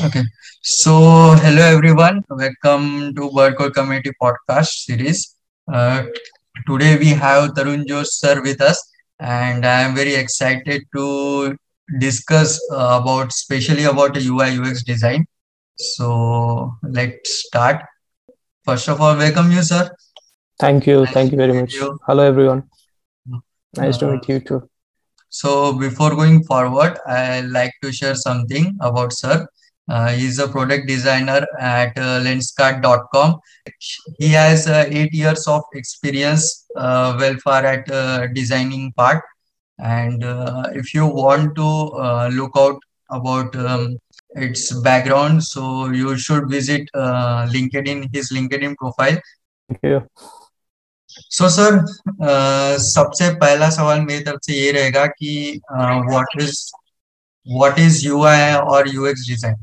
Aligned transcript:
Okay. 0.00 0.22
So, 0.62 0.92
hello 1.42 1.62
everyone. 1.62 2.22
Welcome 2.28 3.14
to 3.14 3.28
Birdcore 3.30 3.72
Community 3.72 4.10
Podcast 4.20 4.70
series. 4.86 5.36
Uh, 5.72 6.04
today 6.66 6.96
we 6.98 7.08
have 7.10 7.50
Tarun 7.54 7.86
Josh 7.86 8.08
sir 8.10 8.42
with 8.42 8.60
us, 8.60 8.78
and 9.20 9.64
I 9.64 9.82
am 9.82 9.94
very 9.94 10.14
excited 10.14 10.82
to 10.96 11.56
discuss 12.00 12.60
uh, 12.72 12.98
about, 13.00 13.28
especially 13.28 13.84
about 13.84 14.16
UI 14.16 14.48
UX 14.48 14.82
design. 14.82 15.26
So, 15.76 16.74
let's 16.82 17.46
start. 17.46 17.82
First 18.64 18.88
of 18.88 19.00
all, 19.00 19.16
welcome 19.16 19.50
you, 19.52 19.62
sir. 19.62 19.90
Thank 20.58 20.86
you. 20.86 21.04
Nice 21.04 21.14
Thank 21.14 21.32
you 21.32 21.38
very 21.38 21.52
much. 21.52 21.74
you. 21.74 21.98
Hello, 22.06 22.22
everyone. 22.24 22.64
Nice 23.76 23.96
to 23.98 24.08
Uh, 24.08 24.12
meet 24.12 24.28
you 24.28 24.40
too. 24.40 24.68
So 25.28 25.72
before 25.72 26.14
going 26.14 26.44
forward, 26.44 26.98
I 27.06 27.40
like 27.40 27.72
to 27.82 27.90
share 27.92 28.14
something 28.14 28.76
about 28.80 29.12
Sir. 29.12 29.46
Uh, 29.89 30.09
he's 30.09 30.37
a 30.37 30.47
product 30.47 30.87
designer 30.87 31.45
at 31.59 31.97
uh, 31.97 32.19
Lenskart.com. 32.21 33.39
He 34.19 34.29
has 34.29 34.67
uh, 34.67 34.85
eight 34.87 35.13
years 35.13 35.47
of 35.47 35.63
experience, 35.73 36.67
uh, 36.75 37.15
well 37.19 37.35
far 37.43 37.65
at 37.65 37.89
uh, 37.89 38.27
designing 38.27 38.93
part. 38.93 39.23
And 39.79 40.23
uh, 40.23 40.63
if 40.73 40.93
you 40.93 41.07
want 41.07 41.55
to 41.55 41.67
uh, 41.67 42.29
look 42.31 42.51
out 42.55 42.79
about 43.09 43.55
um, 43.55 43.97
its 44.31 44.71
background, 44.81 45.43
so 45.43 45.89
you 45.89 46.15
should 46.17 46.49
visit 46.49 46.87
uh, 46.93 47.47
LinkedIn, 47.49 48.13
his 48.13 48.31
LinkedIn 48.31 48.75
profile. 48.75 49.17
Thank 49.69 49.83
you. 49.83 50.01
So 51.09 51.47
sir 51.49 51.77
सबसे 52.79 53.29
पहला 53.39 53.69
सवाल 53.69 54.01
मेरी 54.01 54.23
तरफ 54.23 54.39
से 54.45 54.53
ये 54.53 54.71
रहेगा 54.71 55.05
कि 55.05 55.61
what 55.71 56.41
is 56.41 56.71
what 57.55 57.79
is 57.79 58.05
UI 58.05 58.53
और 58.53 58.93
UX 58.93 59.27
design 59.27 59.55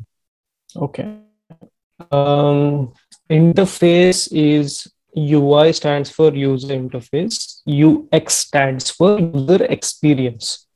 Okay. 0.76 1.18
Um, 2.12 2.94
interface 3.30 4.28
is 4.32 4.92
UI 5.18 5.74
stands 5.74 6.10
for 6.10 6.34
user 6.34 6.76
interface. 6.76 7.62
UX 7.68 8.34
stands 8.34 8.90
for 8.90 9.20
user 9.20 9.64
experience. 9.66 10.68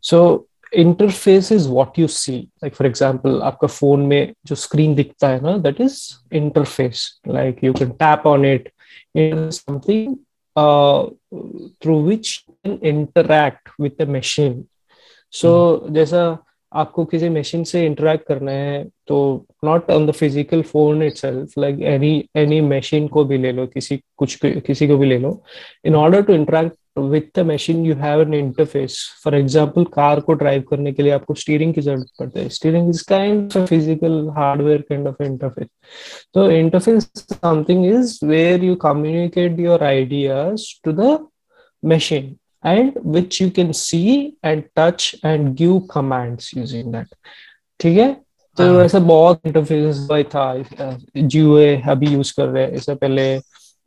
So 0.00 0.46
interface 0.74 1.50
is 1.52 1.68
what 1.68 1.96
you 1.98 2.08
see. 2.08 2.50
Like 2.62 2.74
for 2.74 2.86
example, 2.86 3.42
आपका 3.42 3.68
phone 3.68 4.06
में 4.08 4.34
जो 4.46 4.54
screen 4.54 4.94
दिखता 4.96 5.28
है 5.28 5.40
ना, 5.42 5.62
that 5.62 5.80
is 5.80 6.18
interface. 6.32 7.18
Like 7.26 7.62
you 7.62 7.72
can 7.72 7.96
tap 7.96 8.26
on 8.26 8.44
it. 8.44 8.72
It 9.14 9.34
is 9.34 9.62
something 9.66 10.18
uh, 10.56 11.06
through 11.80 12.00
which 12.04 12.44
you 12.46 12.54
can 12.64 12.78
interact 12.80 13.68
with 13.78 13.96
the 13.98 14.06
machine. 14.06 14.66
So 15.30 15.80
जैसा 15.90 16.38
आपको 16.72 17.04
किसी 17.04 17.28
machine 17.28 17.62
से 17.64 17.84
इंटरेक्ट 17.86 18.26
करना 18.28 18.52
है 18.52 18.84
तो 19.08 19.46
not 19.64 19.90
on 19.90 20.06
the 20.06 20.10
physical 20.10 20.62
phone 20.62 21.02
itself 21.16 21.58
like 21.58 21.80
any 21.92 22.12
any 22.36 22.60
machine 22.60 23.06
को 23.08 23.24
भी 23.24 23.38
ले 23.38 23.52
लो, 23.52 23.66
किसी, 23.66 24.00
कुछ 24.16 24.38
किसी 24.44 24.88
को 24.88 24.96
भी 24.98 25.06
ले 25.06 25.18
लो। 25.18 25.42
In 25.84 25.94
order 25.94 26.22
to 26.22 26.32
interact 26.32 26.76
with 26.98 27.22
the 27.36 27.40
machine 27.46 27.84
you 27.86 27.94
have 27.94 28.20
an 28.22 28.34
interface 28.34 28.98
for 29.24 29.34
example 29.34 29.84
car 29.94 30.20
को 30.20 30.32
ड्राइव 30.32 30.62
करने 30.70 30.92
के 30.92 31.02
लिए 31.02 31.12
आपको 31.12 31.34
स्टीयरिंग 31.34 31.74
की 31.74 31.80
ज़रूरत 31.80 32.08
पड़ती 32.18 32.40
है। 32.40 32.48
Steering 32.48 32.88
is 32.90 33.04
kind 33.08 33.56
of 33.56 33.66
physical 33.68 34.28
hardware 34.36 34.80
kind 34.88 35.08
of 35.08 35.22
interface 35.22 35.66
so 36.36 36.42
interface 36.54 37.06
something 37.42 37.84
is 37.84 38.10
where 38.30 38.58
you 38.64 38.74
communicate 38.76 39.58
your 39.58 39.78
ideas 39.82 40.66
to 40.84 40.92
the 40.92 41.08
machine. 41.82 42.28
And 42.64 42.96
which 43.04 43.40
you 43.40 43.50
can 43.50 43.72
see 43.72 44.34
and 44.42 44.64
touch 44.76 45.14
and 45.24 45.54
give 45.56 45.76
commands 45.88 46.52
using 46.54 46.90
that. 46.92 47.14
ठीक 47.80 47.98
है? 47.98 48.12
तो 48.56 48.64
हाँ। 48.64 48.84
ऐसा 48.84 48.98
बहुत 48.98 49.46
interface 49.46 50.08
था। 50.34 50.64
जीओए 51.16 51.74
अभी 51.90 52.06
use 52.06 52.32
कर 52.36 52.48
रहे 52.48 52.64
हैं। 52.64 52.72
इससे 52.72 52.94
पहले 52.94 53.34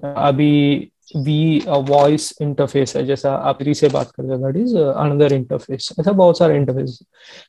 अभी 0.03 0.91
वी 1.15 1.61
वॉइस 1.67 2.33
इंटरफेस 2.41 2.95
है 2.95 3.05
जैसा 3.05 3.33
आप 3.49 3.61
री 3.63 3.73
से 3.73 3.87
बात 3.89 4.11
करते 4.11 4.31
हैं 4.31 4.41
दैट 4.41 4.57
इज़ 4.63 4.77
अनदर 4.77 5.33
इंटरफेस 5.33 5.89
ऐसा 5.99 6.11
बहुत 6.11 6.37
सारे 6.37 6.55
interface 6.57 6.99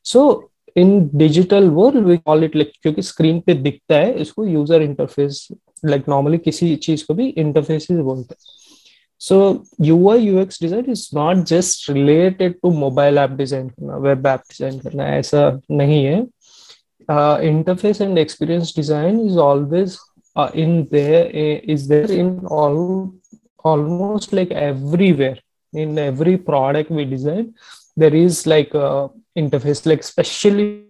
so 0.04 0.50
in 0.76 1.10
digital 1.14 1.68
world 1.70 2.06
we 2.06 2.16
call 2.16 2.44
it 2.44 2.56
like 2.56 2.72
क्योंकि 2.82 3.02
स्क्रीन 3.02 3.40
पे 3.46 3.54
दिखता 3.54 3.96
है 3.96 4.12
इसको 4.22 4.44
यूज़र 4.46 4.82
इंटरफेस 4.82 5.46
लाइक 5.84 6.08
नॉर्मली 6.08 6.38
किसी 6.38 6.74
चीज़ 6.76 7.04
को 7.06 7.14
भी 7.14 7.28
इंटरफेस 7.28 7.86
बोलते 7.90 8.34
हैं। 8.34 8.60
So 9.22 9.40
UI 9.86 10.18
UX 10.28 10.62
design 10.62 10.90
is 10.90 11.08
not 11.14 11.44
just 11.46 11.90
related 11.90 12.54
to 12.62 12.70
mobile 12.78 13.18
app 13.18 13.30
design 13.38 13.68
करना 13.68 13.96
वेब 14.06 14.26
ऐप 14.26 14.40
डिज़ाइन 14.50 14.78
करना 14.78 15.08
ऐसा 15.16 15.50
नहीं 15.70 16.04
है 16.04 16.20
interface 17.48 18.00
and 18.00 18.18
experience 18.18 18.74
design 18.76 19.20
is 19.26 19.38
always 19.40 19.98
in 20.36 20.88
there 20.90 21.30
eh, 21.32 21.60
is 21.64 21.88
there 21.88 22.10
in 22.10 22.44
all 22.46 23.12
almost 23.64 24.32
like 24.32 24.50
everywhere 24.50 25.38
in 25.72 25.98
every 25.98 26.36
product 26.38 26.90
we 26.90 27.04
design 27.04 27.54
there 27.96 28.14
is 28.14 28.46
like 28.46 28.72
a 28.74 29.10
interface 29.36 29.84
like 29.86 30.00
especially 30.00 30.88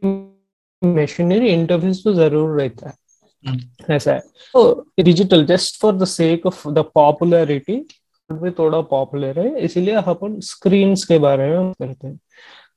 machinery 0.82 1.50
interface 1.50 2.03
तो 2.04 2.12
ज़रूर 2.14 2.60
रहता 2.60 2.88
है 2.88 3.56
ऐसा 3.91 4.12
है 4.12 4.20
तो 4.54 4.62
digital 5.00 5.44
just 5.47 5.81
for 5.81 5.97
the 5.97 6.04
sake 6.04 6.47
of 6.47 6.69
the 6.69 6.84
popularity 6.94 7.76
भी 8.34 8.50
थोड़ा 8.50 8.81
popular 8.91 9.38
है 9.38 9.60
इसीलिए 9.60 9.94
अपन 9.94 10.38
स्क्रीन 10.43 10.94
के 11.09 11.19
बारे 11.19 11.48
में 11.48 11.72
करते 11.72 12.06
हैं। 12.06 12.19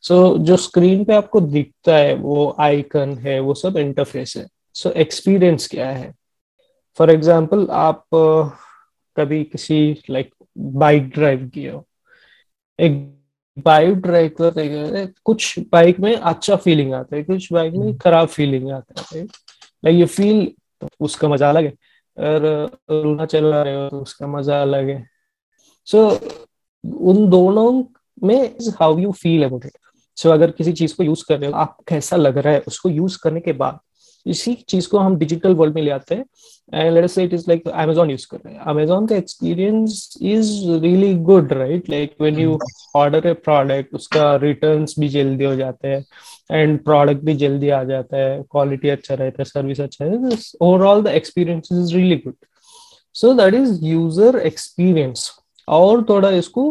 सो 0.04 0.16
so, 0.16 0.38
जो 0.40 0.58
स्क्रीन 0.58 1.04
पे 1.06 1.14
आपको 1.16 1.40
दिखता 1.42 1.96
है 1.96 2.14
वो 2.16 2.56
आइकन 2.60 3.18
है 3.18 3.40
वो 3.40 3.54
सब 3.54 3.78
इंटरफेस 3.78 4.34
है। 4.38 4.46
सो 4.76 4.90
so, 4.90 4.96
एक्सपीरियंस 4.96 5.68
क्या 5.68 5.90
है? 5.90 6.14
फॉर 6.98 7.12
एग्ज़ाम्पल 7.12 7.68
आप 7.72 8.06
कभी 9.18 9.44
किसी 9.44 10.04
लाइक 10.10 10.34
बाइक 10.58 11.10
ड्राइव 11.10 11.50
किए 11.54 11.70
हो। 11.72 11.86
एक 12.80 12.94
बाइक 13.58 13.96
ड्राइव 14.02 14.32
करते 14.38 15.06
कुछ 15.26 15.58
बाइक 15.72 16.00
में 16.00 16.16
अच्छा 16.16 16.56
फीलिंग 16.56 16.94
आता 16.94 17.16
है 17.16 17.24
कुछ 17.24 17.52
बाइक 17.54 17.74
में 17.74 17.98
खराब 17.98 18.28
फीलिंग 18.28 18.70
आता 18.72 19.04
है 19.14 19.24
लाइक 19.24 19.98
यू 19.98 20.06
फील 20.08 20.88
उसका 21.00 21.28
मज़ा 21.30 21.50
अलग 21.50 21.66
है। 21.66 21.74
और 22.18 22.46
रोना 22.92 23.26
चला 23.26 23.62
रहे 23.64 23.76
हो 23.76 23.88
तो 23.90 24.00
उसका 24.02 24.28
मज़ा 24.28 24.62
अलग 24.62 24.90
है। 24.90 24.98
सो 25.88 26.08
उन 27.10 27.28
दोनों 27.30 27.72
में 28.24 28.56
how 28.80 28.98
you 29.00 29.12
feel 29.14 29.44
about 29.46 29.66
it 29.66 29.78
so 30.18 30.30
अगर 30.32 30.52
किसी 30.52 30.72
चीज़ 30.74 30.96
को 30.96 31.04
यूज़ 31.04 31.24
कर 31.30 31.40
रहे 31.40 31.50
हो, 31.52 31.58
आप 31.58 31.78
कैसा 31.88 32.16
लग 32.16 32.38
रहा 32.38 32.54
है, 32.54 32.64
उसको 32.68 32.90
यूज़ 32.90 33.18
करने 33.24 33.40
के 33.40 33.54
बाद, 33.54 33.80
इसी 34.26 34.54
चीज़ 34.70 34.88
को 34.90 34.98
हम 35.00 35.16
डिजिटल 35.18 35.54
वर्ल्ड 35.56 35.76
में 35.76 35.82
ले 35.82 35.92
आते 35.92 36.16
हैं 36.16 36.26
एंड 36.74 37.06
से 37.08 37.24
it 37.24 37.34
is 37.34 37.44
like 37.50 37.64
Amazon 37.84 38.10
use 38.10 38.26
कर 38.32 38.38
रहे 38.38 38.54
हैं। 38.54 38.64
Amazon 38.74 39.10
का 39.10 39.16
experience 39.16 40.18
is 40.22 40.50
really 40.82 41.14
good 41.24 41.54
right 41.54 41.90
like 41.90 42.16
when 42.22 42.40
you 42.40 42.58
order 42.96 43.28
a 43.28 43.34
product 43.34 43.94
उसका 43.96 44.36
रिटर्न्स 44.44 44.96
भी 45.00 45.10
जल्दी 45.10 45.46
हो 45.46 45.56
जाते 45.56 45.88
हैं 45.88 46.06
एंड 46.52 46.80
प्रोडक्ट 46.84 47.24
भी 47.26 47.36
जल्दी 47.36 47.70
आ 47.70 47.84
जाता 47.84 48.18
है 48.18 48.42
क्वालिटी 48.52 48.90
अच्छा 48.90 49.16
रहता 49.16 49.42
है 49.42 49.46
सर्विस 49.46 49.80
अच्छा 49.82 50.06
है 50.06 50.38
overall 50.62 51.04
the 51.04 51.08
experience 51.22 51.70
is 51.72 51.96
really 51.96 52.16
good 52.26 52.36
so 53.16 53.34
that 53.34 53.54
is 53.54 53.86
user 53.86 54.40
experience 54.46 55.32
और 55.68 56.04
थोड़ा 56.10 56.30
इसको 56.30 56.64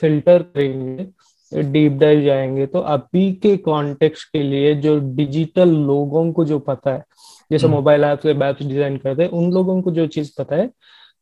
फ़िल्टर 0.00 0.42
करेंगे 0.42 1.62
डीप 1.62 1.92
डाइव 1.92 2.20
जाएँगे। 2.24 2.66
तो 2.66 2.78
अभी 2.80 3.32
के 3.42 3.56
कॉन्टेक्स्ट 3.56 4.28
के 4.32 4.42
लिए 4.42 4.74
जो 4.74 4.98
डिजिटल 5.16 5.68
लोगों 5.68 6.32
को 6.32 6.44
जो 6.44 6.58
पता 6.58 6.92
है 6.94 7.04
जैसे 7.52 7.68
मोबाइल 7.68 8.04
ऐप 8.04 8.20
से 8.20 8.30
ऐप 8.30 8.56
डिज़ाइन 8.62 8.96
करते 8.96 9.22
हैं 9.22 9.30
उन 9.30 9.50
लोगों 9.52 9.80
को 9.82 9.90
जो 9.90 10.06
चीज़ 10.06 10.30
पता 10.38 10.56
है 10.56 10.66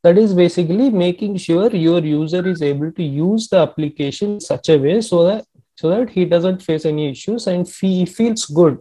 that 0.05 0.19
is 0.19 0.35
basically 0.37 0.91
making 0.91 1.37
sure 1.39 1.77
your 1.77 2.07
user 2.07 2.49
is 2.49 2.65
able 2.65 2.91
to 2.91 3.03
use 3.03 3.49
the 3.55 3.59
application 3.63 4.39
such 4.39 4.71
a 4.71 4.77
way 4.77 5.01
so 5.03 5.29
that 5.29 5.43
so 5.81 5.91
that 5.91 6.11
he 6.15 6.25
doesn't 6.31 6.63
face 6.65 6.85
any 6.89 7.05
issues 7.11 7.45
and 7.51 7.69
he 7.77 8.05
feels 8.17 8.43
good 8.57 8.75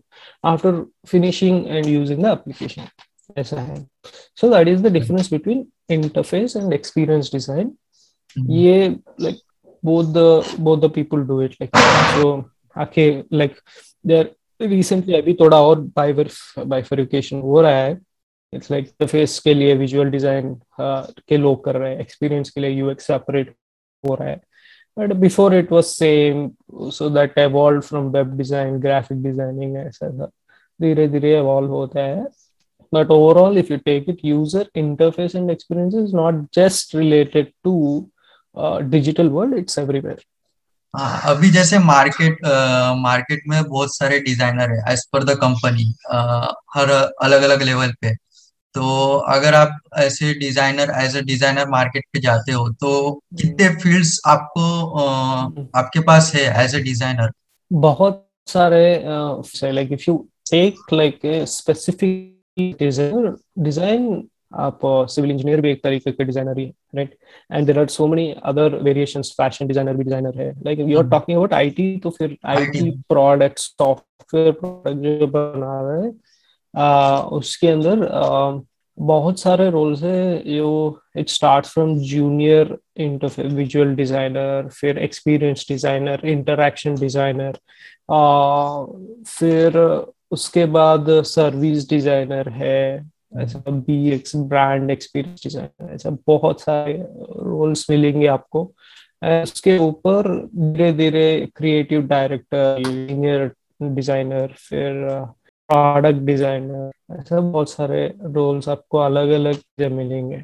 after 0.50 0.72
finishing 1.12 1.56
and 1.76 1.88
using 1.92 2.20
the 2.26 2.32
application. 2.32 2.84
ऐसा 3.38 3.62
है। 3.62 3.78
So 4.42 4.50
that 4.50 4.68
is 4.72 4.82
the 4.86 4.92
difference 4.98 5.30
between 5.30 5.62
interface 5.98 6.56
and 6.56 6.74
experience 6.74 7.30
design 7.30 7.72
ये 8.36 9.00
like 9.20 9.40
both 9.84 10.14
the 10.14 10.28
both 10.60 10.82
the 10.82 10.90
people 10.90 11.26
do 11.26 11.40
it 11.42 11.56
like 11.62 11.78
so 12.16 12.28
okay 12.76 13.24
like 13.32 13.58
there 14.06 14.28
recently 14.60 15.16
अभी 15.22 15.34
थोड़ा 15.34 15.62
और 15.62 15.84
bifurcation 16.68 17.42
हो 17.42 17.62
रहा 17.62 17.78
है 17.78 18.00
it's 18.54 18.72
like 18.72 18.86
interface 18.86 19.40
के 19.40 19.54
लिए 19.54 19.76
विजुअल 19.78 20.10
डिज़ाइन 20.12 20.56
के 20.80 21.38
लोग 21.38 21.64
कर 21.66 21.76
रहे 21.76 21.92
हैं 21.94 22.00
एक्सपीरियंस 22.02 22.50
के 22.50 22.62
लिए 22.62 22.70
यूएक्स 22.70 23.08
सेपरेट 23.08 23.56
हो 24.04 24.16
रहा 24.16 24.30
है 24.30 24.42
but 24.98 25.14
before 25.14 25.56
it 25.56 25.72
was 25.72 25.84
same 25.84 26.50
so 26.92 27.10
that 27.10 27.40
evolved 27.40 27.82
from 27.82 28.08
web 28.12 28.36
design 28.38 28.80
graphic 28.80 29.22
designing 29.24 29.78
ऐसा 29.78 30.10
धीरे 30.80 31.08
धीरे 31.08 31.34
evolve 31.40 31.70
होता 31.70 32.04
है 32.04 32.26
but 32.92 33.12
overall 33.18 33.58
if 33.64 33.70
you 33.72 33.78
take 33.90 34.08
it 34.14 34.24
user 34.24 34.64
interface 34.84 35.36
and 35.42 35.52
experience 35.52 35.96
is 35.96 36.14
not 36.14 36.40
just 36.58 36.94
related 36.94 37.52
to 37.66 37.74
uh, 38.58 38.80
digital 38.96 39.30
world 39.30 39.54
it's 39.54 39.78
everywhere. 39.78 40.18
हाँ 40.94 41.22
अभी 41.32 41.50
जैसे 41.50 41.80
market 41.80 42.40
market 43.02 43.44
में 43.48 43.64
बहुत 43.64 43.96
सारे 43.96 44.20
डिज़ाइनर 44.22 44.72
है 44.72 44.94
एज 44.94 45.06
पर 45.14 45.24
द 45.24 45.38
कंपनी 45.42 45.84
हर 46.76 46.90
अलग 47.24 47.42
अलग 47.42 47.62
लेवल 47.62 47.92
पे। 48.02 48.14
तो 48.76 49.16
अगर 49.36 49.54
आप 49.56 49.78
ऐसे 50.00 50.34
designer 50.40 50.92
as 51.04 51.16
a 51.18 51.22
designer 51.30 51.70
market 51.70 52.04
पे 52.14 52.20
जाते 52.20 52.52
हो 52.52 52.68
तो 52.82 52.92
कितने 53.40 53.70
फील्ड्स 53.84 54.20
आपको 54.28 54.66
अ, 54.86 55.80
आपके 55.80 56.00
पास 56.10 56.32
है 56.36 56.44
एज 56.64 56.76
अ 56.76 56.80
डिज़ाइनर 56.84 57.32
बहुत 57.72 58.28
सारे 58.48 58.84
like 59.72 59.92
if 59.92 60.04
you 60.08 60.18
take 60.52 60.94
like 60.94 61.20
specific 61.56 62.41
designer 62.58 63.36
design 63.60 64.24
आप 64.54 64.80
सिविल 64.84 65.30
uh, 65.30 65.36
इंजीनियर 65.36 65.62
भी 65.62 65.72
एक 65.72 65.84
तरीके 65.84 66.12
के 66.12 66.24
डिज़ाइनर 66.24 66.58
ही 66.60 66.66
है 66.66 66.72
right 66.96 67.16
and 67.52 67.68
there 67.68 67.80
are 67.80 67.88
so 67.90 68.08
many 68.08 68.32
other 68.46 68.76
variations 68.84 69.34
fashion 69.38 69.68
designer 69.68 69.98
भी 69.98 70.04
डिज़ाइनर 70.04 70.42
है। 70.42 70.50
Like 70.66 70.80
you 70.80 70.98
are 70.98 71.08
talking 71.10 71.38
about 71.38 71.54
IT 71.54 71.96
तो 72.04 72.10
फिर 72.10 72.38
आईटी 72.46 72.90
प्रोडक्ट 73.10 73.60
सॉफ्टवेयर 73.60 74.52
प्रोडक्ट 74.52 74.98
जो 74.98 75.28
बना 75.28 75.80
रहे 75.82 76.04
हैं 76.04 76.12
uh, 76.74 77.32
उसके 77.40 77.68
अंदर 77.68 78.06
uh, 78.10 78.62
बहुत 78.98 79.40
सारे 79.40 79.70
रोल्स 79.72 80.02
है। 80.04 80.38
जो 80.46 81.00
it 81.18 81.30
start 81.30 81.66
from 81.66 81.98
junior 82.00 82.78
interface 83.04 83.54
visual 83.54 83.96
designer 83.96 84.68
फिर 84.72 84.98
एक्सपीरियंस 85.00 85.66
डिज़ाइनर 85.70 86.26
इंटरैक्शन 86.30 86.96
डिज़ाइनर 86.96 87.58
फिर 89.30 89.78
उसके 90.32 90.66
बाद 90.76 91.10
सर्विस 91.26 91.90
डिज़ाइनर 91.90 92.50
है 92.50 93.06
ऐसा 93.42 93.60
B 93.70 94.10
X 94.12 94.36
brand 94.36 94.92
experience 94.92 95.44
designer 95.44 95.94
ऐसा 95.94 96.10
बहुत 96.28 96.62
सारे 96.62 96.94
रोल्स 96.94 97.90
मिलेंगे 97.90 98.28
आपको। 98.28 98.64
उसके 99.24 99.78
ऊपर 99.80 100.28
धीरे 100.56 100.92
धीरे 100.94 101.26
क्रिएटिव 101.56 102.02
डायरेक्टर 102.08 102.84
सीनियर 102.86 103.52
डिज़ाइनर 103.84 104.54
फिर 104.60 104.94
प्रोडक्ट 105.70 106.22
डिज़ाइनर 106.26 107.20
ऐसा 107.20 107.40
बहुत 107.40 107.70
सारे 107.72 108.06
रोल्स 108.24 108.70
आपको 108.70 108.98
अलग 109.00 109.30
अलग 109.32 109.92
मिलेंगे। 109.92 110.38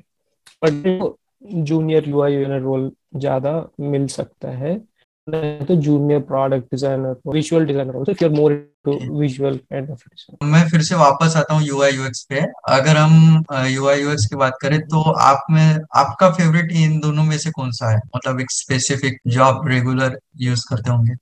बट 0.61 1.15
जूनियर 1.43 2.09
यूआई 2.09 2.43
रोल 2.43 2.91
ज़्यादा 3.15 3.53
मिल 3.79 4.07
सकता 4.09 4.49
है। 4.51 4.75
तो 5.27 5.75
junior 5.75 6.19
product 6.23 6.65
designer 6.73 7.15
visual 7.27 7.65
designer 7.65 7.95
also 7.95 8.11
if 8.11 8.23
you 8.23 8.29
are 8.29 8.35
more 8.35 8.53
into 8.53 9.19
visual 9.19 9.57
kind 9.57 9.89
of 9.91 10.03
मैं 10.43 10.67
फिर 10.69 10.81
से 10.81 10.95
वापस 10.95 11.33
आता 11.37 11.53
हूँ 11.53 11.63
यूआई 11.63 11.91
यूएक्स 11.91 12.23
पे। 12.29 12.41
अगर 12.69 12.97
हम 12.97 13.43
यूआई 13.67 14.01
यूएक्स 14.01 14.25
की 14.25 14.35
बात 14.35 14.57
करें 14.61 14.79
तो 14.87 15.01
आप 15.21 15.45
में 15.51 15.79
आपका 15.95 16.29
फेवरेट 16.31 16.71
इन 16.73 16.99
दोनों 16.99 17.23
में 17.23 17.37
से 17.37 17.51
कौन 17.51 17.71
सा 17.71 17.91
है? 17.91 17.99
मतलब 18.15 18.39
एक 18.41 18.51
स्पेसिफिक 18.51 19.19
जो 19.27 19.43
आप 19.43 19.67
रेगुलर 19.67 20.19
यूज़ 20.41 20.65
करते 20.69 20.89
होंगे। 20.89 21.13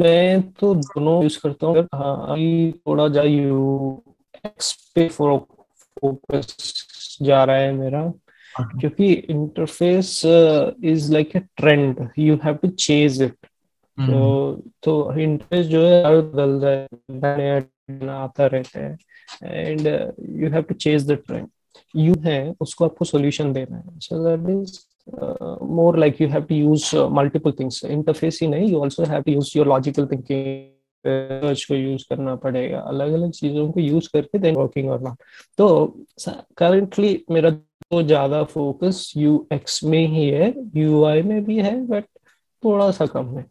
मैं 0.00 0.52
तो 0.52 0.74
दोनों 0.74 1.22
यूज़ 1.22 1.38
करता 1.42 1.66
हूँ। 1.66 1.86
हाँ 1.94 2.36
थोड़ा 2.36 3.08
जा 3.08 3.22
यू 3.22 4.02
एक्स 4.44 4.72
पे 4.94 5.08
फोकस 5.08 7.18
जा 7.22 7.44
रहा 7.44 7.56
है 7.56 7.72
मेरा 7.72 8.12
क्योंकि 8.60 9.12
interface 9.12 10.20
is 10.84 11.12
like 11.12 11.36
a 11.36 11.40
trend 11.56 12.08
you 12.18 12.38
have 12.44 12.54
to 12.54 12.68
chase 12.68 13.22
it 13.22 13.46
तो 13.98 14.62
तो 14.82 15.18
इंटरफेस 15.18 15.66
जो 15.66 15.80
है 15.86 16.04
हर 16.04 16.16
बदल 16.16 16.86
रहा 17.10 18.16
आता 18.16 18.46
रहता 18.46 18.80
है। 18.80 18.96
And 19.42 19.86
you 20.42 20.50
have 20.50 20.62
to 20.62 20.74
chase 20.74 21.10
the 21.10 21.14
trend 21.26 21.48
you 21.96 22.14
है 22.24 22.54
उसको 22.60 22.84
आपको 22.84 23.04
सॉल्यूशन 23.04 23.52
देना 23.52 23.76
है। 23.76 23.98
So 23.98 24.22
that 24.24 24.48
is 24.50 24.78
more 25.72 25.98
like 25.98 26.20
you 26.20 26.28
have 26.28 26.42
to 26.42 26.54
use 26.54 26.96
multiple 26.96 27.52
things 27.60 27.84
interface 27.84 28.38
ही 28.42 28.48
नहीं 28.48 28.68
you 28.68 28.80
also 28.82 29.04
have 29.04 29.22
to 29.22 29.32
use 29.32 29.52
your 29.58 29.68
logical 29.68 30.06
thinking 30.06 30.64
search 31.04 31.64
को 31.64 31.74
यूज़ 31.74 32.04
करना 32.10 32.34
पड़ेगा। 32.36 32.78
अलग 32.78 33.12
अलग 33.12 33.30
चीज़ों 33.32 33.70
को 33.72 33.80
यूज़ 33.80 34.08
करके 34.12 34.38
देन 34.38 34.54
वर्किंग 34.56 34.90
और 34.90 35.02
नॉट 35.02 35.18
तो 35.58 35.66
करंटली 36.58 37.24
मेरा 37.30 37.50
तो 37.90 38.02
ज़्यादा 38.02 38.42
फोकस 38.44 39.12
यू 39.16 39.46
एक्स 39.52 39.82
में 39.84 40.06
ही 40.08 40.28
है 40.30 40.52
यू 40.76 41.04
आई 41.06 41.22
में 41.22 41.44
भी 41.44 41.56
है 41.58 41.74
बट 41.86 42.04
थोड़ा 42.62 42.90
सा 42.90 43.06
कम 43.06 43.36
है। 43.36 43.44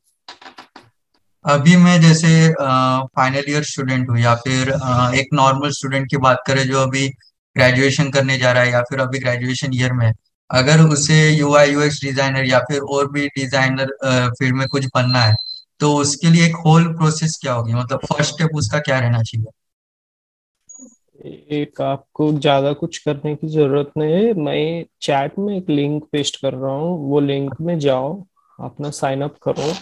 अभी 1.45 1.75
मैं 1.77 1.99
जैसे 2.01 2.29
फाइनल 2.59 3.43
ईयर 3.49 3.63
स्टूडेंट 3.63 4.09
हूँ 4.09 4.17
या 4.19 4.33
फिर 4.37 4.71
आ, 4.73 5.11
एक 5.11 5.27
नॉर्मल 5.33 5.69
स्टूडेंट 5.71 6.09
की 6.11 6.17
बात 6.19 6.43
करें 6.47 6.63
जो 6.67 6.79
अभी 6.79 7.07
ग्रेजुएशन 7.55 8.09
करने 8.11 8.37
जा 8.37 8.51
रहा 8.51 8.63
है 8.63 8.71
या 8.71 8.81
फिर 8.89 8.99
अभी 8.99 9.19
ग्रेजुएशन 9.19 9.73
ईयर 9.73 9.93
में 9.93 10.11
अगर 10.49 10.81
उसे 10.87 11.17
U 11.29 11.53
I 11.55 11.71
U 11.71 11.81
X 11.81 12.01
designer 12.03 12.45
या 12.47 12.59
फिर 12.69 12.79
और 12.95 13.11
भी 13.11 13.27
डिज़ाइनर 13.37 13.95
फ़ील्ड 14.31 14.55
में 14.55 14.67
कुछ 14.67 14.85
बनना 14.95 15.21
है 15.21 15.35
तो 15.79 15.93
उसके 15.97 16.29
लिए 16.29 16.45
एक 16.45 16.55
होल 16.65 16.87
प्रोसेस 16.97 17.37
क्या 17.41 17.53
होगी? 17.53 17.73
मतलब 17.73 17.99
फ़र्स्ट 18.05 18.33
स्टेप 18.33 18.55
उसका 18.55 18.79
क्या 18.79 18.99
रहना 18.99 19.21
चाहिए? 19.21 19.51
एक 21.25 21.81
आपको 21.81 22.31
ज़्यादा 22.33 22.71
कुछ 22.73 22.97
करने 22.97 23.35
की 23.35 23.47
ज़रूरत 23.47 23.91
नहीं 23.97 24.13
है। 24.13 24.33
मैं 24.33 24.85
चैट 25.01 25.37
में 25.39 25.55
एक 25.57 25.69
लिंक 25.69 26.03
पेस्ट 26.11 26.41
कर 26.41 26.53
रहा 26.53 26.73
हूँ। 26.73 26.97
वो 27.09 27.19
लिंक 27.19 27.59
में 27.61 27.77
जाओ, 27.79 28.13
अपना 28.59 28.89
साइन 28.91 29.21
अप 29.21 29.37
करो। 29.43 29.73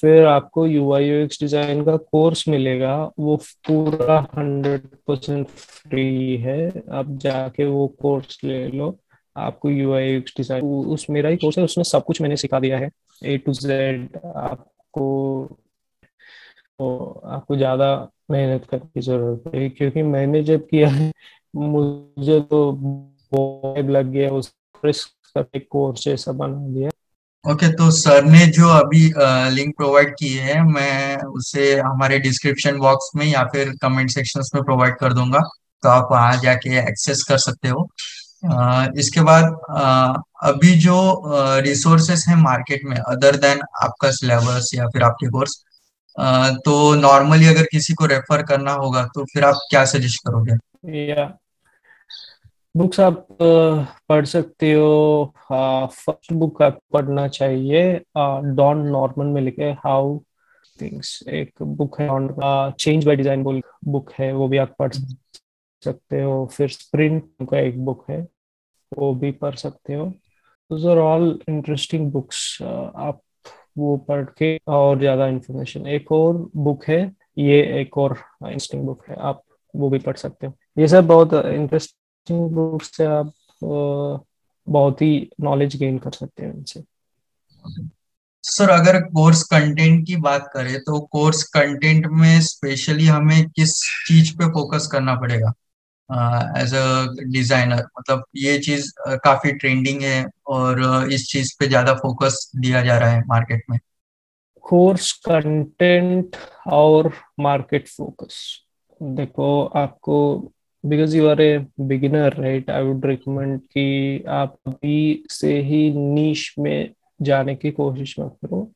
फिर 0.00 0.24
आपको 0.26 0.66
U 0.66 0.92
I 0.92 1.04
U 1.04 1.16
X 1.16 1.40
design 1.40 1.84
का 1.84 1.96
कोर्स 1.96 2.46
मिलेगा। 2.48 2.94
वो 3.18 3.36
पूरा 3.68 4.18
हंड्रेड 4.36 4.86
परसेंट 5.06 5.46
फ्री 5.48 6.36
है। 6.36 6.68
आप 6.92 7.10
जाके 7.22 7.66
वो 7.66 7.86
कोर्स 8.00 8.38
ले 8.44 8.66
लो। 8.68 8.96
आपको 9.36 9.70
यू 9.70 9.92
आई 9.94 10.16
एक्स 10.16 10.34
डिज़ाइन 10.36 10.64
उस 10.64 11.06
मेरा 11.10 11.30
ही 11.30 11.36
कोर्स 11.36 11.58
है। 11.58 11.64
उसमें 11.64 11.84
सब 11.84 12.04
कुछ 12.04 12.20
मैंने 12.22 12.36
सिखा 12.36 12.60
दिया 12.60 12.78
है। 12.78 12.90
ए 13.22 13.36
टू 13.38 13.52
जेड 13.52 14.16
आपको 14.26 15.56
तो 16.82 17.22
आपको 17.26 17.56
ज़्यादा 17.56 17.86
मेहनत 18.30 18.64
करने 18.70 18.86
की 18.94 19.00
ज़रूरत 19.00 19.54
है 19.54 19.68
क्योंकि 19.68 20.02
मैंने 20.02 20.42
जब 20.42 20.66
किया 20.66 20.88
है 20.88 21.12
मुझे 21.54 22.40
तो 22.40 22.60
लग 23.88 24.06
गया 24.06 24.30
उस 24.30 24.52
कोर्स 24.84 26.04
जैसा 26.04 26.32
बना 26.32 26.68
दिया। 26.68 26.88
ओके 27.44 27.66
okay, 27.66 27.78
तो 27.78 27.90
सर 27.90 28.24
ने 28.24 28.46
जो 28.46 28.68
अभी 28.68 29.12
लिंक 29.54 29.76
प्रोवाइड 29.76 30.14
की 30.14 30.28
है 30.28 30.62
मैं 30.64 31.16
उसे 31.22 31.74
हमारे 31.80 32.18
डिस्क्रिप्शन 32.18 32.78
बॉक्स 32.78 33.10
में 33.16 33.26
या 33.26 33.44
फिर 33.44 33.72
कमेंट 33.82 34.10
सेक्शंस 34.10 34.50
में 34.54 34.62
प्रोवाइड 34.64 34.96
कर 34.96 35.12
दूँगा 35.12 35.40
तो 35.82 35.88
आप 35.88 36.08
वहाँ 36.12 36.36
जाके 36.36 36.78
एक्सेस 36.78 37.22
कर 37.22 37.38
सकते 37.38 37.68
हो। 37.68 37.88
आ, 38.44 38.86
इसके 38.96 39.20
बाद 39.20 39.56
आ, 39.70 40.12
अभी 40.42 40.74
जो 40.74 41.22
रिसोर्सेस 41.60 42.24
हैं 42.28 42.36
मार्केट 42.36 42.84
में 42.84 42.96
अदर 42.96 43.36
देन 43.36 43.60
आपका 43.82 44.10
सिलेबस 44.10 44.70
या 44.74 44.88
फिर 44.88 45.02
आपके 45.02 45.30
कोर्स 45.30 45.64
तो 46.16 46.94
नॉर्मली 46.96 47.46
अगर 47.48 47.66
किसी 47.72 47.94
को 47.94 48.06
रेफर 48.06 48.42
करना 48.46 48.72
होगा 48.74 49.04
तो 49.14 49.24
फिर 49.24 49.44
आप 49.44 49.66
क्या 49.70 49.84
सजेस्ट 49.86 50.26
करोगे? 50.26 50.56
या 51.06 51.24
बुक्स 52.74 53.00
आप 53.00 53.26
पढ़ 53.40 54.24
सकते 54.26 54.72
हो। 54.72 55.32
फ़र्स्ट 55.52 56.32
बुक 56.32 56.62
आप 56.62 56.78
पढ़ना 56.92 57.26
चाहिए 57.30 57.94
डॉन 58.16 58.86
नॉर्मन 58.88 59.26
में 59.26 59.40
लिखे 59.42 59.70
हाउ 59.80 60.18
थिंग्स 60.78 61.22
एक 61.30 61.62
बुक 61.62 62.00
है 62.00 62.08
चेंज 62.72 63.04
बाय 63.04 63.16
डिज़ाइन 63.16 63.42
बोल 63.42 63.60
बुक 63.86 64.12
है, 64.12 64.32
वो 64.32 64.48
भी 64.48 64.58
आप 64.58 64.74
पढ़ 64.78 64.92
सकते 64.92 66.22
हो। 66.22 66.46
फिर 66.52 66.68
स्प्रिंट 66.70 67.24
का 67.50 67.58
एक 67.58 67.84
बुक 67.84 68.04
है, 68.10 68.20
वो 68.92 69.14
भी 69.14 69.30
पढ़ 69.34 69.54
सकते 69.56 69.94
हो। 69.94 70.06
आर 70.90 70.98
ऑल 70.98 71.38
इंटरेस्टिंग 71.48 72.10
बुक्स 72.12 72.58
आप 72.62 73.20
वो 73.76 73.96
पढ़ 74.08 74.24
के 74.38 74.56
और 74.68 74.98
ज़्यादा 74.98 75.26
इंफॉर्मेशन 75.26 75.86
एक 75.88 76.12
और 76.12 76.34
बुक 76.56 76.84
है, 76.84 77.00
ये 77.38 77.60
एक 77.80 77.98
और 77.98 78.12
इंटरेस्टिंग 78.42 78.84
बुक 78.86 79.04
है, 79.08 79.16
आप 79.16 79.42
वो 79.74 79.90
भी 79.90 79.98
पढ़ 79.98 80.16
सकते 80.16 80.46
हो। 80.46 80.54
ये 80.78 80.88
सब 80.88 81.06
बहुत 81.06 81.34
इंटरेस्टिंग 81.34 82.50
बुक्स 82.50 82.96
से 82.96 83.04
आप 83.06 83.32
बहुत 84.66 85.02
ही 85.02 85.30
नॉलेज 85.40 85.76
गेन 85.76 85.98
कर 85.98 86.10
सकते 86.12 86.44
हैं 86.44 86.54
इनसे। 86.54 86.82
सर 88.44 88.70
अगर 88.70 89.00
कोर्स 89.02 89.42
कंटेंट 89.44 90.06
की 90.06 90.16
बात 90.18 90.50
करें 90.54 90.78
तो 90.80 91.00
कोर्स 91.12 91.42
कंटेंट 91.50 92.06
में 92.12 92.40
स्पेशली 92.42 93.06
हमें 93.06 93.48
किस 93.50 93.74
चीज़ 94.08 94.32
पे 94.38 94.48
फोकस 94.48 94.88
करना 94.92 95.14
पड़ेगा? 95.14 95.52
एज 96.60 96.74
अ 96.74 97.24
डिज़ाइनर 97.32 97.82
मतलब 97.98 98.24
ये 98.36 98.58
चीज़ 98.60 98.92
काफ़ी 99.24 99.52
ट्रेंडिंग 99.52 100.02
है 100.02 100.24
और 100.48 100.82
इस 101.12 101.26
चीज़ 101.30 101.54
पे 101.60 101.66
ज़्यादा 101.68 101.94
फोकस 101.96 102.50
दिया 102.56 102.82
जा 102.82 102.98
रहा 102.98 103.10
है 103.10 103.22
मार्केट 103.28 103.62
में। 103.70 103.78
कोर्स 104.64 105.12
कंटेंट 105.28 106.36
और 106.72 107.10
मार्केट 107.40 107.88
फोकस 107.88 108.42
देखो, 109.00 109.64
आपको 109.64 110.52
because 110.84 111.16
you 111.16 111.26
are 111.28 111.40
a 111.40 111.58
beginner 111.80 112.34
right 112.34 112.70
I 112.70 112.82
would 112.84 113.06
recommend 113.06 113.58
कि 113.60 114.24
आप 114.30 114.56
अभी 114.66 115.24
से 115.30 115.58
ही 115.62 115.90
नीच 115.94 116.54
में 116.58 116.94
जाने 117.22 117.54
की 117.56 117.70
कोशिश 117.70 118.14
मत 118.20 118.36
करो। 118.44 118.70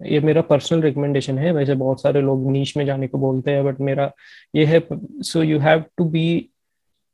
ये 0.00 0.20
मेरा 0.20 0.42
पर्सनल 0.42 0.80
रिकमेंडेशन 0.82 1.38
है, 1.38 1.52
वैसे 1.52 1.74
बहुत 1.74 2.02
सारे 2.02 2.20
लोग 2.20 2.50
नीच 2.50 2.76
में 2.76 2.84
जाने 2.86 3.08
को 3.08 3.18
बोलते 3.18 3.50
हैं 3.50 3.64
बट 3.64 3.80
मेरा 3.80 4.10
ये 4.56 4.64
है 4.66 4.80
so 5.22 5.42
you 5.42 5.58
have 5.60 5.84
to 5.98 6.04
be 6.06 6.50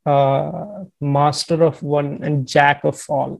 uh, 0.06 0.84
master 1.02 1.62
of 1.62 1.82
one 1.82 2.24
and 2.24 2.46
jack 2.46 2.84
of 2.84 2.98
all. 3.10 3.36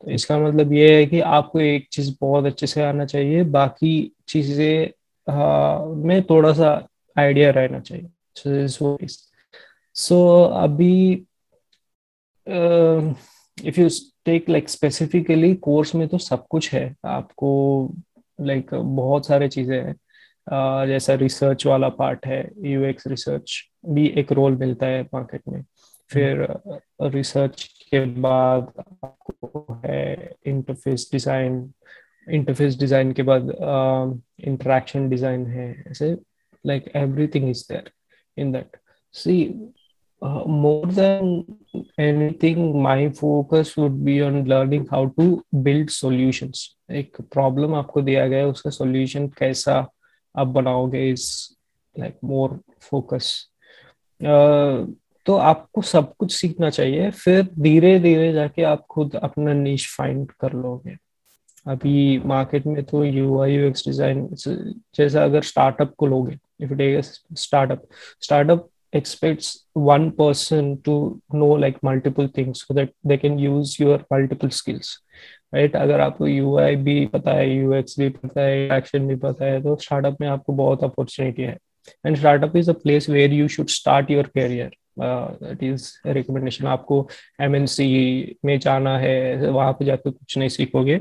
तो 0.00 0.10
इसका 0.10 0.38
मतलब 0.38 0.72
ये 0.72 0.96
है 0.96 1.06
कि 1.06 1.20
आपको 1.20 1.60
एक 1.60 1.88
चीज़ 1.92 2.16
बहुत 2.20 2.44
अच्छे 2.44 2.66
से 2.66 2.82
आना 2.82 3.04
चाहिए 3.04 3.42
बाकी 3.42 4.12
चीज़ें 4.28 4.90
में 6.04 6.22
थोड़ा 6.22 6.52
सा 6.52 6.88
आइडिया 7.18 7.50
रहना 7.50 7.80
चाहिए। 7.80 8.08
सो 8.68 8.98
so, 9.94 10.16
अभी 10.62 11.12
if 13.68 13.80
you 13.80 13.88
take 14.24 14.48
like 14.48 14.68
specifically 14.68 15.54
course 15.54 15.94
में 15.94 16.08
तो 16.08 16.18
सब 16.18 16.46
कुछ 16.50 16.72
है। 16.74 16.96
आपको 17.04 17.50
लाइक 18.40 18.70
like, 18.70 18.84
बहुत 18.84 19.26
सारे 19.26 19.48
चीज़ें 19.48 19.76
हैं। 19.76 19.94
uh, 19.94 19.98
जैसा 20.88 21.14
रिसर्च 21.14 21.66
वाला 21.66 21.88
पार्ट 21.98 22.26
है 22.26 22.40
यूएक्स 22.64 23.06
रिसर्च 23.06 23.60
भी 23.86 24.06
एक 24.18 24.32
रोल 24.32 24.56
मिलता 24.56 24.86
है 24.86 25.02
मार्केट 25.14 25.42
में। 25.48 25.62
फिर 26.10 26.46
रिसर्च 27.14 27.62
के 27.90 28.04
बाद 28.20 28.72
आपको 29.04 29.80
है 29.84 30.34
इंटरफेस 30.46 31.08
डिज़ाइन 31.12 31.70
इंटरफेस 32.26 32.78
डिज़ाइन 32.78 33.12
के 33.12 33.22
बाद 33.22 33.50
इंटरेक्शन 34.46 35.08
डिज़ाइन 35.08 35.46
है। 35.46 35.70
ऐसे 35.90 36.16
like 36.64 36.90
everything 36.96 37.48
is 37.50 37.64
there 37.72 37.90
in 38.36 38.52
that 38.52 38.76
see 39.14 39.36
more 40.22 40.86
than 40.94 41.28
anything 42.00 42.62
my 42.84 43.08
focus 43.18 43.68
would 43.76 43.98
be 44.06 44.14
on 44.20 44.38
learning 44.52 44.86
how 44.92 45.02
to 45.18 45.26
build 45.66 45.92
solutions 45.96 46.62
एक 47.00 47.20
प्रॉब्लम 47.32 47.74
आपको 47.74 48.02
दिया 48.02 48.26
गया 48.28 48.38
है 48.38 48.46
उसका 48.46 48.70
सॉल्यूशन 48.70 49.28
कैसा 49.38 49.76
आप 50.38 50.46
बनाओगे 50.56 51.08
इज़ 51.10 51.26
लाइक 51.96 52.18
मोर 52.24 52.58
फोकस 52.90 53.32
तो 55.26 55.34
आपको 55.36 55.82
सब 55.82 56.14
कुछ 56.18 56.32
सीखना 56.34 56.70
चाहिए, 56.70 57.10
फिर 57.10 57.48
धीरे 57.58 57.98
धीरे 58.00 58.32
जाके 58.32 58.62
आप 58.62 58.86
खुद 58.90 59.16
अपना 59.16 59.52
नीच 59.52 59.86
फाइंड 59.96 60.30
कर 60.40 60.52
लोगे। 60.52 60.96
अभी 61.66 62.18
मार्केट 62.26 62.66
में 62.66 62.82
तो 62.84 63.04
U 63.04 63.40
I 63.42 63.54
U 63.54 63.66
X 63.68 63.86
design 63.88 64.26
जैसा 64.38 65.24
अगर 65.24 65.42
स्टार्टअप 65.42 65.94
को 65.98 66.06
लोगे 66.06 66.38
if 66.60 66.74
take 66.74 67.04
startup 67.04 67.86
startup 68.22 68.68
expects 68.96 69.48
one 69.74 70.04
person 70.18 70.68
to 70.84 70.92
know, 71.30 71.48
like, 71.62 71.82
multiple 71.82 72.28
things 72.36 72.60
so 72.66 72.76
that 72.76 72.92
they 73.04 73.18
can 73.24 73.34
use 73.38 73.72
your 73.78 73.98
right 75.52 75.70
right? 75.70 75.82
अगर 75.82 76.00
आपको 76.00 76.26
यू 76.26 76.56
आई 76.58 76.76
भी 76.76 77.04
पता 77.06 77.32
है 77.32 77.48
यू 77.50 77.72
एक्स 77.74 77.98
भी 77.98 78.08
पता 78.08 78.40
है 78.40 78.76
एक्शन 78.76 79.06
भी 79.08 79.16
पता 79.16 79.44
है 79.44 79.60
तो 79.62 79.76
स्टार्टअप 79.76 80.20
में 80.20 80.28
आपको 80.28 80.52
बहुत 80.54 80.84
अपॉर्चुनिटी 80.84 81.42
है। 81.42 81.56
And 82.06 82.16
startup 82.16 82.56
is 82.56 82.70
a 82.70 82.74
place 82.74 83.08
where 83.10 83.32
you 83.32 83.48
should 83.48 83.68
start 83.70 84.10
your 84.10 84.26
career 84.34 84.70
that 85.00 85.62
is 85.62 85.90
recommendation 86.06 86.66
आपको 86.66 87.08
एमएनसी 87.40 88.36
में 88.44 88.58
जाना 88.58 88.96
है, 88.98 89.50
वहाँ 89.50 89.72
पे 89.72 89.84
जाकर 89.84 90.10
कुछ 90.10 90.38
नहीं 90.38 90.48
सीखोगे। 90.48 90.98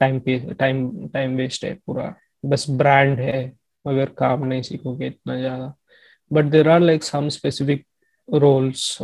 टाइम 0.00 0.18
पे 0.20 0.38
टाइम 0.58 1.08
टाइम 1.08 1.36
वेस्ट 1.36 1.64
है 1.64 1.72
पूरा। 1.86 2.14
बस 2.44 2.66
ब्रांड 2.70 3.18
है, 3.20 3.52
मगर 3.84 4.08
काम 4.18 4.44
नहीं 4.46 4.62
सीखोगे 4.62 5.06
इतना 5.06 5.36
ज़्यादा। 5.38 5.72
But 6.30 6.44
there 6.44 6.68
are 6.68 6.80
like 6.80 7.02
some 7.02 7.28
specific 7.28 7.84
roles 8.28 8.96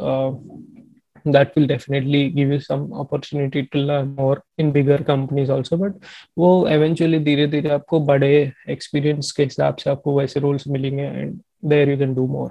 that 1.32 1.54
will 1.56 1.66
definitely 1.66 2.30
give 2.30 2.50
you 2.50 2.60
some 2.60 2.92
opportunity 2.92 3.62
to 3.66 3.78
learn 3.78 4.14
more 4.14 4.42
in 4.58 4.72
bigger 4.72 4.98
companies 4.98 5.50
also 5.50 5.76
but 5.76 5.94
वो 6.38 6.50
eventually 6.68 7.18
धीरे 7.24 7.46
धीरे 7.46 7.70
आपको 7.70 8.00
बड़े 8.00 8.52
experience 8.70 9.30
के 9.32 9.44
हिसाब 9.44 9.76
से 9.76 9.90
आपको 9.90 10.18
वैसे 10.18 10.40
roles 10.40 10.66
मिलेंगे 10.68 11.08
and 11.22 11.40
there 11.70 11.88
you 11.88 11.98
can 12.04 12.14
do 12.14 12.28
more 12.36 12.50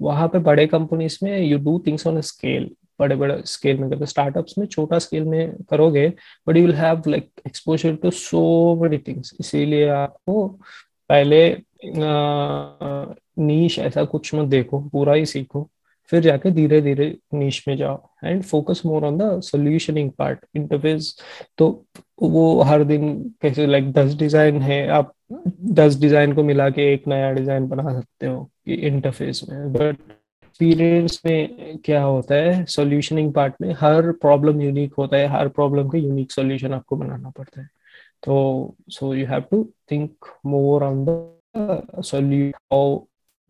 वहाँ 0.00 0.28
पे 0.28 0.38
बड़े 0.38 0.66
कंपनीज़ 0.66 1.18
में 1.22 1.38
you 1.42 1.58
do 1.58 1.78
things 1.86 2.06
on 2.06 2.20
scale 2.20 2.70
बड़े 3.00 3.16
बड़े 3.16 3.40
स्केल 3.46 3.78
में 3.78 3.88
करते 3.90 4.06
स्टार्टअप्स 4.06 4.58
में 4.58 4.66
छोटा 4.66 4.98
स्केल 4.98 5.24
में 5.24 5.52
करोगे 5.70 6.08
but 6.48 6.56
you 6.56 6.62
will 6.62 6.74
have 6.74 7.02
like 7.08 7.30
exposure 7.46 7.96
to 8.02 8.10
so 8.10 8.42
many 8.82 8.98
things 9.08 9.34
इसीलिए 9.40 9.88
आपको 9.88 10.46
पहले 11.10 11.40
नीश 13.44 13.78
ऐसा 13.78 14.04
कुछ 14.04 14.34
मत 14.34 14.48
देखो 14.48 14.80
पूरा 14.92 15.12
ही 15.14 15.26
सीखो 15.26 15.68
फिर 16.08 16.20
जाके 16.22 16.50
धीरे 16.50 16.80
धीरे 16.80 17.06
नीच 17.34 17.62
में 17.68 17.76
जाओ। 17.76 18.02
And 18.24 18.42
focus 18.42 18.82
more 18.86 19.04
on 19.04 19.18
the 19.18 19.40
solutioning 19.42 20.10
part 20.18 20.44
interface 20.56 21.14
तो 21.58 21.70
वो 22.22 22.60
हर 22.62 22.84
दिन 22.84 23.18
कैसे 23.42 23.66
लाइक 23.66 23.92
दस 23.92 24.14
डिज़ाइन 24.18 24.60
है, 24.62 24.86
आप 24.88 25.12
दस 25.72 25.98
डिज़ाइन 26.00 26.32
को 26.34 26.42
मिला 26.44 26.68
के 26.70 26.92
एक 26.92 27.06
नया 27.08 27.32
डिज़ाइन 27.32 27.66
बना 27.68 27.92
सकते 27.92 28.26
हो 28.26 28.48
इंटरफेस 28.68 29.42
में। 29.48 29.72
बट 29.72 29.96
एक्सपीरियंस 30.60 31.20
में 31.26 31.78
क्या 31.84 32.02
होता 32.02 32.34
है 32.34 32.64
सॉल्यूशनिंग 32.66 33.32
पार्ट 33.32 33.54
में 33.62 33.72
हर 33.80 34.10
प्रॉब्लम 34.12 34.60
यूनिक 34.60 34.94
होता 34.98 35.16
है, 35.16 35.26
हर 35.28 35.48
प्रॉब्लम 35.48 35.88
का 35.88 35.98
यूनिक 35.98 36.32
सॉल्यूशन 36.32 36.72
आपको 36.74 36.96
बनाना 36.96 37.30
पड़ता 37.30 37.60
है। 37.60 37.68
तो 38.22 38.74
so 38.90 39.12
you 39.14 39.26
have 39.26 39.44
to 39.50 39.62
think 39.90 40.26
more 40.46 40.84
on 40.84 41.04
the 41.04 41.08
how 41.56 42.98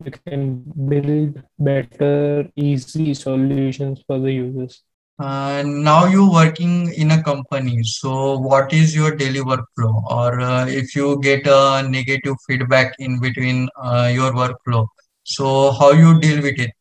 you 0.04 0.10
can 0.10 0.64
build 0.88 1.42
better 1.58 2.48
easy 2.56 3.14
solutions 3.14 4.02
for 4.06 4.18
the 4.18 4.32
users 4.32 4.82
uh, 5.18 5.62
now 5.64 6.06
you 6.06 6.30
working 6.30 6.92
in 6.94 7.12
a 7.12 7.22
company 7.22 7.82
so 7.84 8.38
what 8.38 8.72
is 8.72 8.94
your 8.94 9.14
daily 9.16 9.40
workflow 9.40 10.02
or 10.10 10.40
uh, 10.40 10.66
if 10.66 10.96
you 10.96 11.20
get 11.20 11.46
a 11.46 11.86
negative 11.88 12.34
feedback 12.46 12.94
in 12.98 13.20
between 13.20 13.68
uh, 13.76 14.10
your 14.12 14.32
workflow 14.32 14.86
so 15.22 15.70
how 15.72 15.92
you 15.92 16.18
deal 16.20 16.42
with 16.42 16.58
it 16.58 16.72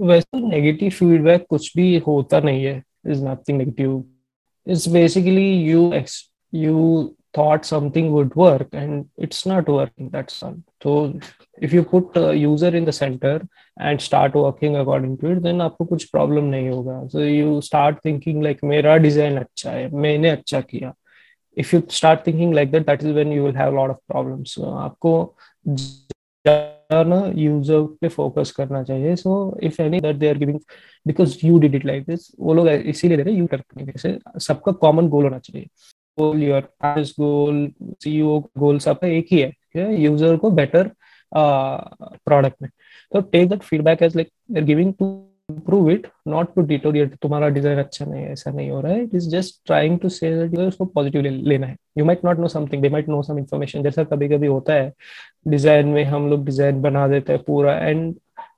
वैसे 0.00 0.40
negative 0.40 0.90
feedback 0.90 1.46
कुछ 1.50 1.72
भी 1.76 1.96
होता 2.06 2.38
नहीं 2.40 2.64
है 2.64 2.82
is 3.10 3.22
nothing 3.24 3.58
negative 3.58 4.04
it's 4.66 4.88
basically 4.88 5.50
you 5.64 5.90
you 6.52 7.16
thought 7.36 7.64
something 7.64 8.12
would 8.12 8.34
work 8.34 8.68
and 8.72 9.06
it's 9.16 9.46
not 9.46 9.68
working 9.74 10.10
that's 10.10 10.42
all 10.42 10.56
तो 10.81 11.13
if 11.63 11.75
you 11.75 11.83
put 11.91 12.17
user 12.17 12.75
in 12.75 12.85
the 12.85 12.91
centre 12.91 13.45
and 13.77 13.99
start 13.99 14.35
working 14.35 14.75
according 14.75 15.17
to 15.17 15.31
it 15.31 15.37
then 15.43 15.61
आपको 15.61 15.85
कुछ 15.85 16.03
problem 16.11 16.43
नहीं 16.45 16.69
होगा। 16.69 17.05
So 17.07 17.21
you 17.21 17.59
start 17.61 17.97
thinking 18.05 18.43
like 18.43 18.63
मेरा 18.63 18.95
design 18.97 19.37
अच्छा 19.37 19.71
है, 19.71 19.89
मैंने 19.91 20.29
अच्छा 20.29 20.61
किया। 20.61 20.93
If 21.57 21.75
you 21.75 21.81
start 21.89 22.25
thinking 22.27 22.53
like 22.55 22.71
that 22.71 22.85
that 22.87 23.03
is 23.03 23.13
when 23.13 23.31
you 23.33 23.45
will 23.45 23.55
have 23.57 23.75
lot 23.75 23.89
of 23.89 23.97
problem 24.07 24.43
आपको 24.77 25.35
ना 26.89 27.21
यूज़र 27.35 27.81
पे 28.01 28.07
फोकस 28.07 28.51
करना 28.57 28.83
चाहिए। 28.83 29.15
So 29.15 29.57
if 29.63 29.81
any 29.81 29.99
that 30.01 30.15
they 30.15 30.29
are 30.29 30.37
giving 30.37 30.59
because 31.05 31.37
you 31.45 31.57
did 31.59 31.75
it 31.75 31.85
like 31.85 32.03
this 32.05 32.27
वो 32.39 32.53
लोग 32.53 32.67
इसीलिए 32.67 33.17
दे 33.17 33.23
रहे 33.23 33.33
यू 33.33 33.47
करते 33.47 33.79
हैं। 33.79 33.91
जैसे 33.91 34.17
सबका 34.39 34.71
कॉमन 34.83 35.07
गोल 35.09 35.23
होना 35.23 35.39
चाहिए। 35.39 35.67
Goal 36.19 36.43
your 36.43 36.69
goal 37.19 37.67
CEO 38.03 38.39
goal 38.57 38.79
सबका 38.79 39.07
एक 39.09 39.27
ही 39.31 39.39
है 39.39 39.93
यूज़र 40.01 40.37
को 40.37 40.51
बेटर 40.51 40.91
प्रोडक्ट 41.31 42.61
में। 42.61 42.69
तो 43.11 43.21
take 43.21 43.49
that 43.49 43.63
feedback 43.63 44.03
as 44.03 44.15
like 44.15 44.29
giving 44.65 44.93
to 44.93 45.15
improve 45.49 45.89
it, 45.89 46.07
not 46.27 46.49
to 46.53 46.63
deteriorate 46.69 47.13
तुम्हारा 47.21 47.49
डिज़ाइन 47.49 47.77
अच्छा 47.79 48.05
नहीं 48.05 48.21
है, 48.21 48.31
ऐसा 48.31 48.51
नहीं 48.51 48.69
हो 48.69 48.79
रहा 48.81 48.93
है। 48.93 49.03
It 49.03 49.13
is 49.15 49.29
just 49.29 49.55
trying 49.65 49.99
to 49.99 50.09
say 50.09 50.31
that 50.47 50.59
उसको 50.59 50.85
पॉजिटिव 50.85 51.21
लेना 51.21 51.67
है। 51.67 51.75
You 51.97 52.05
might 52.05 52.25
not 52.25 52.39
know 52.39 52.47
something 52.47 52.81
they 52.81 52.89
might 52.89 53.09
know 53.09 53.21
some 53.23 53.37
information 53.39 53.83
जैसा 53.83 54.03
कभी 54.03 54.27
कभी 54.29 54.47
होता 54.47 54.73
है 54.73 54.91
डिज़ाइन 55.47 55.87
में 55.87 56.03
हम 56.05 56.29
लोग 56.29 56.43
डिज़ाइन 56.45 56.81
बना 56.81 57.07
देते 57.07 57.33
हैं 57.33 57.43
पूरा 57.43 57.77
and 57.79 58.13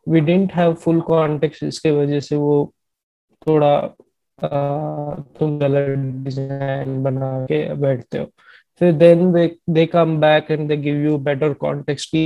we 0.10 0.22
don't 0.22 0.54
have 0.54 0.74
full 0.84 1.01
context 1.12 1.63
इसके 1.63 1.92
वजह 1.92 2.20
से 2.20 2.36
वो 2.36 2.74
थोड़ा 3.48 3.72
तुम 5.39 5.58
गलत 5.60 5.98
डिज़ाइन 6.25 7.01
बना 7.03 7.31
के 7.46 7.74
बैठते 7.75 8.17
हो। 8.17 8.25
फिर 8.81 8.93
then 8.93 9.31
they 9.69 9.86
come 9.86 10.19
back 10.19 10.51
and 10.51 10.67
they 10.69 10.77
give 10.77 10.96
you 10.96 11.17
better 11.17 11.53
context 11.53 12.10
की 12.10 12.25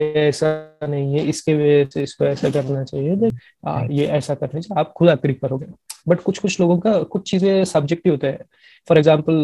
ऐसा 0.00 0.48
नहीं 0.88 1.14
है 1.14 1.24
इसके 1.28 1.54
वजह 1.54 1.84
से 1.90 2.02
इसको 2.02 2.24
ऐसा 2.24 2.50
करना 2.50 2.82
चाहिए। 2.84 3.30
आ, 3.66 3.82
ये 3.90 4.06
ऐसा 4.06 4.34
करना 4.34 4.60
चाहिए 4.60 4.80
आप 4.80 4.92
खुद 4.96 5.08
अग्री 5.08 5.34
करोगे। 5.34 5.66
बट 6.06 6.20
कुछ 6.22 6.38
कुछ 6.38 6.60
लोगों 6.60 6.78
का 6.78 6.98
कुछ 7.04 7.30
चीज़ें 7.30 7.64
सब्जेक्टिव 7.64 8.12
होते 8.12 8.26
हैं। 8.26 8.44
फॉर 8.88 8.98
एग्ज़ाम्पल 8.98 9.42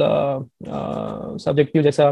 सब्जेक्टिव 1.40 1.83
जैसा 1.83 2.09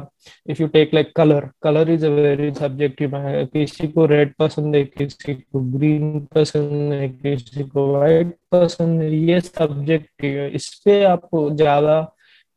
if 0.47 0.63
you 0.63 0.69
take 0.69 0.95
like 0.95 1.13
colour 1.17 1.49
colour 1.63 1.91
is 1.91 2.07
a 2.07 2.09
very 2.11 2.51
subjective 2.55 3.13
किसी 3.55 3.89
को 3.89 4.07
रेड 4.07 4.35
पसंद 4.39 4.77
है, 4.77 4.85
किसी 4.85 5.35
को 5.35 5.61
ग्रीन 5.79 6.21
पसंद 6.35 6.93
है, 6.93 7.09
किसी 7.09 7.65
को 7.65 7.87
व्हाइट 7.93 8.37
पसंद 8.53 9.01
है, 9.03 9.15
ये 9.17 9.41
सब्जेक्टिव 9.41 10.39
है। 10.41 10.51
इस 10.51 10.69
पे 10.85 11.03
आप 11.05 11.29
ज़्यादा 11.35 12.01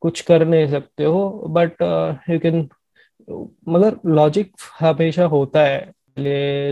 कुछ 0.01 0.21
कर 0.21 0.45
नहीं 0.47 0.67
सकते 0.71 1.03
हो। 1.03 1.29
बट 1.50 1.81
यू 2.29 2.39
कैन 2.39 2.67
मगर 3.69 3.95
लॉजिक 4.05 4.51
हमेशा 4.79 5.25
होता 5.25 5.63
है। 5.63 5.91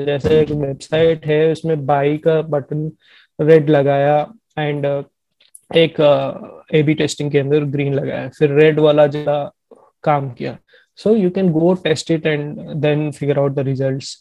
जैसे 0.06 0.40
एक 0.42 0.52
वेबसाइट 0.52 1.26
है, 1.26 1.52
उसमें 1.52 1.86
बाई 1.86 2.18
का 2.18 2.42
बटन 2.42 2.92
रेड 3.40 3.70
लगाया। 3.70 4.20
एंड 4.60 4.86
एक 5.78 6.00
ए 6.74 6.82
बी 6.84 6.94
टेस्टिंग 6.94 7.32
के 7.32 7.40
अंदर 7.40 7.64
ग्रीन 7.72 7.94
लगाया 7.94 8.28
फिर 8.38 8.52
रेड 8.54 8.80
वाला 8.80 9.08
जरा 9.08 9.44
काम 10.04 10.30
किया। 10.32 10.58
So 11.00 11.16
you 11.16 11.30
can 11.30 11.52
go 11.52 11.74
test 11.84 12.12
it 12.12 12.26
and 12.26 12.60
then 12.82 13.12
figure 13.12 13.40
out 13.40 13.54
the 13.56 13.60
results 13.68 14.16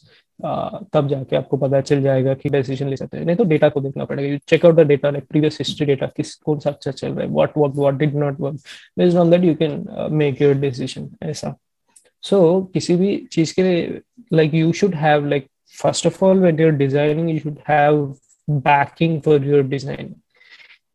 तब 0.93 1.07
जाके 1.07 1.35
आपको 1.35 1.57
पता 1.57 1.79
चल 1.81 2.01
जाएगा 2.01 2.33
कि 2.33 2.49
डिसीज़न 2.49 2.87
ले 2.89 2.95
सकते 2.97 3.17
हैं। 3.17 3.25
नहीं 3.25 3.35
तो 3.35 3.43
डेटा 3.45 3.69
को 3.69 3.81
देखना 3.81 4.05
पड़ेगा। 4.05 4.29
You 4.29 4.37
check 4.49 4.65
out 4.65 4.75
the 4.75 4.85
data 4.87 5.09
like 5.09 5.27
previous 5.29 5.57
history 5.59 5.85
data 5.85 6.07
किस 6.15 6.33
कौन 6.35 6.59
सा 6.59 6.69
अच्छा 6.69 6.91
चल 6.91 7.07
रहा 7.07 7.21
है 7.21 7.27
what 7.29 7.57
work 7.57 7.73
what 7.75 7.95
did 7.95 8.15
not 8.15 8.39
work 8.39 8.55
based 8.99 9.17
on 9.17 9.31
that 9.31 9.43
you 9.43 9.53
can 9.55 9.83
make 10.13 10.41
your 10.41 10.55
decision 10.55 11.09
ऐसा। 11.23 11.55
सो 12.23 12.37
so, 12.37 12.73
किसी 12.73 12.95
भी 12.95 13.15
चीज़ 13.31 13.53
के 13.55 13.63
लिए 13.63 14.01
like 14.33 14.53
you 14.53 14.71
should 14.73 14.95
have 14.95 15.27
like 15.29 15.47
first 15.75 16.07
of 16.07 16.23
all 16.25 16.39
when 16.39 16.59
you 16.59 16.67
are 16.67 16.75
designing 16.77 17.29
you 17.29 17.37
should 17.39 17.57
have 17.69 18.03
backing 18.47 19.19
for 19.21 19.45
your 19.47 19.63
design 19.67 20.13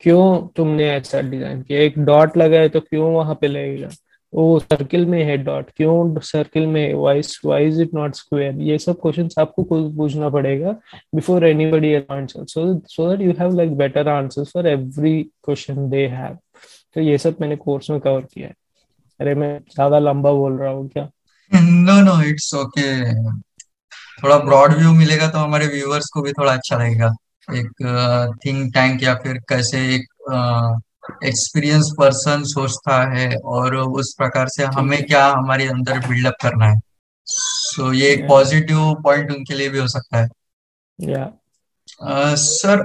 क्यों 0.02 0.48
तुमने 0.56 0.88
ऐसा 0.90 1.20
design 1.22 1.62
किया? 1.62 1.80
एक 1.80 1.98
डॉट 1.98 2.36
लगा 2.36 2.58
है 2.58 2.68
तो 2.68 2.80
क्यों 2.80 3.12
वहाँ 3.14 3.34
पे 3.40 3.48
लगेगा 3.48 3.88
वो 4.32 4.58
सर्किल 4.58 5.04
में 5.06 5.22
है 5.24 5.36
डॉट 5.38 5.70
क्यों 5.76 6.20
सर्किल 6.20 6.66
में? 6.66 6.94
Why's 6.94 7.40
why 7.44 7.66
is 7.68 7.80
it 7.82 7.94
not 7.94 8.14
square 8.14 8.60
ये 8.62 8.78
सब 8.78 9.00
क्वेश्चंस 9.02 9.34
आपको 9.38 9.62
पूछना 9.62 10.28
पड़ेगा 10.30 10.72
before 11.14 11.46
anybody 11.46 11.94
answer 11.94 12.44
so 12.44 12.64
so 12.88 13.08
that 13.10 13.26
you 13.26 13.34
have 13.40 13.56
like 13.56 13.76
better 13.76 14.08
answers 14.08 14.52
for 14.52 14.66
every 14.68 15.22
question 15.44 15.88
they 15.90 16.06
have 16.08 16.36
तो 16.96 17.00
ये 17.00 17.18
सब 17.18 17.36
मैंने 17.40 17.56
कोर्स 17.56 17.90
में 17.90 18.00
कवर 18.00 18.20
किया 18.22 18.48
है। 18.48 18.54
अरे, 19.20 19.34
मैं 19.34 19.58
ज़्यादा 19.72 19.98
लंबा 19.98 20.32
बोल 20.32 20.58
रहा 20.58 20.70
हूँ 20.70 20.88
क्या? 20.88 21.08
नो 21.52 22.00
नो 22.02 22.20
इट्स 22.28 22.54
ओके 22.54 22.86
थोड़ा 24.22 24.36
ब्रॉड 24.38 24.74
व्यू 24.74 24.92
मिलेगा 24.94 25.28
तो 25.28 25.38
हमारे 25.38 25.66
व्यूअर्स 25.66 26.10
को 26.14 26.22
भी 26.22 26.32
थोड़ा 26.32 26.52
अच्छा 26.52 26.76
लगेगा। 26.76 27.14
एक 27.54 28.38
थिंक 28.46 28.74
टैंक 28.74 29.02
या 29.02 29.14
फिर 29.14 29.34
कैसे 29.34 29.94
एक 29.94 30.02
एक्सपीरियंस 31.24 31.90
पर्सन 31.98 32.42
सोचता 32.44 33.10
है 33.12 33.36
और 33.44 33.76
उस 33.76 34.14
प्रकार 34.18 34.48
से 34.48 34.64
हमें 34.64 35.04
क्या 35.04 35.26
हमारे 35.26 35.68
अंदर 35.68 35.98
बिल्डअप 35.98 36.34
करना 36.42 36.66
है। 36.66 36.80
सो 37.26 37.88
so, 37.88 37.94
ये 37.94 38.08
एक 38.10 38.28
पॉजिटिव 38.28 38.94
पॉइंट 38.94 39.30
उनके 39.30 39.54
लिए 39.54 39.68
भी 39.68 39.78
हो 39.78 39.88
सकता 39.88 40.18
है। 40.18 40.28
या 41.00 41.32
सर 42.34 42.80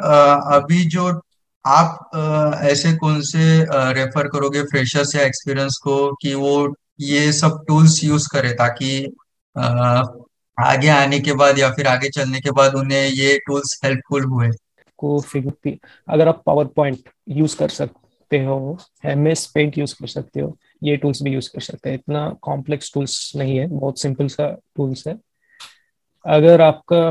अभी 0.53 0.85
जो 0.85 1.21
आप 1.65 2.09
uh, 2.15 2.61
ऐसे 2.61 2.93
कौन 2.93 3.21
से 3.21 3.59
रेफर 3.93 4.23
uh, 4.23 4.29
करोगे 4.33 4.63
फ्रेशर्स 4.63 5.15
या 5.15 5.21
एक्सपीरियंस 5.21 5.79
को 5.83 6.15
कि 6.21 6.33
वो 6.33 6.75
ये 6.99 7.33
सब 7.33 7.65
टूल्स 7.67 8.03
यूज़ 8.03 8.29
करे 8.31 8.53
ताकि 8.53 9.15
आगे 10.57 10.87
आने 10.87 11.19
के 11.19 11.33
बाद 11.33 11.59
या 11.59 11.69
फिर 11.71 11.87
आगे 11.87 12.09
चलने 12.09 12.39
के 12.39 12.51
बाद 12.51 12.75
उन्हें 12.75 13.07
ये 13.09 13.37
टूल्स 13.37 13.79
हेल्पफुल 13.83 14.23
हुए। 14.23 14.49
को 14.99 15.19
अगर 16.09 16.27
आप 16.27 16.43
पावर 16.45 16.65
पॉइंट 16.65 17.09
यूज़ 17.29 17.57
कर 17.57 17.69
सकते 17.69 18.43
हो 18.45 18.77
एम 19.05 19.27
एस 19.27 19.45
पेंट 19.55 19.77
यूज़ 19.77 19.95
कर 19.95 20.07
सकते 20.07 20.39
हो, 20.39 20.57
ये 20.83 20.97
टूल्स 20.97 21.21
भी 21.23 21.31
यूज़ 21.31 21.49
कर 21.49 21.61
सकते 21.61 21.89
हैं। 21.89 21.95
इतना 21.95 22.29
कॉम्प्लेक्स 22.41 22.91
टूल्स 22.93 23.31
नहीं 23.35 23.57
है, 23.57 23.67
बहुत 23.67 23.99
सिंपल 23.99 24.27
सा 24.27 24.49
टूल्स 24.75 25.07
है। 25.07 25.17
अगर 26.25 26.61
आपका, 26.61 27.01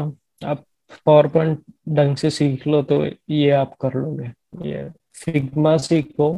आप 0.49 0.65
पावर 1.07 1.27
पॉइंट 1.29 1.65
ढंग 1.89 2.17
से 2.17 2.31
सीख 2.31 2.67
लो 2.67 2.83
तो 2.83 3.05
ये 3.31 3.51
आप 3.51 3.75
कर 3.81 3.95
लोगे। 3.95 4.31
ये 4.69 4.89
फिग्मा 5.15 5.77
सीखो 5.77 6.31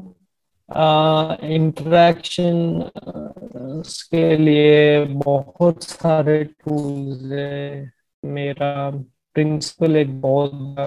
इंटरेक्शन 1.44 2.90
के 4.10 4.36
लिए 4.36 5.04
बहुत 5.04 5.82
सारे 5.82 6.42
टूल्स 6.44 7.22
है। 7.32 7.90
मेरा 8.22 8.90
प्रिंसिपल 9.34 9.96
एक 9.96 10.20
बहुत 10.20 10.78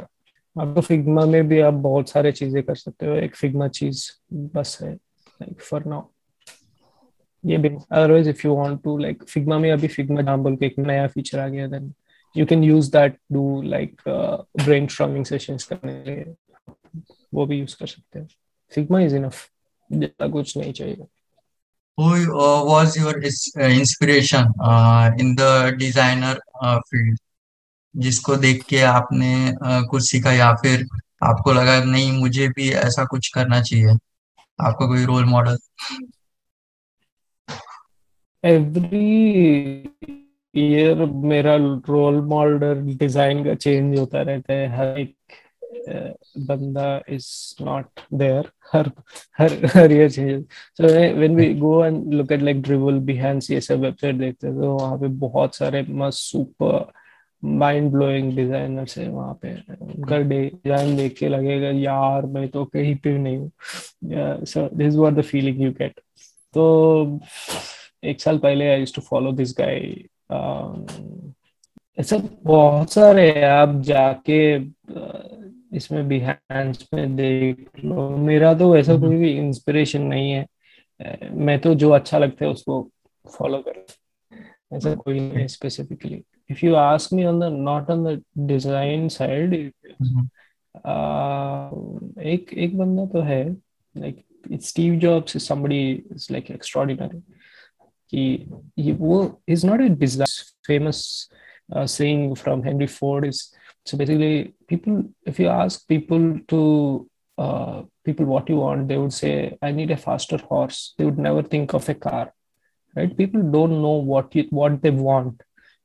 आपको 0.56 0.82
फिग्मा 0.82 1.26
में 1.26 1.48
भी 1.48 1.60
आप 1.60 1.74
बहुत 1.84 2.10
सारे 2.10 2.32
चीज़ें 2.32 2.62
कर 2.64 2.76
सकते 2.76 3.06
हो। 3.06 3.16
एक 3.16 3.36
फिग्मा 3.36 3.68
चीज़ 3.70 4.10
बस 4.34 4.78
है 4.82 4.94
लाइक 4.94 5.62
फॉर 5.62 5.86
नाउ 5.86 6.04
ये 7.44 7.58
भी 7.58 7.70
otherwise 7.70 8.30
if 8.30 8.48
you 8.48 8.56
want 8.56 8.82
to 8.84 8.98
like 8.98 9.24
Figma 9.24 9.58
में 9.60 9.72
अभी 9.72 9.88
फिग्मा 9.88 10.22
नाम 10.22 10.44
बोल 10.44 10.56
के 10.56 10.66
एक 10.66 10.80
नया 10.80 11.08
फीचर 11.08 11.40
आ 11.40 11.48
गया 11.48 11.68
then 11.68 11.94
you 12.36 12.46
can 12.46 12.64
use 12.64 12.92
that 12.92 13.18
do 13.32 13.62
like 13.62 14.02
brainstorming 14.88 15.26
sessions 15.26 15.64
करने 15.64 16.02
के 16.04 16.12
लिए। 16.12 16.34
वो 17.34 17.46
भी 17.46 17.60
यूज़ 17.60 17.76
कर 17.80 17.88
सकते 17.88 18.20
हैं। 18.20 18.28
फिग्मा 18.72 19.00
इज़ 19.02 19.16
इनफ 19.16 19.50
ज़्यादा 19.92 20.28
कुछ 20.28 20.58
नहीं 20.58 20.74
चाहिए। 20.74 21.06
Who 21.98 22.08
uh, 22.46 22.64
was 22.66 22.98
your 22.98 23.14
uh, 23.18 23.70
inspiration 23.82 24.48
uh, 24.60 25.12
in 25.18 25.36
the 25.36 25.76
designer 25.78 26.36
uh, 26.62 26.80
field? 26.90 27.20
जिसको 27.96 28.36
देख 28.38 28.64
के 28.70 28.82
आपने 28.82 29.34
uh, 29.52 29.82
कुछ 29.90 30.10
सीखा 30.10 30.32
या 30.32 30.54
फिर 30.62 30.86
आपको 31.24 31.54
लगा 31.54 31.84
नहीं 31.84 32.12
मुझे 32.12 32.48
भी 32.56 32.70
ऐसा 32.84 33.06
कुछ 33.12 33.28
करना 33.34 33.62
चाहिए। 33.62 33.94
आपका 34.62 34.86
कोई 34.88 35.06
रोल 35.06 35.26
मॉडल 35.26 35.58
एवरी 38.44 39.92
ईयर 40.56 41.06
मेरा 41.32 41.56
रोल 41.90 42.22
मॉडल 42.28 42.82
डिज़ाइन 42.98 43.44
का 43.46 43.56
चेंज 43.56 43.98
होता 44.00 44.22
रहता 44.22 44.54
है। 44.54 44.68
हर 44.78 45.00
एक 45.00 45.16
बंदा 46.50 47.02
is 47.10 47.30
not 47.64 48.00
there 48.14 48.46
her 48.74 48.86
her 49.40 49.50
her 49.74 49.88
year 49.92 50.10
changes 50.10 50.44
so, 50.74 50.86
when 51.22 51.36
we 51.36 51.54
go 51.54 51.84
and 51.84 52.14
look 52.14 52.32
at, 52.32 52.42
like 52.42 52.62
behance, 53.06 53.50
ये 53.52 53.62
सब 53.62 53.80
वेबसाइट 53.82 54.16
देखते 54.16 54.48
हैं 54.48 54.56
तो 54.60 54.74
वहाँ 54.76 54.98
पे 55.00 55.08
बहुत 55.26 55.56
सारे 55.56 55.86
मस्त 55.90 56.20
सुपर 56.20 56.92
माइंड 57.44 57.92
ब्लोइंग 57.92 58.36
डिजाइनर्स 58.36 58.98
है 58.98 59.08
वहाँ 59.10 59.34
पे। 59.42 59.54
उनका 59.82 60.18
डिज़ाइन 60.20 60.96
देख 60.98 61.18
के 61.18 61.28
लगेगा, 61.28 61.70
यार, 61.80 62.26
मैं 62.26 62.48
तो 62.50 62.64
कहीं 62.66 62.96
पे 63.04 63.18
नहीं 63.18 63.38
हूँ। 63.38 64.46
So 64.46 64.68
this 64.78 64.96
was 64.96 65.14
the 65.14 65.22
feeling 65.22 65.62
you 65.62 65.72
get 65.72 66.00
तो 66.54 67.20
एक 68.04 68.22
साल 68.22 68.38
पहले 68.38 68.70
I 68.70 68.86
to 68.96 69.02
follow 69.02 69.32
this 69.32 69.54
guy 69.60 69.80
ऐसा 72.00 72.18
बहुत 72.44 72.92
सारे 72.94 73.30
आप 73.46 73.82
जाके 73.86 74.58
इसमें 75.72 76.08
भी 76.08 76.20
हैंड्स 76.20 76.88
में 76.94 77.16
देख 77.16 77.70
लो। 77.86 78.10
मेरा 78.18 78.54
तो 78.54 78.76
ऐसा 78.78 78.98
कोई 79.00 79.16
भी 79.18 79.32
इंस्पिरेशन 79.38 80.02
नहीं 80.04 80.32
है। 80.32 80.46
मैं 81.46 81.60
तो 81.62 81.74
जो 81.76 81.90
अच्छा 81.92 82.18
लगता 82.18 82.46
है 82.46 82.52
उसको 82.52 82.82
फॉलो 83.26 83.58
कर 83.68 83.86
ऐसा 84.76 84.94
कोई 84.96 85.20
नहीं 85.20 85.48
specifically 85.48 86.24
if 86.50 86.66
you 86.66 86.74
ask 86.76 87.14
me 87.14 87.26
on 87.26 87.40
the 87.40 87.44
not 87.54 87.90
on 87.92 88.04
the 88.06 88.22
design 88.48 89.08
side 89.10 89.54
एक 92.24 92.54
एक 92.54 92.78
बंदा 92.78 93.06
तो 93.14 93.22
है 93.22 93.44
like 93.96 94.24
Steve 94.64 94.96
Jobs 95.00 95.36
is 95.36 95.44
somebody 95.44 95.80
is 95.92 96.28
like 96.32 96.52
extraordinary 96.52 97.20
कि 98.14 98.24
ये 98.80 98.92
वो 98.94 99.42
is 99.50 99.66
not 99.68 99.82
a 99.82 99.88
design 100.00 100.44
famous 100.68 100.98
saying 101.74 102.36
from 102.36 102.64
Henry 102.64 102.88
Ford 102.88 103.26
is 103.26 103.44
so 103.85 103.97
basically 103.97 104.55
people 104.69 105.05
if 105.27 105.39
you 105.39 105.49
ask 105.49 105.87
people 105.89 106.39
to 106.49 107.09
uh, 107.39 107.83
people 108.05 108.27
what 108.27 108.49
you 108.49 108.57
want 108.57 108.89
they 108.89 108.99
would 108.99 109.13
say 109.13 109.57
i 109.63 109.71
need 109.71 109.91
a 109.91 109.97
faster 109.97 110.39
horse 110.39 110.95
they 110.97 111.05
would 111.05 111.19
never 111.19 111.43
think 111.43 111.73
of 111.75 111.89
a 111.89 111.95
car 111.95 112.33
right 112.97 113.17
people 113.17 113.43
don't 113.43 113.83
know 113.83 113.99
what 114.13 114.35
you 114.35 114.45
what 114.51 114.81
they 114.83 114.91
want 114.91 115.43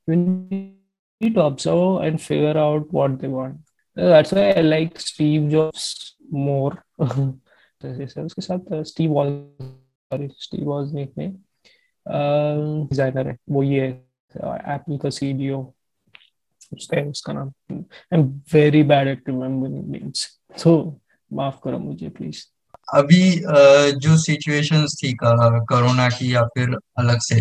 you 0.08 0.16
need 0.16 1.36
to 1.36 1.42
observe 1.42 2.02
and 2.02 2.22
figure 2.22 2.58
out 2.58 2.92
what 2.92 3.20
they 3.20 3.28
want 3.28 3.58
that's 3.96 4.32
why 4.32 4.52
i 4.52 4.62
like 4.62 5.00
steve 5.00 5.50
jobs 5.50 6.16
more 6.32 6.74
उसके 7.86 8.42
साथ 8.42 8.84
Steve 8.84 9.12
was 9.12 9.28
sorry 10.12 10.28
Steve 10.40 10.66
was 10.66 10.94
nickname 10.94 11.32
designer 12.90 13.28
है 13.28 13.38
वो 13.50 13.64
ये 13.64 13.88
Apple 14.36 14.98
का 14.98 15.10
CEO 15.10 15.62
उसका 16.73 16.97
है 16.97 17.07
उसका 17.07 17.33
नाम। 17.33 17.49
I 17.73 18.19
am 18.19 18.23
very 18.55 18.83
bad 18.85 19.09
at 19.09 19.29
remembering 19.29 19.91
names 19.91 20.27
so 20.57 20.73
माफ़ 21.31 21.59
करो 21.65 21.79
मुझे 21.79 22.09
प्लीज़ 22.09 22.45
अभी 22.95 23.23
जो 24.01 24.17
सिचुएशंस 24.19 24.99
थी 25.03 25.13
कोरोना 25.23 26.09
की 26.09 26.35
या 26.35 26.45
फिर 26.55 26.77
अलग 26.99 27.19
से 27.23 27.41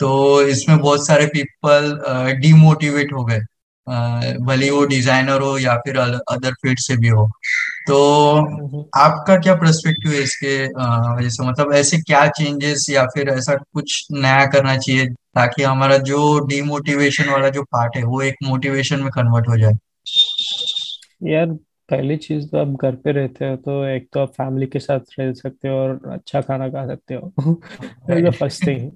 तो 0.00 0.08
इसमें 0.42 0.78
बहुत 0.78 1.06
सारे 1.06 1.26
पीपल 1.26 1.98
डिमोटिवेट 2.40 3.12
हो 3.12 3.24
गए। 3.24 3.40
भले 4.46 4.70
वो 4.70 4.84
डिज़ाइनर 4.86 5.40
हो 5.40 5.56
या 5.58 5.76
फिर 5.76 5.98
अदर 5.98 6.52
फ़ील्ड 6.52 6.78
से 6.78 6.96
भी 6.96 7.08
हो। 7.08 7.26
तो 7.88 7.96
आपका 8.98 9.36
क्या 9.38 9.54
परस्पेक्टिव 9.54 10.12
है 10.12 10.22
इसके 10.22 10.54
वजह 10.66 11.28
से? 11.28 11.46
मतलब 11.48 11.72
ऐसे 11.74 11.98
क्या 12.02 12.26
चेंजेस 12.28 12.86
या 12.90 13.04
फिर 13.06 13.28
ऐसा 13.28 13.54
कुछ 13.56 14.06
नया 14.12 14.44
करना 14.46 14.76
चाहिए 14.76 15.06
ताकि 15.06 15.62
हमारा 15.62 15.96
जो 16.10 16.38
डिमोटिवेशन 16.48 17.30
वाला 17.30 17.48
जो 17.50 17.62
पार्ट 17.72 17.96
है 17.96 18.02
वो 18.04 18.20
एक 18.22 18.36
मोटिवेशन 18.44 19.02
में 19.02 19.10
कन्वर्ट 19.16 19.48
हो 19.48 19.56
जाए? 19.58 19.72
यार 21.24 21.46
पहली 21.88 22.16
चीज़ 22.16 22.46
तो 22.48 22.58
आप 22.58 22.68
घर 22.82 22.94
पे 23.04 23.12
रहते 23.12 23.48
हो 23.48 23.56
तो 23.56 23.84
एक 23.86 24.08
तो 24.12 24.20
आप 24.20 24.32
फैमिली 24.32 24.66
के 24.66 24.78
साथ 24.78 25.00
रह 25.18 25.32
सकते 25.34 25.68
हो 25.68 25.74
और 25.76 26.00
अच्छा 26.12 26.40
खाना 26.40 26.68
खा 26.68 26.86
सकते 26.86 27.14
हो। 27.14 27.32
फ़र्स्ट 28.30 28.66
थिंग 28.66 28.90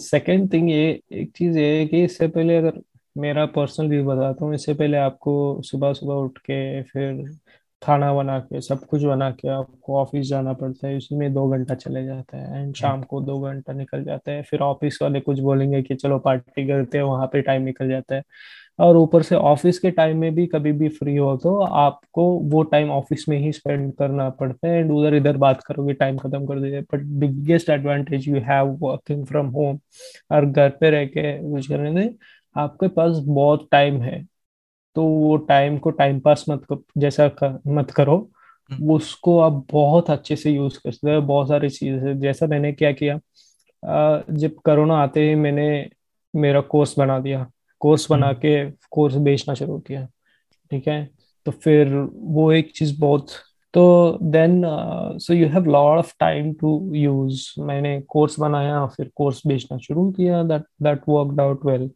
सेकंड 0.00 0.52
थिंग 0.52 0.70
ये 0.70 0.88
एक 1.12 1.30
चीज़ 1.36 1.58
ये 1.58 1.66
है 1.78 1.86
कि 1.86 2.02
इससे 2.04 2.28
पहले 2.28 2.56
अगर 2.56 2.80
मेरा 3.16 3.44
पर्सनल 3.54 3.88
व्यू 3.88 4.04
बताता 4.04 4.44
हूँ 4.44 4.54
इससे 4.54 4.74
पहले 4.74 4.96
आपको 4.96 5.34
सुबह 5.64 5.92
सुबह 5.92 6.14
उठ 6.14 6.38
के 6.40 6.82
फिर 6.82 7.24
खाना 7.82 8.12
बना 8.14 8.38
के 8.40 8.60
सब 8.60 8.84
कुछ 8.86 9.02
बना 9.04 9.30
के 9.30 9.48
आपको 9.48 9.96
ऑफ़िस 9.98 10.26
जाना 10.28 10.52
पड़ता 10.52 10.86
है 10.88 10.96
उसी 10.96 11.16
में 11.16 11.32
दो 11.34 11.48
घंटा 11.48 11.74
चले 11.74 12.04
जाता 12.06 12.36
है 12.36 12.62
एंड 12.62 12.74
शाम 12.76 13.02
को 13.02 13.20
दो 13.20 13.38
घंटा 13.40 13.72
निकल 13.72 14.04
जाता 14.04 14.32
है। 14.32 14.42
फिर 14.42 14.60
ऑफ़िस 14.60 14.98
वाले 15.02 15.20
कुछ 15.20 15.40
बोलेंगे 15.40 15.82
कि 15.82 15.94
चलो 15.94 16.18
पार्टी 16.18 16.66
करते 16.68 16.98
हैं 16.98 17.04
वहाँ 17.04 17.26
पे 17.32 17.42
टाइम 17.42 17.62
निकल 17.62 17.88
जाता 17.88 18.14
है। 18.14 18.22
और 18.78 18.96
ऊपर 18.96 19.22
से 19.22 19.36
ऑफ़िस 19.36 19.78
के 19.78 19.90
टाइम 19.90 20.18
में 20.18 20.34
भी 20.34 20.46
कभी 20.46 20.72
भी 20.72 20.88
फ्री 20.88 21.16
हो 21.16 21.36
तो 21.36 21.56
आपको 21.60 22.24
वो 22.50 22.62
टाइम 22.64 22.90
ऑफ़िस 22.90 23.24
में 23.28 23.36
ही 23.38 23.52
स्पेंड 23.52 23.92
करना 23.94 24.28
पड़ता 24.30 24.68
है 24.68 24.78
एंड 24.78 24.92
उधर 24.92 25.14
इधर 25.14 25.36
बात 25.36 25.62
करोगे 25.66 25.94
टाइम 25.94 26.18
खत्म 26.18 26.46
कर 26.46 26.60
दीजिए। 26.60 26.80
But 26.92 27.02
biggest 27.20 27.70
advantage 27.70 28.28
you 28.28 28.40
have 28.48 28.76
working 28.82 29.24
from 29.26 29.46
home 29.50 29.78
और 30.32 30.46
घर 30.46 30.70
पे 30.80 30.90
रह 30.90 31.04
के 31.06 31.32
कुछ 31.50 31.68
करने 31.68 32.02
से 32.02 32.14
आपके 32.56 32.88
पास 32.88 33.16
बहुत 33.26 33.68
टाइम 33.72 34.00
है। 34.02 34.24
तो 34.98 35.04
वो 35.04 35.36
टाइम 35.48 35.78
को 35.78 35.90
टाइम 35.90 36.20
पास 36.20 36.44
मत 36.50 36.64
कर, 36.72 36.82
जैसा 36.98 37.28
कर, 37.28 37.58
मत 37.68 37.90
करो। 37.90 38.16
हम्म, 38.70 38.90
उसको 38.92 39.38
आप 39.40 39.64
बहुत 39.72 40.10
अच्छे 40.10 40.36
से 40.36 40.50
यूज़ 40.50 40.78
कर 40.78 40.92
सकते 40.92 41.14
हो 41.14 41.20
बहुत 41.22 41.48
सारी 41.48 41.70
चीज़ें 41.70 42.18
जैसा 42.20 42.46
मैंने 42.46 42.72
क्या 42.72 42.92
किया 42.92 43.18
जब 44.32 44.54
कोरोना 44.64 44.96
आते 44.98 45.28
ही 45.28 45.34
मैंने 45.34 45.68
मेरा 46.34 46.60
कोर्स 46.60 46.98
बना 46.98 47.18
दिया। 47.20 47.46
कोर्स 47.80 48.10
बना 48.10 48.26
हम्म, 48.26 48.38
के 48.38 48.70
कोर्स 48.90 49.14
बेचना 49.16 49.54
शुरू 49.54 49.78
किया 49.78 50.06
ठीक 50.70 50.88
है? 50.88 51.10
तो 51.46 51.52
फिर 51.52 51.94
वो 52.14 52.50
एक 52.52 52.72
चीज़ 52.76 53.00
बहुत 53.00 53.30
तो 53.74 54.18
then 54.22 54.62
so 55.20 55.34
you 55.34 55.48
have 55.48 55.64
lot 55.66 55.98
of 55.98 56.12
time 56.20 56.52
to 56.54 56.70
use 56.94 57.44
मैंने 57.60 58.00
कोर्स 58.08 58.38
बनाया 58.40 58.86
फिर 58.86 59.10
कोर्स 59.14 59.42
बेचना 59.46 59.78
शुरू 59.78 60.10
किया। 60.12 60.42
That 60.42 60.62
that 60.82 61.02
worked 61.08 61.40
out 61.40 61.66
well 61.66 61.90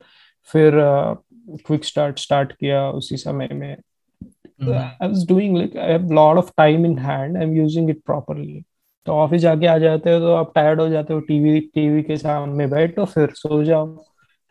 फिर 0.49 0.81
क्विक 1.67 1.85
स्टार्ट 1.85 2.19
स्टार्ट 2.19 2.53
किया 2.53 2.89
उसी 2.91 3.17
समय 3.17 3.49
में। 3.53 3.73
हम्म, 3.73 4.73
I 4.73 5.09
was 5.09 5.27
doing 5.29 5.57
like 5.57 5.77
I 5.77 5.93
have 5.93 6.13
lot 6.13 6.39
of 6.39 6.51
time 6.57 6.87
in 6.87 6.99
hand 6.99 7.37
I 7.37 7.43
am 7.43 7.57
using 7.57 7.91
it 7.91 8.03
properly 8.07 8.63
तो 9.07 9.13
ऑफ़िस 9.13 9.41
जाके 9.43 9.67
आ 9.67 9.77
जाते 9.79 10.13
हो 10.13 10.19
तो 10.21 10.33
आप 10.35 10.53
टायर्ड 10.55 10.81
हो 10.81 10.89
जाते 10.89 11.15
हो 11.15 11.21
टीवी 11.21 11.61
टीवी 11.75 12.03
के 12.03 12.17
सामने 12.17 12.67
बैठो 12.67 13.05
फिर 13.05 13.31
सो 13.37 13.63
जाओ। 13.65 14.05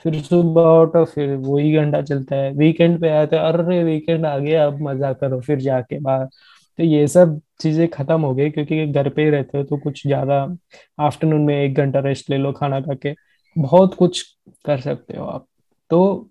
फिर 0.05 0.21
सुबह 0.23 0.69
उठो 0.81 1.03
फिर 1.05 1.35
वही 1.37 1.71
घंटा 1.73 2.01
चलता 2.01 2.35
है। 2.35 2.51
वीकेंड 2.53 2.99
पे 3.01 3.09
आते 3.09 3.35
हैं 3.35 3.43
अरे 3.43 3.83
वीकेंड 3.83 4.25
आ 4.25 4.37
गया 4.37 4.65
अब 4.67 4.81
मज़ा 4.81 5.11
करो 5.13 5.39
फिर 5.41 5.59
जाके 5.59 5.99
बाहर। 5.99 6.25
तो 6.25 6.83
ये 6.83 7.07
सब 7.07 7.39
चीज़ें 7.61 7.87
खत्म 7.87 8.19
हो 8.21 8.33
गई 8.35 8.49
क्योंकि 8.49 8.85
घर 8.87 9.09
पे 9.09 9.23
ही 9.23 9.29
रहते 9.29 9.57
हो 9.57 9.63
तो 9.63 9.77
कुछ 9.77 10.01
ज़्यादा 10.07 10.37
आफ्टरनून 10.99 11.41
में 11.41 11.55
एक 11.55 11.75
घंटा 11.75 11.99
रेस्ट 11.99 12.29
ले 12.29 12.37
लो 12.37 12.51
खाना 12.51 12.79
खा 12.81 12.93
के। 12.95 13.13
बहुत 13.55 13.93
कुछ 13.95 14.21
कर 14.65 14.79
सकते 14.81 15.17
हो 15.17 15.25
आप। 15.25 15.45
तो 15.91 16.29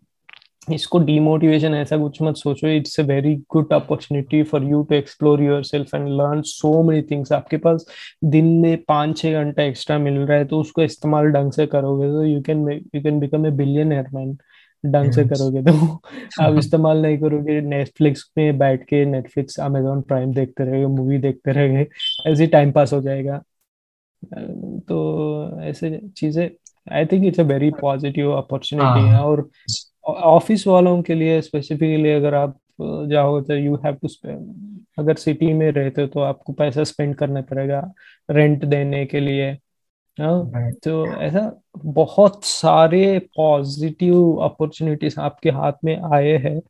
इसको 0.73 0.99
डिमोटिवेशन 0.99 1.75
ऐसा 1.75 1.97
कुछ 1.99 2.21
मत 2.23 2.37
सोचो 2.37 2.69
it's 2.69 2.99
a 3.01 3.03
very 3.03 3.35
good 3.51 3.73
opportunity 3.73 4.43
for 4.43 4.65
you 4.65 4.83
to 4.83 4.95
explore 4.95 5.43
yourself 5.65 5.95
and 5.95 6.09
learn 6.09 6.43
so 6.43 6.83
many 6.83 7.03
things 7.03 7.33
आपके 7.33 7.57
पास 7.57 7.87
दिन 8.27 8.47
में 8.61 8.77
पाँच 8.85 9.17
छः 9.19 9.43
घंटा 9.43 9.63
एक्स्ट्रा 9.63 9.99
मिल 9.99 10.19
रहा 10.19 10.39
है 10.39 10.45
तो 10.45 10.61
उसको 10.61 10.83
इस्तेमाल 10.83 11.31
ढंग 11.33 11.53
से 11.53 11.67
करोगे 11.67 12.09
तो 12.09 12.25
you 12.25 12.41
can 12.43 12.69
you 12.71 13.03
can 13.03 13.21
become 13.21 13.47
a 13.47 13.51
billionaire 13.51 14.09
man 14.15 14.37
ढंग 14.85 15.13
से 15.13 15.25
करोगे 15.25 15.63
तो। 15.63 16.01
आप 16.43 16.59
इस्तेमाल 16.59 17.03
नहीं 17.03 17.19
करोगे 17.19 17.61
नेटफ्लिक्स 17.61 18.31
में 18.39 18.59
बैठ 18.59 18.85
के 18.85 19.05
नेटफ्लिक्स 19.05 19.61
अमेजोन 19.61 20.01
प्राइम 20.03 20.33
देखते 20.35 20.65
रहोगे 20.65 20.87
मूवी 20.97 21.19
देखते 21.19 21.53
रहोगे 21.53 21.87
ऐसे 22.27 22.47
टाइम 22.47 22.73
पास 22.73 22.93
हो 22.93 23.01
जाएगा। 23.03 23.43
तो 24.89 25.61
ऐसे 25.63 25.99
चीज़ें 26.17 26.49
I 26.93 27.07
think 27.07 27.25
it's 27.27 27.41
a 27.41 27.43
very 27.43 27.71
positive 27.81 28.31
opportunity 28.33 29.09
हाँ 29.09 29.23
और 29.25 29.49
ऑफ़िस 30.05 30.67
वालों 30.67 31.03
के 31.03 31.15
लिए 31.15 31.41
स्पेसिफिकली 31.43 32.11
अगर 32.13 32.35
आप 32.35 32.59
जाओ 33.09 33.41
तो 33.41 33.55
यू 33.55 33.77
हैव 33.77 33.99
टू 34.05 34.09
अगर 34.99 35.15
सिटी 35.15 35.53
में 35.53 35.71
रहते 35.73 36.03
हो 36.03 36.09
तो 36.09 36.21
आपको 36.21 36.53
पैसा 36.53 36.85
स्पेंड 36.85 37.15
करना 37.15 37.41
पड़ेगा 37.41 37.93
रेंट 38.31 38.65
देने 38.65 39.05
के 39.07 39.21
लिए 39.21 39.53
तो 40.85 41.07
ऐसा 41.23 41.61
बहुत 41.85 42.45
सारे 42.45 43.19
पॉजिटिव 43.37 44.35
अपॉर्चुनिटीज़ 44.37 45.21
आपके 45.21 45.51
हाथ 45.51 45.73
में 45.85 45.97
आए 46.15 46.37
हैं। 46.37 46.61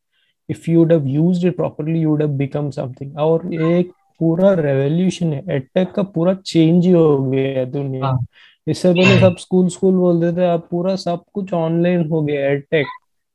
If 0.48 0.70
you 0.70 0.78
would 0.78 0.92
have 0.92 1.06
used 1.06 1.46
it 1.46 1.56
properly 1.56 2.00
you 2.00 2.10
would 2.10 2.22
have 2.22 2.30
become 2.30 2.70
something 2.70 3.16
और 3.18 3.54
एक 3.54 3.92
पूरा 4.20 4.52
रेवोल्यूशन 4.54 5.32
है 5.32 5.42
एडटेक 5.56 5.92
का 5.92 6.02
पूरा 6.02 6.34
चेंज 6.34 6.86
ही 6.86 6.92
हो 6.92 7.18
गया 7.24 7.58
है 7.58 7.66
दुनिया 7.66 8.06
हाँ। 8.06 8.18
इससे 8.66 8.92
पहले 8.92 9.20
सब 9.20 9.36
स्कूल 9.36 9.68
स्कूल 9.68 9.94
बोलते 9.94 10.32
थे 10.36 10.50
अब 10.50 10.66
पूरा 10.70 10.96
सब 10.96 11.24
कुछ 11.34 11.52
ऑनलाइन 11.54 12.08
हो 12.10 12.22
गया 12.22 12.40
एडटेक 12.50 12.86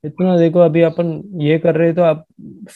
इतना 0.06 0.38
देखो 0.38 0.60
अभी 0.60 0.82
अपन 0.82 1.12
ये 1.42 1.58
कर 1.60 1.76
रहे 1.76 1.94
तो 1.94 2.02
आप 2.02 2.26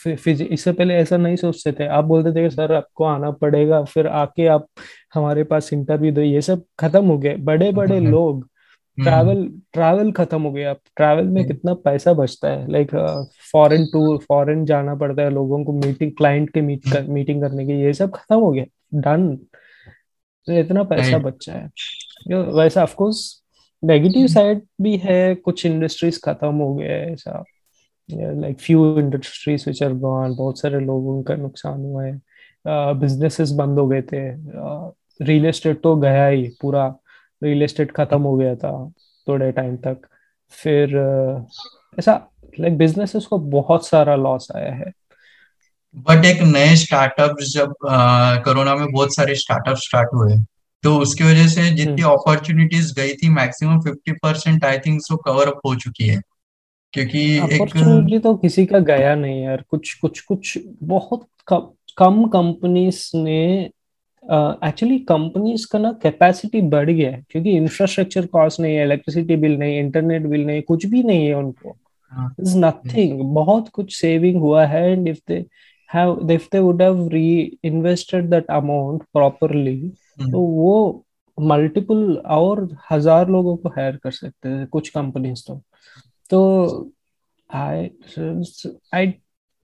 इससे 0.08 0.72
पहले 0.72 0.94
ऐसा 0.94 1.16
नहीं 1.16 1.36
सोचते 1.36 1.72
थे। 1.72 1.86
आप 1.88 2.04
बोलते 2.04 2.32
थे 2.32 2.42
कि 2.44 2.50
सर 2.50 2.72
आपको 2.74 3.04
आना 3.04 3.30
पड़ेगा 3.30 3.82
फिर 3.84 4.06
आके 4.06 4.46
आप 4.48 4.66
हमारे 5.14 5.44
पास 5.44 5.72
इंटरव्यू 5.72 6.12
दो। 6.12 6.20
ये 6.20 6.40
सब 6.42 6.64
खत्म 6.80 7.04
हो 7.04 7.18
गए। 7.18 7.34
बड़े 7.36 7.70
बड़े 7.72 8.00
लोग 8.00 8.36
हम्म 8.36 9.04
ट्रैवल 9.04 9.44
ट्रैवल 9.72 10.10
खत्म 10.12 10.42
हो 10.42 10.50
गया 10.52 10.72
ट्रैवल 10.96 11.24
में 11.24 11.46
कितना 11.46 11.74
पैसा 11.74 12.12
बचता 12.12 12.48
है? 12.48 12.70
लाइक 12.72 12.90
फॉरेन 13.52 13.84
टूर 13.92 14.18
फॉरेन 14.18 14.64
जाना 14.64 14.94
पड़ता 14.94 15.22
है 15.22 15.30
लोगों 15.30 15.62
को 15.64 15.72
मीटिंग 15.74 16.12
क्लाइंट 16.12 16.50
के 16.50 16.60
मीट 16.60 16.92
कर, 16.92 17.02
मीटिंग 17.04 17.42
करने 17.42 17.66
के 17.66 17.80
ये 17.82 17.92
सब 17.92 18.10
खत्म 18.10 18.36
हो 18.36 18.50
गया। 18.50 18.64
डन 18.94 19.28
तो 20.48 20.52
इतना 20.52 20.82
पैसा 20.84 21.18
बचा 21.18 21.52
है। 21.52 21.68
वैसा 22.52 22.82
ऑफ़ 22.82 22.94
कोर्स 22.94 23.20
नेगेटिव 23.82 24.26
साइड 24.26 24.60
भी 24.80 24.96
है 24.96 25.34
कुछ 25.34 25.64
इंडस्ट्रीज़ 25.66 26.20
खत्म 26.24 26.54
हो 26.54 26.74
गए 26.74 26.84
हैं 26.84 27.12
ऐसा। 27.12 27.44
Like 28.10 28.60
few 28.60 28.98
industries 28.98 29.64
which 29.66 29.82
are 29.82 29.92
gone 29.92 30.34
बहुत 30.36 30.60
सारे 30.60 30.80
लोगों 30.80 31.22
का 31.22 31.36
नुकसान 31.36 31.80
हुआ 31.80 32.04
है। 32.04 32.20
बिजनेसेस 32.94 33.50
बंद 33.50 33.78
हो 33.78 33.86
गए 33.88 34.02
थे। 34.02 34.22
रियल 35.24 35.46
एस्टेट 35.46 35.82
तो 35.82 35.96
गया 35.96 36.26
ही 36.26 36.48
पूरा 36.60 36.86
रियल 37.42 37.62
एस्टेट 37.62 37.92
खत्म 37.92 38.22
हो 38.22 38.36
गया 38.36 38.54
था 38.56 38.72
थोड़े 39.28 39.50
टाइम 39.52 39.76
तक। 39.76 39.98
फिर 40.52 40.88
uh, 40.88 41.98
ऐसा 41.98 42.12
लाइक 42.60 42.78
बिजनेसेस 42.78 43.26
को 43.26 43.38
बहुत 43.38 43.86
सारा 43.86 44.14
लॉस 44.16 44.48
आया 44.56 44.72
है। 44.72 44.92
बट 45.96 46.24
एक 46.24 46.42
नए 46.42 46.74
स्टार्टअप 46.76 47.36
जब 47.40 47.74
कोरोना 48.44 48.74
में 48.74 48.92
बहुत 48.92 49.14
सारे 49.14 49.34
स्टार्टअप 49.34 49.76
स्टार्ट 49.76 50.08
हुए। 50.14 50.34
तो 50.82 50.96
उसकी 50.98 51.24
वजह 51.24 51.46
से 51.46 51.70
जितनी 51.70 52.02
हम्म। 52.02 52.12
अपॉर्चुनिटीज़ 52.12 52.94
गई 52.94 53.12
थी 53.12 53.28
maximum 53.28 53.80
fifty 53.80 54.12
percent 54.12 54.64
I 54.64 54.78
think 54.78 55.02
so 55.02 55.16
cover 55.16 55.46
up 55.46 55.60
हो 55.66 55.74
चुकी 55.74 56.06
है। 56.06 56.20
क्योंकि 56.92 57.38
एक 57.38 58.20
तो 58.22 58.34
किसी 58.34 58.66
का 58.66 58.78
गया 58.78 59.14
नहीं 59.14 59.42
यार। 59.42 59.64
कुछ 59.68 59.94
कुछ 59.94 60.20
कुछ 60.20 60.58
बहुत 60.82 61.26
कम 61.98 62.26
कंपनीज़ 62.26 63.10
ने 63.14 63.70
एक्चुअली 64.64 64.98
कंपनीज़ 64.98 65.66
का 65.72 65.78
ना 65.78 65.92
कैपेसिटी 65.92 66.60
बढ़ 66.60 66.90
गया 66.90 67.10
है। 67.10 67.24
क्योंकि 67.30 67.50
इंफ्रास्ट्रक्चर 67.50 68.26
कॉस्ट 68.26 68.60
नहीं 68.60 68.76
है 68.76 68.84
इलेक्ट्रिसिटी 68.84 69.36
बिल 69.36 69.56
नहीं 69.56 69.78
इंटरनेट 69.78 70.22
बिल 70.22 70.46
नहीं 70.46 70.62
कुछ 70.62 70.86
भी 70.86 71.02
नहीं 71.02 71.26
है 71.26 71.34
उनको। 71.34 71.76
हाँ, 72.10 72.34
इज़ 72.40 72.58
नथिंग 72.58 73.20
बहुत 73.20 73.68
कुछ 73.68 74.00
सेविंग 74.00 74.40
हुआ 74.40 74.66
है 74.66 74.92
and 74.92 75.08
if 75.08 75.20
they 75.28 75.46
have 75.94 76.30
if 76.30 76.48
they 76.52 76.58
would 76.58 76.82
have 76.82 77.08
re 77.08 77.58
that 77.64 78.46
amount 78.46 79.02
properly 79.02 79.92
तो 80.20 80.24
हम्म, 80.24 80.34
वो 80.34 81.04
मल्टीपल 81.40 82.16
और 82.16 82.76
हज़ार 82.92 83.28
लोगों 83.28 83.56
को 83.56 83.68
हायर 83.68 83.96
कर 83.96 84.10
सकते 84.10 84.48
हैं 84.48 84.66
कुछ 84.66 84.88
कंपनीज़ 84.88 85.44
तो। 85.46 85.62
तो 86.30 86.92
आई 87.50 87.90
आई 88.94 89.14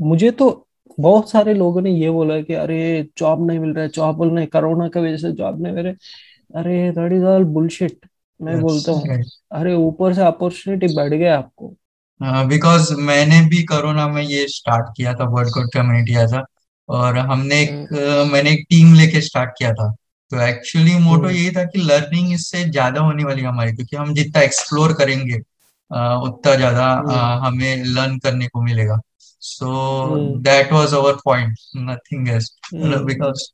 मुझे 0.03 0.31
तो 0.31 0.69
बहुत 1.01 1.31
सारे 1.31 1.55
लोगों 1.55 1.81
ने 1.81 1.91
ये 1.91 2.11
बोला 2.11 2.41
कि 2.41 2.55
अरे 2.55 3.09
जॉब 3.19 3.47
नहीं 3.47 3.59
मिल 3.59 3.71
रहा 3.71 3.85
है 3.85 3.89
जॉब 3.89 4.21
मिल 4.21 4.31
नहीं 4.31 4.47
कोरोना 4.47 4.89
की 4.89 5.01
वजह 5.01 5.17
से 5.17 5.33
जॉब 5.33 5.63
नहीं 5.63 5.73
मिल 5.73 5.87
रहा 5.87 6.61
अरे 6.61 6.91
दैट 6.91 7.13
इज़ 7.13 7.25
ऑल 7.25 7.45
बुलशिट 7.45 8.07
मैं 8.43 8.61
बोलता 8.61 8.93
हूँ। 8.93 9.25
अरे 9.53 9.75
ऊपर 9.75 10.15
से 10.15 10.23
अपॉर्चुनिटी 10.23 10.97
बढ़ 10.97 11.15
गया 11.15 11.39
आपको। 11.39 11.75
बिकॉज़ 12.23 12.95
uh, 12.95 13.01
मैंने 13.01 13.41
भी 13.49 13.63
कोरोना 13.63 14.09
में 14.09 14.23
ये 14.23 14.47
स्टार्ट 14.49 14.87
किया 14.97 15.15
था 15.15 15.25
वर्ड 15.25 15.49
कोड 15.49 15.71
कम्युनिटी 15.75 16.15
था 16.15 16.45
और 16.89 17.19
हमने 17.19 17.61
एक 17.63 17.93
अ, 17.93 18.33
मैंने 18.33 18.51
एक 18.51 18.67
टीम 18.71 18.95
लेके 18.95 19.21
स्टार्ट 19.21 19.51
किया 19.59 19.73
था। 19.73 19.95
तो 20.31 20.41
एक्चुअली 20.43 20.95
मोटो 20.99 21.23
हम्म। 21.23 21.31
यही 21.31 21.51
था 21.51 21.65
कि 21.65 21.83
लर्निंग 21.83 22.33
इससे 22.35 22.65
ज़्यादा 22.65 23.01
होने 23.01 23.25
वाली 23.25 23.43
हमारी 23.43 23.73
क्योंकि 23.73 23.97
हम 23.97 24.15
जितना 24.15 24.43
एक्सप्लोर 24.43 24.93
करेंगे 24.93 25.37
उतना 25.37 26.55
ज़्यादा 26.55 26.87
हम्म। 26.87 27.45
हमें 27.45 27.85
लर्न 27.87 28.19
करने 28.19 28.47
को 28.47 28.63
मिलेगा। 28.63 29.01
So 29.43 29.69
hmm. 30.05 30.43
That 30.43 30.73
was 30.73 30.95
our 30.95 31.17
point 31.25 31.59
nothing 31.79 32.29
else 32.29 32.51
hmm. 32.73 33.05
Because 33.05 33.51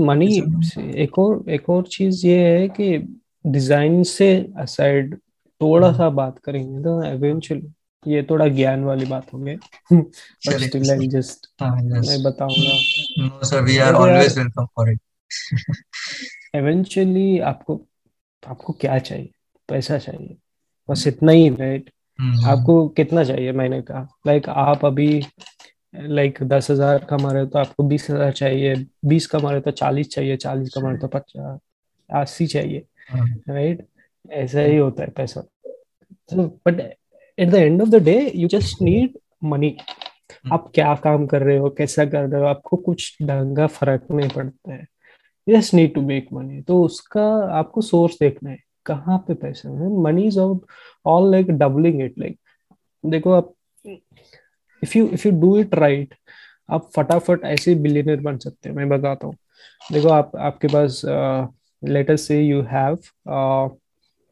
money 0.00 0.26
एक 1.02 1.18
और 1.18 1.50
एक 1.50 1.68
और 1.70 1.82
चीज़ 1.90 2.26
ये 2.26 2.38
है 2.48 2.66
कि 2.70 2.96
डिज़ाइन 3.46 4.02
से 4.06 4.32
असाइड 4.60 5.14
थोड़ा 5.60 5.92
सा 5.92 6.08
बात 6.10 6.38
करेंगे 6.44 6.82
तो 6.82 7.02
एवेंचुअली 7.04 8.12
ये 8.12 8.22
थोड़ा 8.30 8.46
ज्ञान 8.48 8.84
वाली 8.84 9.04
बात 9.06 9.32
होगी। 9.32 9.54
बट 9.92 10.60
स्टिल 10.60 10.90
आई 10.90 11.06
जस्ट 11.08 11.46
मैं 11.62 12.22
बताऊँगा। 12.22 12.78
No 13.18 13.44
sir 13.46 13.62
we 13.62 13.78
are 13.78 13.94
always 13.94 14.38
welcome 14.38 14.66
for 14.66 14.90
it 14.90 15.00
eventually 16.56 17.38
आपको 17.40 17.80
आपको 18.42 18.72
क्या 18.80 18.98
चाहिए? 18.98 19.30
पैसा 19.68 19.98
चाहिए। 19.98 20.36
बस 20.88 21.06
इतना 21.06 21.32
ही 21.32 21.48
राइट 21.50 21.90
हम्म। 22.18 22.46
आपको 22.50 22.88
कितना 22.96 23.24
चाहिए 23.24 23.52
मैंने 23.52 23.80
कहा 23.82 24.06
लाइक 24.26 24.48
आप 24.48 24.84
अभी 24.84 25.22
लाइक 25.94 26.42
दस 26.42 26.70
हज़ार 26.70 27.04
कमा 27.10 27.32
रहे 27.32 27.42
हो 27.42 27.48
तो 27.48 27.58
आपको 27.58 27.82
बीस 27.88 28.08
हज़ार 28.10 28.32
चाहिए 28.32 28.74
बीस 29.04 29.26
कमा 29.26 29.50
रहे 29.50 29.58
हो 29.58 29.62
तो 29.64 29.70
चालीस 29.70 30.08
चाहिए 30.08 30.36
चालीस 30.36 30.74
कमा 30.74 30.88
रहे 30.88 30.96
हो 30.96 31.06
तो 31.06 31.18
पचास 31.18 31.58
अस्सी 32.10 32.46
चाहिए 32.46 32.84
राइट 33.48 33.86
ऐसा 34.30 34.60
ही 34.60 34.76
होता 34.76 35.02
है 35.02 35.10
पैसा। 35.16 35.40
But 36.32 36.80
at 37.38 37.48
the 37.50 37.54
end 37.54 37.82
of 37.82 37.88
the 37.88 38.02
day 38.04 38.16
you 38.34 38.48
just 38.48 38.82
need 38.82 39.18
money 39.44 39.76
आप 40.52 40.70
क्या 40.74 40.94
काम 41.04 41.26
कर 41.26 41.42
रहे 41.42 41.56
हो 41.56 41.70
कैसा 41.70 42.04
कर 42.04 42.28
रहे 42.28 42.40
हो 42.40 42.46
आपको 42.46 42.76
कुछ 42.76 43.16
ढंग 43.22 43.56
का 43.56 43.66
फ़र्क 43.66 44.06
नहीं 44.10 44.28
पड़ता 44.28 44.72
है। 44.72 44.86
Just 45.46 45.74
need 45.74 45.94
to 45.94 46.00
make 46.02 46.28
money 46.32 46.60
तो 46.62 46.82
उसका 46.84 47.24
आपको 47.58 47.80
सोर्स 47.82 48.16
देखना 48.20 48.50
है 48.50 48.58
कहाँ 48.86 49.18
पे 49.26 49.34
पैसे 49.36 49.68
है। 49.68 49.88
Money 50.02 50.26
is 50.26 50.38
all 50.38 51.30
like 51.30 51.50
doubling 51.52 52.00
it 52.02 52.18
like 52.18 52.38
देखो 53.04 53.32
आप 53.32 53.52
if 53.84 54.96
you 54.98 55.06
if 55.08 55.26
you 55.28 55.32
do 55.40 55.56
it 55.58 55.74
right 55.74 56.14
आप 56.68 56.90
फटाफट 56.96 57.44
ऐसे 57.44 57.74
बिलियनर 57.76 58.20
बन 58.20 58.38
सकते 58.38 58.68
हैं 58.68 58.76
मैं 58.76 58.88
बताता 58.88 59.26
हूँ। 59.26 59.34
देखो 59.82 60.08
आप 60.10 60.36
आपके 60.38 60.68
पास 60.68 61.00
लेटर 61.82 62.16
से 62.16 62.40
you 62.40 62.62
have 62.70 62.98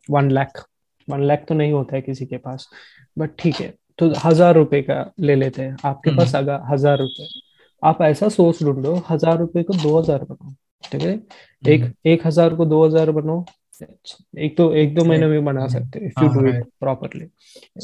one 0.09 0.31
lakh 0.31 0.65
one 1.09 1.23
lakh 1.23 1.45
तो 1.49 1.55
नहीं 1.55 1.73
होता 1.73 1.97
है 1.97 2.03
किसी 2.03 2.27
के 2.27 2.37
पास 2.39 2.69
बट 3.17 3.31
ठीक 3.39 3.61
है 3.61 3.73
तो 3.99 4.13
हज़ार 4.25 4.55
रुपए 4.55 4.81
का 4.83 5.05
ले 5.21 5.35
लेते 5.35 5.63
हैं। 5.63 5.77
आपके 5.85 6.17
पास 6.17 6.35
अगर 6.35 6.53
हम्म। 6.53 6.73
हज़ार 6.73 6.99
रुपए 6.99 7.27
आप 7.83 8.03
ऐसा 8.03 8.29
सोच 8.31 8.63
ढूंढो 8.63 8.95
हज़ार 9.11 9.39
रुपए 9.39 9.63
को 9.63 9.75
दो 9.75 9.99
हज़ार 9.99 10.25
बनाओ। 10.25 10.55
ठीक 10.85 11.03
है? 11.03 11.21
एक 11.65 11.83
हम्म। 11.83 12.11
एक 12.11 12.27
हज़ार 12.27 12.55
को 12.55 12.65
दो 12.67 12.85
हज़ार 12.85 13.11
बनाओ 13.13 13.45
एक 14.39 14.57
तो 14.57 14.73
एक 14.75 14.95
दो 14.95 15.05
महीने 15.05 15.27
में 15.27 15.45
बना 15.45 15.67
सकते 15.69 15.99
हैं 15.99 16.07
if 16.07 16.23
you 16.23 16.29
do 16.33 16.47
it 16.49 16.65
properly 16.81 17.25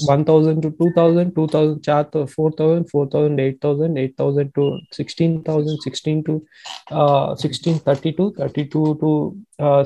one 0.09 0.25
thousand 0.25 0.63
to 0.63 0.71
two 0.71 0.91
thousand 0.97 1.33
two 1.35 1.47
thousand 1.55 1.81
चार 1.81 2.03
तो 2.13 2.25
four 2.27 2.53
thousand 2.61 2.85
four 2.87 3.09
thousand 3.15 3.41
eight 3.41 3.59
thousand 3.65 3.99
eight 3.99 4.15
thousand 4.21 4.51
to 4.53 4.71
sixteen 4.93 5.41
thousand 5.49 5.79
sixteen 5.81 6.23
to 6.23 6.41
sixteen 7.43 7.79
thirty 7.89 8.13
two 8.13 8.31
thirty 8.41 8.65
two 8.67 8.93
to 8.95 9.13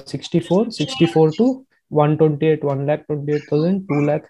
sixty 0.07 0.41
four 0.41 0.71
sixty 0.73 1.07
four 1.07 1.31
to 1.39 1.49
one 1.91 2.17
twenty 2.17 2.47
eight 2.47 2.65
one 2.65 2.87
lakh 2.87 3.05
twenty 3.07 3.33
eight 3.33 3.47
thousand 3.53 3.81
to 3.89 4.05
lakh 4.07 4.29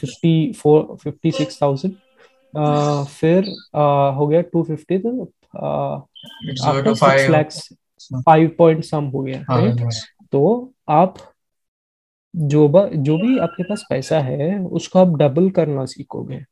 fifty 0.00 0.52
four 0.52 0.96
fifty 1.04 1.30
six 1.32 1.62
thousand 1.62 1.94
फिर 2.54 3.42
uh, 3.42 4.16
हो 4.16 4.26
गया 4.26 4.40
two 4.42 4.62
fifty 4.62 4.98
तो 4.98 5.30
after 6.64 6.94
six 6.94 7.28
lakhs 7.30 7.68
five 8.26 8.54
point 8.58 8.84
some 8.84 9.04
हो 9.04 9.22
गया 9.22 9.38
right 9.50 9.80
हाँ, 9.80 9.90
तो 10.32 10.72
आप 10.90 11.18
जो 12.34 12.88
जो 12.94 13.16
भी 13.18 13.38
आपके 13.38 13.62
पास 13.62 13.84
पैसा 13.90 14.20
है 14.20 14.58
उसको 14.64 14.98
आप 14.98 15.16
डबल 15.16 15.50
करना 15.50 15.84
सीखोगे। 15.84 16.44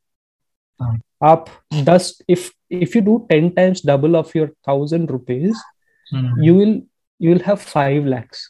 हाँ। 0.79 0.99
आप 1.23 1.45
दस 1.73 2.17
if 2.29 2.49
if 2.71 2.97
you 2.97 3.03
do 3.03 3.17
ten 3.29 3.49
times 3.49 3.81
double 3.85 4.15
of 4.15 4.37
your 4.37 4.55
thousand 4.67 5.11
rupees 5.11 5.57
you 6.39 6.55
will 6.55 6.81
you 7.21 7.31
will 7.33 7.41
have 7.47 7.55
five 7.55 8.05
lakhs 8.05 8.47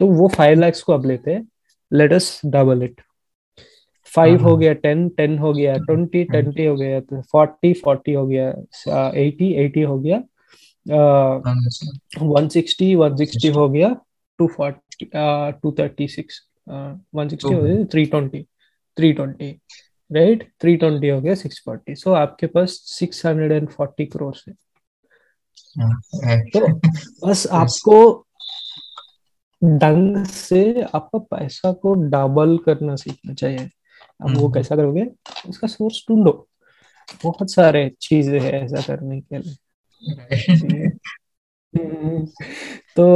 तो 0.00 0.06
वो 0.06 0.28
फाइव 0.28 0.60
लैक्स 0.60 0.82
को 0.82 0.92
अब 0.92 1.06
लेते 1.06 1.32
हैं 1.32 1.48
let 1.92 2.12
us 2.12 2.40
double 2.46 2.82
it 2.82 3.00
five 4.12 4.42
हो 4.42 4.56
गया 4.56 4.72
टेन 4.72 5.08
टेन 5.08 5.38
हो 5.38 5.52
गया 5.52 5.76
ट्वेंटी 5.78 6.24
ट्वेंटी 6.24 6.64
हो। 6.64 6.76
गया 6.76 7.20
फोर्टी 7.20 7.72
फोर्टी 7.74 8.12
हो 8.12 8.26
गया 8.26 9.10
एटी 9.10 9.52
एटी 9.54 9.82
हो 9.82 9.98
गया। 9.98 10.22
वन 10.88 12.48
सिक्सटी 12.48 12.94
वन 12.94 13.16
सिक्सटी 13.16 13.48
हो 13.48 13.68
गया 13.68 13.96
two 14.38 14.46
forty 14.46 15.10
two 15.62 15.76
thirty 15.78 16.08
six 16.08 16.48
one 17.14 17.28
sixty 17.28 17.54
हो 17.54 17.62
गया 17.62 17.84
three 17.84 18.04
twenty 18.04 18.42
three 18.98 19.12
twenty 19.12 19.60
right? 20.12 20.52
Three 20.62 20.76
twenty 20.76 21.08
हो 21.08 21.20
गया 21.20 21.34
सिक्स 21.34 21.62
फोर्टी 21.64 21.94
सो 21.94 22.12
आपके 22.12 22.46
पास 22.46 22.70
six 22.70 23.26
hundred 23.26 23.52
and 23.52 23.68
forty 23.68 24.06
crore 24.06 24.36
है। 24.48 24.54
तो 26.40 26.80
बस 27.26 27.46
आपको 27.52 28.26
ढंग 29.64 30.24
से 30.24 30.82
आपका 30.82 31.18
पैसा 31.18 31.72
को 31.72 31.94
डबल 31.94 32.58
करना 32.58 32.96
सीखना 32.96 33.34
चाहिए। 33.34 33.70
अब 34.20 34.36
वो 34.36 34.48
कैसा 34.48 34.76
करोगे? 34.76 35.06
उसका 35.48 35.66
सोर्स 35.66 36.04
ढूंढो। 36.08 36.48
बहुत 37.24 37.52
सारे 37.52 37.92
चीज़ें 38.00 38.40
है 38.40 38.52
ऐसा 38.52 38.82
करने 38.82 39.20
के 39.20 39.38
लिए। 39.38 39.56
तो 42.96 43.06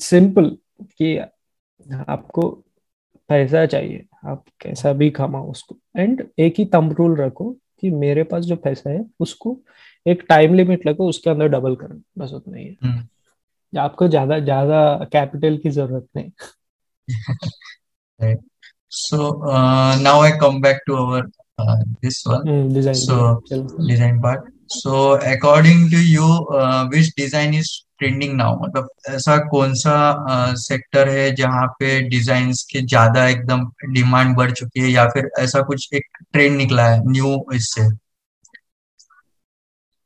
सिंपल 0.00 0.48
कि 0.98 1.16
आपको 1.18 2.48
पैसा 3.30 3.64
चाहिए 3.66 4.06
आप 4.28 4.44
कैसा 4.60 4.92
भी 4.92 5.10
कमाओ 5.10 5.50
उसको 5.50 5.76
एंड 5.96 6.22
एक 6.38 6.54
ही 6.58 6.64
तम 6.66 6.90
रूल 6.92 7.16
रखो 7.16 7.50
कि 7.80 7.90
मेरे 7.90 8.22
पास 8.24 8.44
जो 8.44 8.56
पैसा 8.56 8.90
है 8.90 9.04
उसको 9.20 9.56
एक 10.06 10.24
टाइम 10.28 10.54
लिमिट 10.54 10.86
लगो 10.86 11.08
उसके 11.08 11.30
अंदर 11.30 11.48
डबल 11.48 11.76
करो 11.76 12.00
बस 12.18 12.32
उतना 12.32 12.56
ही 12.56 12.64
है 12.64 12.76
हम्म। 12.84 13.78
आपको 13.80 14.08
ज़्यादा 14.08 14.38
ज़्यादा 14.38 15.08
कैपिटल 15.12 15.56
की 15.58 15.70
ज़रूरत 15.70 16.08
नहीं 16.16 16.30
So 18.90 19.40
uh, 19.44 19.96
now 19.98 20.20
I 20.20 20.36
come 20.36 20.60
back 20.60 20.84
to 20.86 20.96
our 20.96 21.30
uh, 21.58 21.76
this 22.02 22.26
one. 22.26 22.44
Mm, 22.44 22.74
design. 22.74 22.94
So 22.96 23.40
design 23.78 24.20
part. 24.20 24.52
According 24.70 25.90
to 25.90 25.96
you, 25.96 26.46
uh, 26.48 26.88
which 26.88 27.14
design 27.14 27.54
is 27.54 27.84
trending 27.98 28.36
now 28.36 28.54
मतलब 28.60 28.88
ऐसा 29.08 29.36
कौन 29.36 29.74
सा 29.74 29.94
सेक्टर 30.54 31.08
uh, 31.08 31.14
है 31.14 31.34
जहाँ 31.34 31.66
पे 31.66 32.00
डिज़ाइन 32.00 32.52
के 32.52 32.80
ज़्यादा 32.80 33.28
एकदम 33.28 33.64
डिमांड 33.92 34.36
बढ़ 34.36 34.50
चुकी 34.50 34.80
है 34.80 34.88
या 34.88 35.08
फिर 35.08 35.30
ऐसा 35.38 35.60
कुछ 35.62 35.88
एक 35.94 36.04
ट्रेंड 36.32 36.56
निकला 36.56 36.86
है 36.88 37.00
न्यू 37.10 37.44
इससे? 37.54 37.86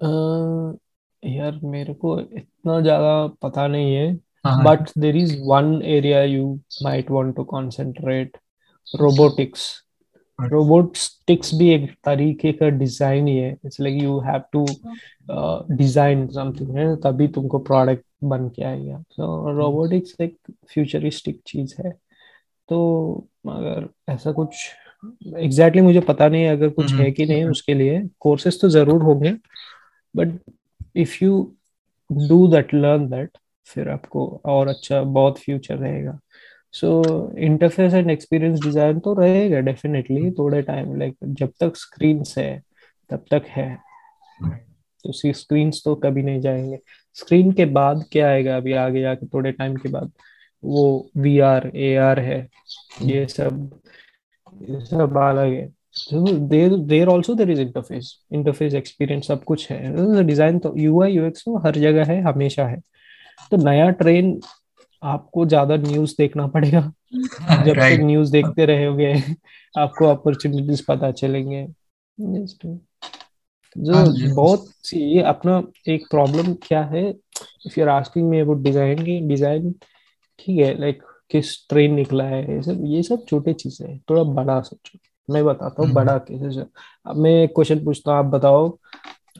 Uh, 0.00 0.79
यार 1.22 1.61
मेरे 1.64 1.94
को 1.94 2.20
इतना 2.20 2.81
ज़्यादा 2.81 3.27
पता 3.27 3.66
नहीं 3.66 3.94
है 3.94 4.12
but 4.64 4.90
there 4.98 5.16
is 5.16 5.37
one 5.42 5.83
area 5.85 6.22
you 6.22 6.61
might 6.83 7.11
want 7.11 7.37
to 7.37 7.44
concentrate 7.44 8.37
robotics 8.87 9.83
robotics 10.38 11.54
भी 11.54 11.68
एक 11.70 11.90
तरीके 12.04 12.52
का 12.52 12.68
डिज़ाइन 12.68 13.26
ही 13.26 13.36
है। 13.36 13.50
It's 13.64 13.80
like 13.80 14.02
you 14.02 14.18
have 14.20 14.42
to 14.52 14.64
design 15.76 16.26
something 16.28 16.76
है 16.78 16.94
तभी 17.02 17.28
तुमको 17.28 17.58
प्रोडक्ट 17.68 18.04
बन 18.24 18.48
के 18.48 18.64
आएगा। 18.64 19.02
सो 19.10 19.52
रोबोटिक्स 19.58 20.14
एक 20.20 20.36
फ्यूचरिस्टिक 20.72 21.40
चीज़ 21.46 21.74
है। 21.78 21.92
तो 22.68 23.26
अगर 23.48 23.88
ऐसा 24.12 24.32
कुछ 24.32 24.54
एग्जैक्टली 25.04 25.48
exactly 25.48 25.82
मुझे 25.82 26.00
पता 26.02 26.28
नहीं 26.28 26.46
अगर 26.48 26.68
कुछ 26.70 26.92
है 26.94 27.10
कि 27.12 27.26
नहीं 27.26 27.44
उसके 27.44 27.74
लिए। 27.74 28.00
कोर्सेज 28.20 28.60
तो 28.60 28.68
ज़रूर 28.70 29.02
होंगे। 29.02 29.32
But 30.14 30.38
if 30.96 31.16
you 31.22 31.40
do 32.10 32.46
that 32.48 32.74
learn 32.74 33.08
that 33.08 33.38
फिर 33.66 33.88
आपको 33.88 34.26
और 34.44 34.68
अच्छा 34.68 35.02
बहुत 35.02 35.38
फ्यूचर 35.38 35.76
रहेगा। 35.76 36.18
So 36.74 36.88
interface 37.38 37.94
and 37.94 38.10
experience 38.10 38.60
design 38.62 38.98
तो 39.00 39.14
रहेगा 39.14 39.58
डेफिनेटली 39.62 40.30
थोड़े 40.38 40.62
टाइम 40.62 40.98
लाइक 40.98 41.16
जब 41.24 41.52
तक 41.60 41.76
स्क्रीन 41.76 42.22
है 42.38 42.62
तब 43.10 43.24
तक 43.30 43.44
है। 43.48 43.68
तो 45.04 45.12
सी 45.12 45.32
स्क्रीन 45.34 45.70
तो 45.84 45.94
कभी 45.94 46.22
नहीं 46.22 46.40
जाएँगे। 46.40 46.78
स्क्रीन 47.16 47.52
के 47.52 47.64
बाद 47.72 48.04
क्या 48.12 48.28
आएगा 48.28 48.56
अभी 48.56 48.72
आगे 48.74 49.00
जाके 49.00 49.26
थोड़े 49.26 49.52
टाइम 49.52 49.76
के 49.76 49.88
बाद? 49.88 50.10
वो 50.62 51.10
वी 51.18 51.38
आर 51.40 51.70
ए 51.76 51.94
आर 51.96 52.20
है 52.20 52.38
ये 53.02 53.26
सब 53.28 53.80
ये 54.62 54.80
सब 54.82 55.18
अलग 55.18 55.52
है। 55.52 55.68
There 56.48 56.76
there 56.78 57.08
also 57.08 57.34
there 57.34 57.50
is 57.50 57.60
interface 57.60 58.14
interface 58.32 58.74
experience 58.74 59.26
सब 59.26 59.44
कुछ 59.44 59.70
है। 59.70 60.24
डिज़ाइन 60.26 60.58
तो 60.58 60.74
यू 60.78 61.02
आई 61.02 61.12
यू 61.12 61.24
एक्स 61.24 61.44
तो 61.44 61.56
हर 61.66 61.76
जगह 61.78 62.12
है 62.12 62.20
हमेशा 62.22 62.66
है। 62.66 62.80
तो 63.50 63.56
नया 63.64 63.90
ट्रेन 63.92 64.38
आपको 65.04 65.46
ज़्यादा 65.46 65.76
न्यूज़ 65.76 66.14
देखना 66.18 66.46
पड़ेगा। 66.48 66.80
जब 67.64 67.74
तक 67.80 67.98
न्यूज़ 68.02 68.32
देखते 68.32 68.66
रहोगे 68.66 69.12
आपको 69.74 70.06
अपॉर्चुनिटीज़ 70.06 70.82
पता 70.88 71.10
चलेंगे। 71.12 71.66
जो 73.76 73.94
हाँ 73.94 74.34
बहुत 74.34 74.66
सी 74.84 75.20
अपना 75.20 75.62
एक 75.88 76.06
प्रॉब्लम 76.10 76.54
क्या 76.62 76.82
है? 76.84 77.08
If 77.66 77.78
you 77.80 77.84
are 77.86 77.90
asking 77.90 78.28
me 78.30 78.40
about 78.40 78.58
design 78.62 79.04
की 79.04 79.18
डिज़ाइन 79.28 79.72
ठीक 80.38 80.58
है 80.58 80.74
लाइक 80.80 81.02
किस 81.30 81.56
ट्रेन 81.68 81.94
निकला 81.94 82.24
है 82.24 82.42
ये 82.54 82.62
सब 82.62 82.82
ये 82.86 83.02
सब 83.02 83.24
छोटे 83.28 83.52
चीज़ें 83.54 83.88
हैं 83.88 83.98
थोड़ा 84.10 84.22
बड़ा 84.34 84.60
सोचो। 84.62 84.98
मैं 85.28 85.44
बताता 85.44 85.82
हूँ 85.82 85.92
बड़ा 85.92 86.16
कैसे 86.30 86.60
अब 87.06 87.16
मैं 87.16 87.48
क्वेश्चन 87.48 87.84
पूछता 87.84 88.10
हूँ 88.12 88.18
आप 88.18 88.24
बताओ 88.26 88.68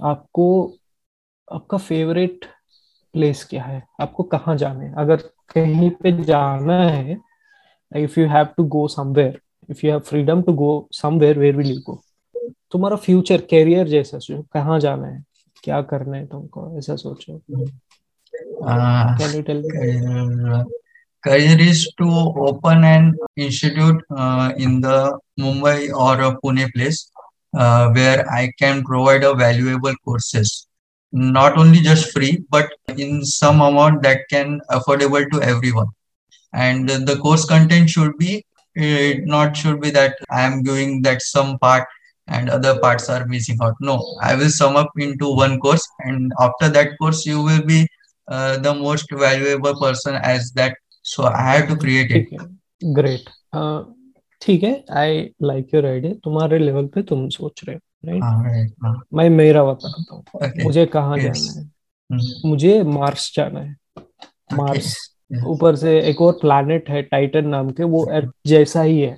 आपको 0.05 0.47
आपका 1.49 1.79
फेवरेट 1.79 2.47
प्लेस 3.15 3.45
क्या 3.51 3.63
है 3.63 3.83
आपको 4.01 4.23
कहाँ 4.23 4.57
जाना 4.57 4.83
है? 4.85 4.93
अगर 4.99 5.17
कहीं 5.55 5.91
पे 6.03 6.13
जाना 6.25 6.79
है 6.83 7.19
if 7.97 8.21
you 8.21 8.27
have 8.29 8.47
to 8.57 8.65
go 8.77 8.87
somewhere 8.89 9.41
if 9.71 9.87
you 9.87 9.93
have 9.93 10.01
freedom 10.01 10.43
to 10.43 10.53
go 10.53 10.89
somewhere 10.93 11.39
where 11.39 11.57
will 11.57 11.71
you 11.71 11.81
go 11.87 12.03
तुम्हारा 12.71 12.97
फ्यूचर 12.97 13.41
कैरियर 13.51 13.89
जैसा 13.89 14.19
सोचो 14.19 14.43
कहाँ 14.53 14.79
जाना 14.81 15.07
है? 15.07 15.25
क्या 15.65 15.81
करना 15.83 16.17
है 16.17 16.27
तुमको? 16.27 16.79
ऐसा 16.79 16.97
सोचो। 16.97 17.41
career 21.27 21.61
is 21.61 21.83
to 21.99 22.07
open 22.47 22.85
an 22.85 23.05
institute 23.37 24.01
uh, 24.11 24.53
in 24.59 24.81
the 24.81 25.19
Mumbai 25.41 25.79
or 26.05 26.17
Pune 26.41 26.67
place 26.73 27.11
uh, 27.57 27.91
where 27.93 28.29
I 28.31 28.53
can 28.59 28.83
provide 28.85 29.25
a 29.25 29.35
valuable 29.35 29.95
courses, 30.05 30.67
not 31.14 31.58
only 31.58 31.80
just 31.80 32.12
free, 32.12 32.44
but 32.50 32.70
in 32.98 33.24
some 33.26 33.62
amount 33.62 34.02
that 34.04 34.28
can 34.30 34.60
affordable 34.70 35.30
to 35.32 35.42
everyone. 35.42 35.88
And 36.54 36.90
the 36.90 37.18
course 37.18 37.46
content 37.46 37.90
should 37.90 38.18
be 38.18 38.46
uh, 38.78 39.14
not 39.26 39.58
should 39.58 39.82
be 39.82 39.90
that 39.92 40.16
I 40.32 40.42
am 40.42 40.64
doing 40.64 41.02
that 41.04 41.22
some 41.22 41.58
part 41.60 41.88
and 42.28 42.50
other 42.50 42.80
parts 42.80 43.10
are 43.10 43.26
missing 43.26 43.58
out. 43.62 43.76
No, 43.82 44.18
I 44.22 44.36
will 44.36 44.50
sum 44.50 44.76
up 44.76 44.92
into 44.98 45.34
one 45.36 45.60
course, 45.60 45.88
and 46.00 46.32
after 46.40 46.70
that 46.70 46.98
course, 47.00 47.26
you 47.26 47.42
will 47.42 47.64
be 47.64 47.88
uh, 48.28 48.58
the 48.58 48.74
most 48.74 49.08
valuable 49.12 49.80
person 49.80 50.16
as 50.16 50.52
that. 50.52 50.78
So 51.02 51.26
I 51.26 51.56
have 51.56 51.68
to 51.70 51.76
create 51.76 52.12
it. 52.12 52.28
Great. 52.94 53.28
Uh, 53.52 53.84
ठीक 54.42 54.64
है 54.64 54.84
I 54.98 55.18
like 55.44 55.74
your 55.74 55.86
idea 55.86 56.14
तुम्हारे 56.24 56.58
level 56.60 56.86
पे 56.94 57.02
तुम 57.10 57.28
सोच 57.30 57.64
रहे 57.64 57.76
हो 57.76 57.82
right 58.05 58.23
हाँ, 58.23 58.65
हाँ. 58.85 59.03
मैं 59.15 59.29
मेरा 59.31 59.65
बताता 59.65 60.15
हूँ. 60.15 60.25
मुझे 60.65 60.87
कहाँ. 60.87 61.19
जाना 61.19 61.61
है? 61.61 61.71
hmm. 62.13 62.49
मुझे 62.49 62.83
मार्स 62.83 63.33
जाना 63.37 63.61
है. 63.61 63.77
मार्स 64.53 64.97
ऊपर 65.47 65.77
से 65.77 66.01
एक 66.01 66.21
और 66.23 66.33
प्लैनेट 66.33 66.91
है 66.91 67.03
टाइटन 67.03 67.49
नाम 67.49 67.71
के 67.71 67.85
वो 67.85 68.05
अर्थ 68.05 68.31
जैसा 68.47 68.83
ही 68.83 69.01
है। 69.01 69.17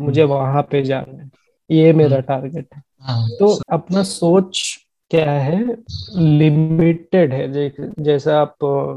मुझे 0.00 0.20
hmm. 0.20 0.30
वहाँ 0.30 0.62
पे 0.62 0.82
जाना 0.82 1.22
है। 1.22 1.30
ये 1.70 1.92
मेरा 1.92 2.20
टारगेट 2.20 2.68
है। 2.76 2.82
हाँ, 3.00 3.28
तो 3.28 3.60
अपना 3.72 4.02
सोच 4.02 4.82
क्या 5.10 5.32
है? 5.32 5.76
लिमिटेड 6.16 7.32
है। 7.32 7.70
जैसा 8.00 8.40
आप 8.40 8.56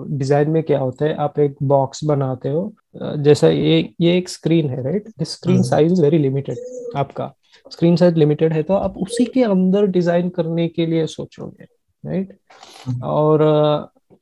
डिज़ाइन 0.09 0.49
में 0.49 0.63
क्या 0.63 0.79
होता 0.79 1.05
है 1.05 1.15
आप 1.15 1.39
एक 1.39 1.55
बॉक्स 1.63 2.03
बनाते 2.03 2.49
हो। 2.49 2.73
जैसा 2.95 3.47
ये 3.47 3.93
ये 4.01 4.17
एक 4.17 4.29
स्क्रीन 4.29 4.69
है 4.69 4.83
right 4.83 5.23
screen 5.23 5.63
size 5.63 6.01
very 6.01 6.17
limited 6.17 6.57
आपका। 6.97 7.33
स्क्रीन 7.71 7.95
साइज़ 7.95 8.15
लिमिटेड 8.15 8.53
है 8.53 8.63
तो 8.63 8.73
आप 8.75 8.97
उसी 8.97 9.25
के 9.25 9.43
अंदर 9.43 9.85
डिज़ाइन 9.87 10.29
करने 10.29 10.67
के 10.67 10.85
लिए 10.85 11.05
सोचोगे 11.07 11.63
राइट 12.03 12.37
हम्म। 12.85 13.03
और 13.05 13.43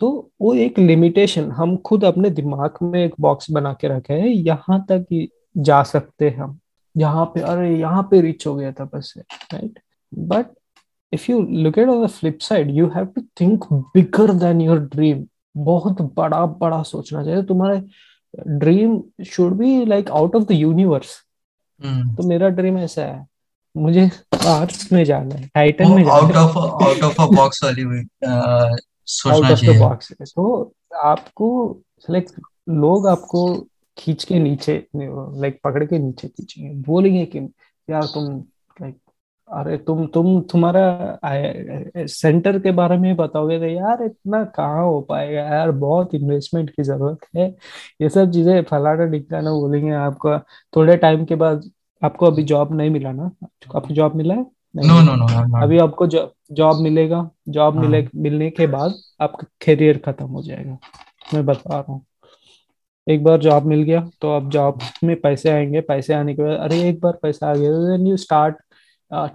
तो 0.02 0.10
वो 0.42 0.54
एक 0.56 0.80
लिमिटेशन 0.80 1.52
हम 1.52 1.76
खुद 1.86 2.04
अपने 2.06 2.30
दिमाग 2.32 2.78
में 2.84 3.04
एक 3.04 3.14
बॉक्स 3.22 3.52
बना 3.52 3.74
के 3.82 3.88
रखे 3.88 4.14
हैं 4.14 4.28
यहाँ 4.28 4.86
तक 4.92 5.06
जा 5.58 5.82
सकते 5.86 6.30
हैं 6.30 6.38
हम। 6.38 6.58
यहाँ 6.96 7.26
पे 7.36 7.42
अरे 7.44 7.76
यहाँ 7.78 8.04
पे 8.12 8.22
रिच 8.22 8.46
हो 8.48 8.56
गया 8.56 8.72
था 8.72 8.86
बस 8.94 9.14
right 9.54 9.80
but 10.12 10.46
if 11.14 11.32
you 11.32 11.42
look 11.64 11.78
at 11.78 11.88
on 11.90 12.06
the 12.06 12.10
flip 12.10 12.40
side 12.42 12.70
you 12.76 12.88
have 12.96 13.06
to 13.06 13.22
think 13.42 13.66
bigger 13.74 14.34
than 14.36 14.62
your 14.62 14.80
dream 14.80 15.26
बहुत 15.56 16.02
बड़ा 16.18 16.46
बड़ा 16.46 16.82
सोचना 16.84 17.24
चाहिए। 17.24 17.44
तुम्हारे 17.44 17.82
dream 18.60 19.02
should 19.28 19.54
be 19.58 19.86
like 19.86 20.10
out 20.12 20.36
of 20.36 20.44
the 20.44 20.52
universe 20.52 21.16
तो 21.82 22.28
मेरा 22.28 22.50
ड्रीम 22.50 22.78
ऐसा 22.78 23.02
है। 23.04 23.26
मुझे 23.78 24.10
आर्ट्स 24.48 24.92
में 24.94 25.04
जाना 25.06 25.36
है 25.36 25.48
टाइटन 25.56 25.92
में 25.92 26.04
out 26.06 26.36
of 26.36 26.58
out 26.58 27.04
of 27.04 27.22
a 27.22 27.26
box 27.36 27.64
वाली 27.64 27.84
सोचना 29.08 29.54
चाहिए। 29.54 29.80
बॉक्स 29.80 30.12
तो 30.24 30.74
आपको 31.04 31.50
लाइक 32.10 32.28
लोग 32.70 33.08
आपको 33.08 33.44
खींच 33.98 34.24
के 34.24 34.40
नीचे 34.40 34.74
लाइक 34.96 35.60
पकड़ 35.64 35.84
के 35.84 36.00
नीचे 36.00 36.28
खींचेंगे। 36.28 36.74
बोलेंगे 36.84 37.26
कि 37.26 37.40
यार 37.88 38.06
तुम 38.14 38.38
लाइक 38.82 38.98
अरे 39.50 39.78
तुम 39.78 40.06
तुम 40.14 40.40
तुम्हारा 40.52 41.20
सेंटर 42.08 42.58
के 42.60 42.72
बारे 42.72 42.98
में 42.98 43.16
बताओगे 43.16 43.60
तो 43.60 43.66
यार 43.66 44.04
इतना 44.04 44.44
कहाँ 44.56 44.84
हो 44.86 45.00
पाएगा? 45.02 45.42
यार 45.42 45.72
बहुत 45.74 46.14
इन्वेस्टमेंट 46.16 46.70
की 46.70 46.84
ज़रूरत 46.84 47.20
है। 47.38 47.48
ये 48.02 48.10
सब 48.10 48.32
चीज़ें 48.32 48.62
फलाना 48.64 49.06
डिक्काना 49.12 49.52
बोलेंगे 49.52 49.92
आपका। 49.96 50.38
थोड़े 50.76 50.98
टाइम 50.98 51.26
के 51.26 51.36
बाद 51.36 51.70
आपको 52.02 52.26
अभी 52.26 52.44
जॉब 52.44 52.74
नहीं 52.76 52.90
मिला 52.90 53.12
ना? 53.12 53.32
आपको 53.76 53.94
जॉब 53.94 54.16
मिला 54.16 54.34
है? 54.34 54.46
नो 54.76 55.02
नो 55.02 55.16
नो 55.16 55.62
अभी 55.64 55.78
आपको 55.80 56.08
जॉब 56.08 56.82
मिलेगा। 56.82 57.30
जॉब 57.50 57.76
हाँ। 57.76 57.84
मिले 57.84 58.08
मिलने 58.16 58.50
के 58.50 58.68
बाद 58.68 58.94
आपका 59.22 59.48
करियर 59.66 59.98
खत्म 60.06 60.26
हो 60.26 60.42
जाएगा। 60.44 60.78
मैं 61.34 61.46
बता 61.46 61.80
रहा 61.80 61.92
हूँ। 61.92 62.06
एक 63.08 63.24
बार 63.24 63.38
जॉब 63.42 63.66
मिल 63.66 63.82
गया 63.84 64.00
तो 64.22 64.36
अब 64.36 64.50
जॉब 64.52 64.80
में 65.04 65.16
पैसे 65.22 65.50
आएँगे। 65.50 65.82
पैसे 65.82 66.14
आने 66.14 66.34
के 66.36 66.44
बाद 66.44 66.60
अरे 66.60 66.82
एक 66.90 67.00
बार 67.02 67.18
पैसा 67.22 67.50
आ 67.50 67.54
गया 67.56 67.72
then 67.88 68.08
you 68.08 68.18
start 68.18 68.56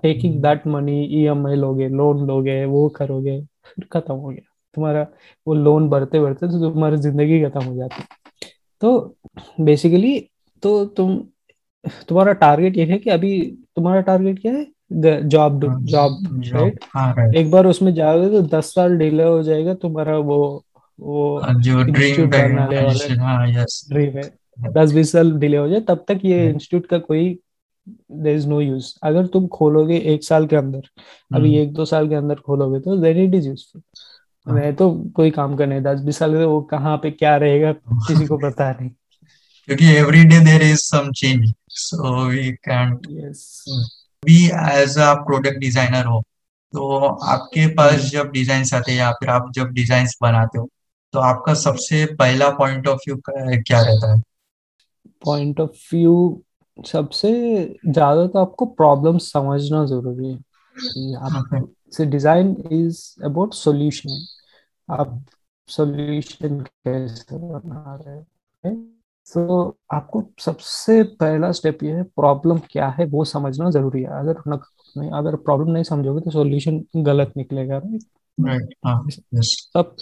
taking 0.02 0.40
that 0.42 0.66
money 0.66 1.02
E 1.12 1.24
M 1.26 1.46
I 1.46 1.54
लोगे 1.56 1.88
लोन 1.88 2.26
लोगे 2.26 2.64
वो 2.64 2.88
करोगे 2.96 3.40
फिर 3.66 3.86
खत्म 3.92 4.14
हो 4.14 4.28
गया। 4.28 4.50
तुम्हारा 4.74 5.06
वो 5.46 5.54
लोन 5.54 5.88
बढ़ते 5.88 6.20
बढ़ते 6.20 6.48
तो 6.48 6.58
तुम्हारी 6.62 6.96
ज़िंदगी 6.98 7.40
खत्म 7.42 7.64
हो 7.64 7.74
जाती। 7.76 8.02
तो 8.82 9.16
बेसिकली 9.60 10.18
तो 10.62 10.84
तुम 10.86 11.16
तुम्हारा 12.08 12.32
टारगेट 12.32 12.76
ये 12.76 12.84
है 12.84 12.98
कि 12.98 13.10
अभी 13.10 13.40
तुम्हारा 13.76 14.00
टारगेट 14.00 14.38
क्या 14.38 14.52
है? 14.52 14.66
जॉब 14.92 15.64
जॉब 16.40 16.72
राइट 17.18 17.34
एक 17.34 17.50
बार 17.50 17.66
उसमें 17.66 17.94
जाओगे 17.94 18.28
तो 18.28 18.42
दस 18.56 18.74
साल 18.74 18.96
डिले 18.98 19.24
हो 19.24 19.42
जाएगा 19.42 19.74
तुम्हारा 19.74 20.16
वो 20.18 20.64
वो 20.98 21.38
हाँ, 21.38 21.54
जो 21.54 21.82
ड्रीम 21.82 22.30
बनाने 22.30 22.82
वाले 22.82 23.14
हाँ 23.14 23.48
यस 23.48 23.86
ड्रीम 23.92 24.16
है। 24.16 24.72
दस 24.72 24.92
बीस 24.92 25.12
साल 25.12 25.32
डिले 25.32 25.56
हो 25.56 25.68
जाए 25.68 25.80
तब 25.80 26.04
तक 26.08 26.20
ये 26.24 26.48
इंस्टीट्यूट 26.50 26.86
का 26.86 26.98
कोई 26.98 27.38
देर 28.12 28.36
इज़ 28.36 28.48
नो 28.48 28.60
यूज़ 28.60 28.92
अगर 29.02 29.26
तुम 29.26 29.46
खोलोगे 29.46 29.96
एक 29.96 30.24
साल 30.24 30.46
के 30.46 30.56
अंदर 30.56 30.82
अभी 31.34 31.48
हम्म। 31.48 31.62
एक 31.62 31.72
दो 31.72 31.84
साल 31.84 32.08
के 32.08 32.14
अंदर 32.14 32.34
खोलोगे 32.34 32.80
तो 32.80 32.96
देन 32.96 33.18
इट 33.18 33.34
इज़ 33.34 33.48
यूजफुल 33.48 33.82
नहीं 34.46 34.72
तो 34.72 34.90
कोई 35.16 35.30
काम 35.30 35.56
का 35.56 35.66
नहीं 35.66 35.80
दस 35.80 36.00
बीस 36.00 36.18
साल 36.18 36.34
वो 36.36 36.60
कहाँ 36.60 36.96
पे 36.96 37.10
क्या 37.10 37.36
रहेगा 37.36 37.72
किसी 37.72 38.26
को 38.26 38.38
पता 38.38 38.70
नहीं। 38.72 38.90
क्योंकि 39.68 39.86
every 39.88 40.24
day 40.24 40.38
there 40.40 40.62
is 40.62 40.78
some 40.80 41.10
change 41.12 41.52
so 41.70 42.24
we 42.26 42.50
can 42.68 42.94
be 44.22 44.44
as 44.72 44.98
a 44.98 45.12
product 45.26 45.58
designer 45.58 46.06
हो। 46.06 46.20
तो 46.72 46.98
आपके 47.26 47.66
पास 47.74 47.92
हम्म। 47.92 48.08
जब 48.08 48.30
डिज़ाइन 48.32 48.64
आते 48.74 48.92
हैं 48.92 48.98
या 48.98 49.10
फिर 49.12 49.28
आप 49.30 49.50
जब 49.54 49.72
डिज़ाइन 49.72 50.06
बनाते 50.22 50.58
हो 50.58 50.68
तो 51.14 51.18
आपका 51.20 51.54
सबसे 51.54 52.04
पहला 52.14 52.48
पॉइंट 52.58 52.88
ऑफ़ 52.88 53.00
व्यू 53.08 53.16
क्या 53.28 53.80
रहता 53.80 54.12
है? 54.12 54.20
पॉइंट 55.24 55.60
ऑफ़ 55.60 55.94
व्यू 55.94 56.42
सबसे 56.78 57.30
ज़्यादा 57.86 58.26
तो 58.26 58.38
आपको 58.38 58.66
प्रॉब्लम 58.74 59.18
समझना 59.18 59.84
ज़रूरी 59.86 60.30
है। 60.32 61.62
से 61.92 62.06
डिज़ाइन 62.06 62.56
इज़ 62.72 63.02
अबाउट 63.24 63.54
सॉल्यूशन 63.54 64.24
आप 64.88 65.24
सॉल्यूशन 65.68 66.60
कैसे 66.60 67.38
बना 67.38 67.94
रहे 67.96 68.16
हैं? 68.64 68.76
तो 69.26 69.76
आपको 69.92 70.22
सबसे 70.38 71.02
पहला 71.02 71.52
स्टेप 71.52 71.82
ये 71.82 71.92
है 71.92 72.02
प्रॉब्लम 72.02 72.58
क्या 72.70 72.88
है 72.88 73.04
वो 73.06 73.24
समझना 73.24 73.70
ज़रूरी 73.70 74.02
है। 74.02 74.08
अगर 74.08 74.34
न, 74.48 74.58
नहीं 74.98 75.10
अगर 75.10 75.36
प्रॉब्लम 75.36 75.70
नहीं 75.70 75.84
समझोगे 75.84 76.20
तो 76.20 76.30
सॉल्यूशन 76.30 76.84
गलत 76.96 77.32
निकलेगा 77.36 77.80
राइट 78.40 78.74
हाँ, 78.86 79.02
सब 79.08 79.96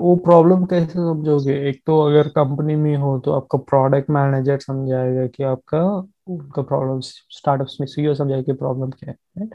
वो 0.00 0.16
प्रॉब्लम 0.16 0.64
कैसे 0.64 0.92
समझोगे? 0.92 1.68
एक 1.70 1.82
तो 1.86 2.00
अगर 2.00 2.28
कंपनी 2.28 2.74
में 2.74 2.96
हो 2.96 3.18
तो 3.18 3.32
आपका 3.32 3.58
प्रोडक्ट 3.58 4.10
मैनेजर 4.10 4.58
समझाएगा 4.58 5.26
कि 5.26 5.42
आपका 5.42 5.82
उनका 6.26 6.62
प्रॉब्लम 6.62 7.00
स्टार्टअप्स 7.00 7.76
में 7.80 7.86
सीईओ 7.86 8.14
समझाएगा 8.14 8.42
कि 8.42 8.52
प्रॉब्लम 8.52 8.90
क्या 8.90 9.14
है 9.38 9.48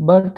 बट 0.00 0.32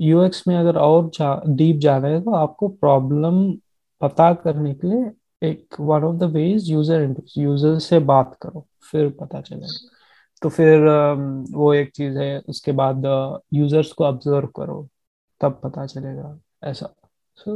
यूएक्स 0.00 0.42
uh, 0.42 0.48
में 0.48 0.56
अगर 0.56 0.76
और 0.76 1.08
जा, 1.08 1.42
डीप 1.48 1.76
जाना 1.76 2.08
है 2.08 2.22
तो 2.22 2.30
आपको 2.30 2.68
प्रॉब्लम 2.68 3.52
पता 4.00 4.34
करने 4.34 4.74
के 4.74 4.88
लिए 4.88 5.10
एक 5.42 5.80
one 5.80 6.04
of 6.04 6.16
the 6.16 6.30
ways 6.32 6.70
user 6.70 7.14
user 7.38 7.78
से 7.78 7.98
बात 8.10 8.36
करो 8.42 8.66
फिर 8.90 9.08
पता 9.20 9.40
चले 9.40 9.66
तो 10.42 10.48
फिर 10.48 10.78
um, 10.78 11.54
वो 11.54 11.72
एक 11.74 11.90
चीज़ 11.96 12.18
है 12.18 12.38
उसके 12.48 12.72
बाद 12.72 13.06
uh, 13.06 13.40
यूज़र्स 13.54 13.92
को 13.92 14.04
ऑब्ज़र्व 14.04 14.46
करो 14.56 14.88
तब 15.40 15.60
पता 15.64 15.86
चलेगा 15.86 16.38
ऐसा। 16.64 16.94
So 17.38 17.54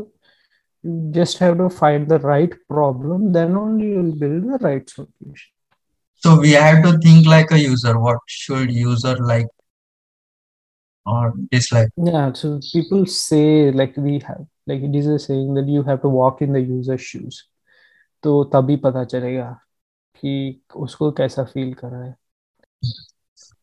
you 0.84 1.12
just 1.12 1.42
have 1.42 1.56
to 1.58 1.68
find 1.68 2.08
the 2.08 2.20
right 2.24 2.54
problem 2.68 3.32
then 3.32 3.56
only 3.56 3.90
you 3.90 4.02
will 4.02 4.18
build 4.20 4.44
the 4.50 4.62
right 4.64 4.90
solution 4.90 5.50
so 6.22 6.36
we 6.40 6.52
have 6.52 6.82
to 6.82 6.92
think 7.06 7.26
like 7.28 7.52
a 7.52 7.56
user 7.56 7.96
what 7.96 8.30
should 8.30 8.70
user 8.70 9.26
like 9.28 9.48
और 11.06 11.36
dislike 11.36 12.08
या 12.08 12.30
so 12.32 12.56
people 12.72 13.04
से 13.10 13.40
like 13.72 13.98
we 13.98 14.18
have 14.28 14.46
like 14.66 14.82
it 14.82 14.94
is 14.94 15.06
a 15.06 15.18
saying 15.18 15.54
that 15.54 15.68
you 15.68 15.82
have 15.82 16.02
to 16.02 16.08
walk 16.08 16.42
in 16.42 16.52
the 16.52 16.60
user's 16.60 17.02
shoes. 17.02 17.38
तो 18.22 18.44
तभी 18.44 18.76
पता 18.76 19.04
चलेगा 19.04 19.60
कि 20.16 20.62
उसको 20.76 21.12
कैसा 21.12 21.44
फील 21.44 21.74
कर 21.74 21.88
रहा 21.88 22.04
है। 22.04 22.16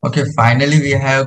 Okay 0.07 0.23
finally 0.39 0.79
we 0.81 0.93
have 1.05 1.25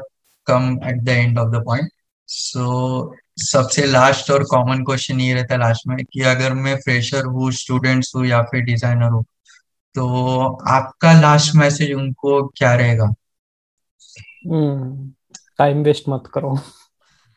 come 0.50 0.78
at 0.82 1.04
the 1.04 1.12
end 1.12 1.38
of 1.38 1.52
the 1.54 1.60
point. 1.60 1.88
So 2.28 3.08
सबसे 3.36 3.86
लास्ट 3.86 4.30
और 4.30 4.44
कॉमन 4.44 4.84
क्वेश्चन 4.84 5.20
ये 5.20 5.34
रहता 5.34 5.54
है 5.54 5.60
लास्ट 5.60 5.82
में 5.86 5.96
कि 6.12 6.20
अगर 6.20 6.52
मैं 6.52 6.76
फ्रेशर 6.76 7.24
हूँ 7.24 7.50
स्टूडेंट्स 7.50 8.12
हूँ 8.16 8.26
या 8.26 8.42
फिर 8.42 8.60
डिज़ाइनर 8.60 9.08
हूँ 9.08 9.24
तो 9.94 10.44
आपका 10.68 11.20
लास्ट 11.20 11.54
मैसेज 11.54 11.92
उनको 11.92 12.46
क्या 12.46 12.74
रहेगा? 12.74 13.06
टाइम 15.58 15.76
hmm, 15.76 15.84
वेस्ट 15.84 16.04
मत 16.08 16.22
करो। 16.34 16.58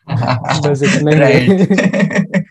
बस 0.69 0.83
इतना 0.83 1.25
ही 1.25 1.47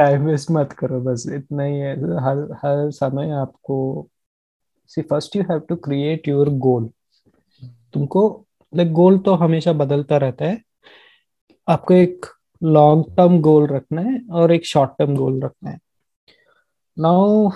टाइम 0.00 0.26
वेस्ट 0.26 0.50
मत 0.50 0.72
करो, 0.78 1.00
बस 1.02 1.26
इतना 1.34 1.62
ही 1.62 1.78
है। 1.78 1.94
हर 2.24 2.46
हर 2.64 2.90
समय 2.92 3.30
आपको 3.32 4.08
see 4.90 5.02
first 5.02 5.36
you 5.36 5.42
have 5.50 5.58
to 5.68 5.76
create 5.78 6.28
your 6.28 6.48
goal 6.58 6.88
तुमको 7.94 8.22
लाइक 8.72 8.92
गोल 8.92 9.18
तो 9.18 9.34
हमेशा 9.36 9.72
बदलता 9.74 10.16
रहता 10.18 10.44
है। 10.44 10.60
आपको 11.68 11.94
एक 11.94 12.26
लॉन्ग 12.62 13.04
टर्म 13.16 13.40
गोल 13.40 13.66
रखना 13.68 14.00
है 14.02 14.20
और 14.32 14.52
एक 14.52 14.66
शॉर्ट 14.66 14.90
टर्म 14.98 15.14
गोल 15.16 15.40
रखना 15.42 15.70
है। 15.70 15.78
नाउ 16.96 17.48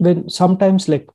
व्हेन 0.00 0.26
समटाइम्स 0.30 0.88
लाइक 0.88 1.10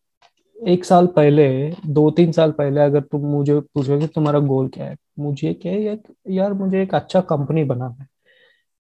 एक 0.58 0.86
साल 0.86 1.08
पहले, 1.08 1.48
दो 1.88 2.10
तीन 2.12 2.32
साल 2.32 2.52
पहले 2.52 2.82
अगर 2.82 3.02
तुम 3.02 3.26
मुझे 3.28 3.60
पूछोगे 3.60 4.08
तुम्हारा 4.08 4.40
गोल 4.42 4.68
क्या 4.70 4.86
है, 4.86 4.96
मुझे 5.20 5.54
क्या 5.56 5.72
है 5.74 6.00
यार, 6.30 6.54
मुझे 6.54 6.82
एक 6.82 6.96
अच्छा 6.96 7.22
कंपनी 7.24 7.64
बनाना 7.66 8.02
है। 8.02 8.08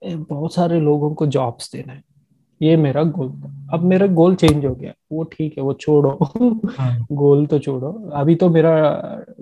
बहुत 0.05 0.53
सारे 0.53 0.79
लोगों 0.79 1.13
को 1.13 1.25
जॉब्स 1.27 1.71
देना 1.71 1.93
है। 1.93 2.03
ये 2.61 2.77
मेरा 2.77 3.03
गोल 3.03 3.29
था। 3.29 3.67
अब 3.73 3.83
मेरा 3.83 4.07
गोल 4.07 4.35
चेंज 4.35 4.65
हो 4.65 4.75
गया। 4.75 4.93
वो 5.11 5.23
ठीक 5.23 5.57
है 5.57 5.63
वो 5.63 5.73
छोड़ो। 5.73 6.11
हाँ। 6.77 7.07
गोल 7.11 7.45
तो 7.45 7.59
छोड़ो। 7.59 7.91
अभी 8.13 8.35
तो 8.35 8.49
मेरा 8.49 8.73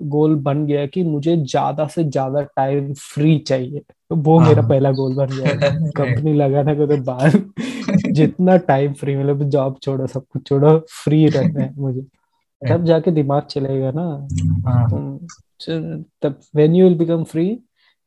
गोल 0.00 0.34
बन 0.36 0.66
गया 0.66 0.86
कि 0.86 1.02
मुझे 1.02 1.36
ज़्यादा 1.36 1.86
से 1.86 2.04
ज़्यादा 2.04 2.42
टाइम 2.42 2.92
फ्री 2.94 3.38
चाहिए। 3.38 3.80
तो 4.10 4.16
वो 4.16 4.38
हाँ। 4.38 4.48
मेरा 4.48 4.62
पहला 4.62 4.90
गोल 4.92 5.14
बन 5.14 5.26
गया। 5.26 5.70
कंपनी 5.96 6.32
लगाने 6.32 6.74
को 6.76 6.86
तो 6.86 6.96
बाद 6.96 7.52
जितना 8.12 8.56
टाइम 8.56 8.92
फ्री 8.92 9.16
मतलब 9.16 9.42
जॉब 9.48 9.78
छोड़ो 9.82 10.06
सब 10.06 10.24
कुछ 10.32 10.46
छोड़ो। 10.48 10.78
फ्री 11.04 11.26
रहना 11.26 11.62
है 11.62 11.74
मुझे। 11.76 12.02
तब 12.62 12.84
जाके 12.84 13.10
दिमाग 13.10 13.42
चलेगा 13.42 13.90
ना। 13.94 14.28
हाँ। 14.70 15.18
तब 16.22 16.40
when 16.54 16.74
you 16.74 16.88
will 16.88 16.98
become 16.98 17.24
free 17.24 17.58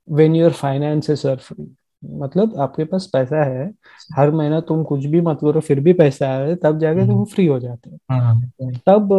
when 0.10 0.36
your 0.36 0.51
finances 0.51 1.26
are 1.26 1.36
free 1.36 1.76
मतलब 2.10 2.56
आपके 2.60 2.84
पास 2.84 3.10
पैसा 3.14 3.43
है 3.43 3.72
हर 4.16 4.32
महीना 4.32 4.60
तुम 4.60 4.84
कुछ 4.84 5.06
भी 5.06 5.22
मत 5.22 5.38
करो 5.41 5.60
फिर 5.60 5.80
भी 5.80 5.93
पैसा 5.93 6.28
है 6.28 6.56
तब 6.56 6.80
जाके 6.80 7.08
तुम 7.08 7.24
फ्री 7.26 7.45
हो 7.45 7.60
जाते 7.60 7.89
हो। 7.89 7.97
हाँ, 8.12 8.20
हाँ। 8.20 8.72
तब 8.88 9.10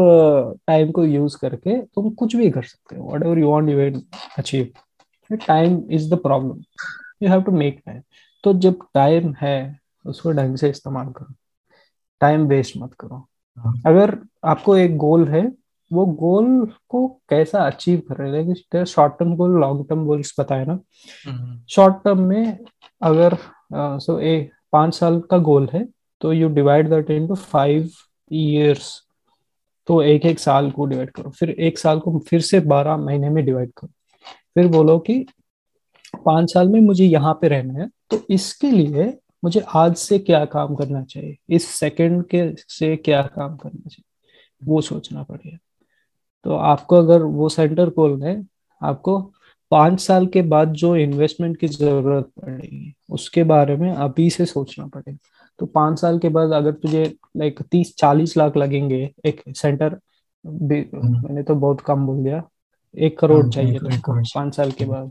टाइम 0.66 0.90
को 0.90 1.04
यूज़ 1.04 1.36
करके 1.38 1.80
तुम 1.82 2.10
कुछ 2.10 2.36
भी 2.36 2.50
कर 2.50 2.62
सकते 2.62 2.96
हो 2.96 3.10
whatever 3.22 3.38
you 3.38 3.48
want 3.48 3.70
you 3.70 4.00
achieve 4.38 4.68
time 5.46 5.82
is 5.90 6.14
the 6.14 6.18
problem 6.18 6.62
you 7.22 7.28
have 7.28 7.42
to 7.42 7.52
make 7.52 7.82
time 7.86 8.00
तो 8.44 8.52
जब 8.54 8.78
टाइम 8.94 9.34
है 9.40 9.78
उसको 10.06 10.32
ढंग 10.32 10.56
से 10.56 10.70
इस्तेमाल 10.70 11.06
करो। 11.06 11.34
टाइम 12.20 12.46
वेस्ट 12.46 12.76
मत 12.76 12.92
करो। 13.00 13.26
हाँ। 13.58 13.74
अगर 13.86 14.18
आपको 14.44 14.76
एक 14.76 14.96
गोल 14.96 15.28
है 15.28 15.52
वो 15.90 16.04
गोल 16.06 16.66
को 16.88 17.06
कैसा 17.28 17.66
अचीव 17.66 18.00
कर 18.08 18.16
रहे 18.16 18.42
हैं? 18.42 18.84
Short 18.84 19.12
term 19.18 19.34
goal 19.36 19.58
long 19.60 19.86
term 19.88 20.04
goals 20.06 20.34
बताए 20.40 20.64
ना। 20.64 20.78
शॉर्ट 21.68 21.94
हम्म। 21.94 22.02
टर्म 22.04 22.22
में 22.22 22.58
अगर 23.02 23.36
सो 23.72 24.18
ए 24.20 24.38
पाँच 24.72 24.94
साल 24.94 25.20
का 25.30 25.38
गोल 25.40 25.68
है 25.72 25.86
तो 26.20 26.32
you 26.32 26.48
divide 26.50 26.88
that 26.90 27.10
into 27.10 27.34
five 27.34 27.90
years 28.30 28.90
तो 29.88 30.00
एक 30.02 30.24
एक 30.26 30.38
साल 30.38 30.70
को 30.70 30.86
डिवाइड 30.86 31.10
करो। 31.10 31.30
फिर 31.30 31.50
एक 31.50 31.78
साल 31.78 31.98
को 32.00 32.18
फिर 32.28 32.40
से 32.40 32.60
बारह 32.62 32.96
महीने 32.96 33.28
में 33.30 33.44
डिवाइड 33.44 33.72
करो। 33.76 33.88
फिर 34.54 34.68
बोलो 34.68 34.98
कि 34.98 35.24
पाँच 36.16 36.52
साल 36.52 36.68
में 36.68 36.80
मुझे 36.80 37.04
यहाँ 37.04 37.32
पे 37.40 37.48
रहना 37.48 37.80
है 37.80 37.88
तो 38.10 38.20
इसके 38.30 38.70
लिए 38.70 39.06
मुझे 39.44 39.60
आज 39.76 39.94
से 39.96 40.18
क्या 40.18 40.44
काम 40.46 40.74
करना 40.74 41.02
चाहिए? 41.04 41.36
इस 41.50 41.68
सेकंड 41.70 42.24
के 42.26 42.44
से 42.68 42.96
क्या 42.96 43.22
काम 43.24 43.56
करना 43.56 43.88
चाहिए? 43.88 44.04
वो 44.62 44.80
सोचना 44.80 45.22
पड़ेगा। 45.22 45.58
तो 46.46 46.56
आपको 46.64 46.96
अगर 46.96 47.22
वो 47.22 47.48
सेंटर 47.48 47.88
खोलना 47.90 48.26
है 48.26 48.42
आपको 48.82 49.18
पाँच 49.72 50.00
साल 50.00 50.26
के 50.26 50.42
बाद 50.42 50.72
जो 50.72 50.94
इन्वेस्टमेंट 50.96 51.56
की 51.56 51.68
ज़रूरत 51.68 52.28
पड़ेगी 52.36 52.92
उसके 53.10 53.44
बारे 53.44 53.76
में 53.76 53.90
अभी 53.90 54.28
से 54.30 54.46
सोचना 54.46 54.86
पड़ेगा 54.86 55.16
तो 55.58 55.66
पाँच 55.68 55.98
साल 56.00 56.18
के 56.18 56.28
बाद 56.28 56.52
अगर 56.52 56.72
तुझे 56.74 57.04
लाइक 57.36 57.62
तीस 57.62 57.94
चालीस 57.98 58.36
लाख 58.36 58.56
लगेंगे 58.56 59.00
एक 59.26 59.42
सेंटर 59.50 59.98
हम्म। 60.44 61.16
मैंने 61.18 61.42
तो 61.42 61.54
बहुत 61.54 61.80
कम 61.80 62.06
बोल 62.06 62.22
दिया 62.24 62.42
एक 62.94 63.18
करोड़ 63.18 63.42
हाँ, 63.42 63.50
चाहिए 63.50 63.78
तुमको 63.78 64.14
पाँच 64.14 64.54
साल 64.56 64.70
के 64.70 64.84
बाद 64.84 65.10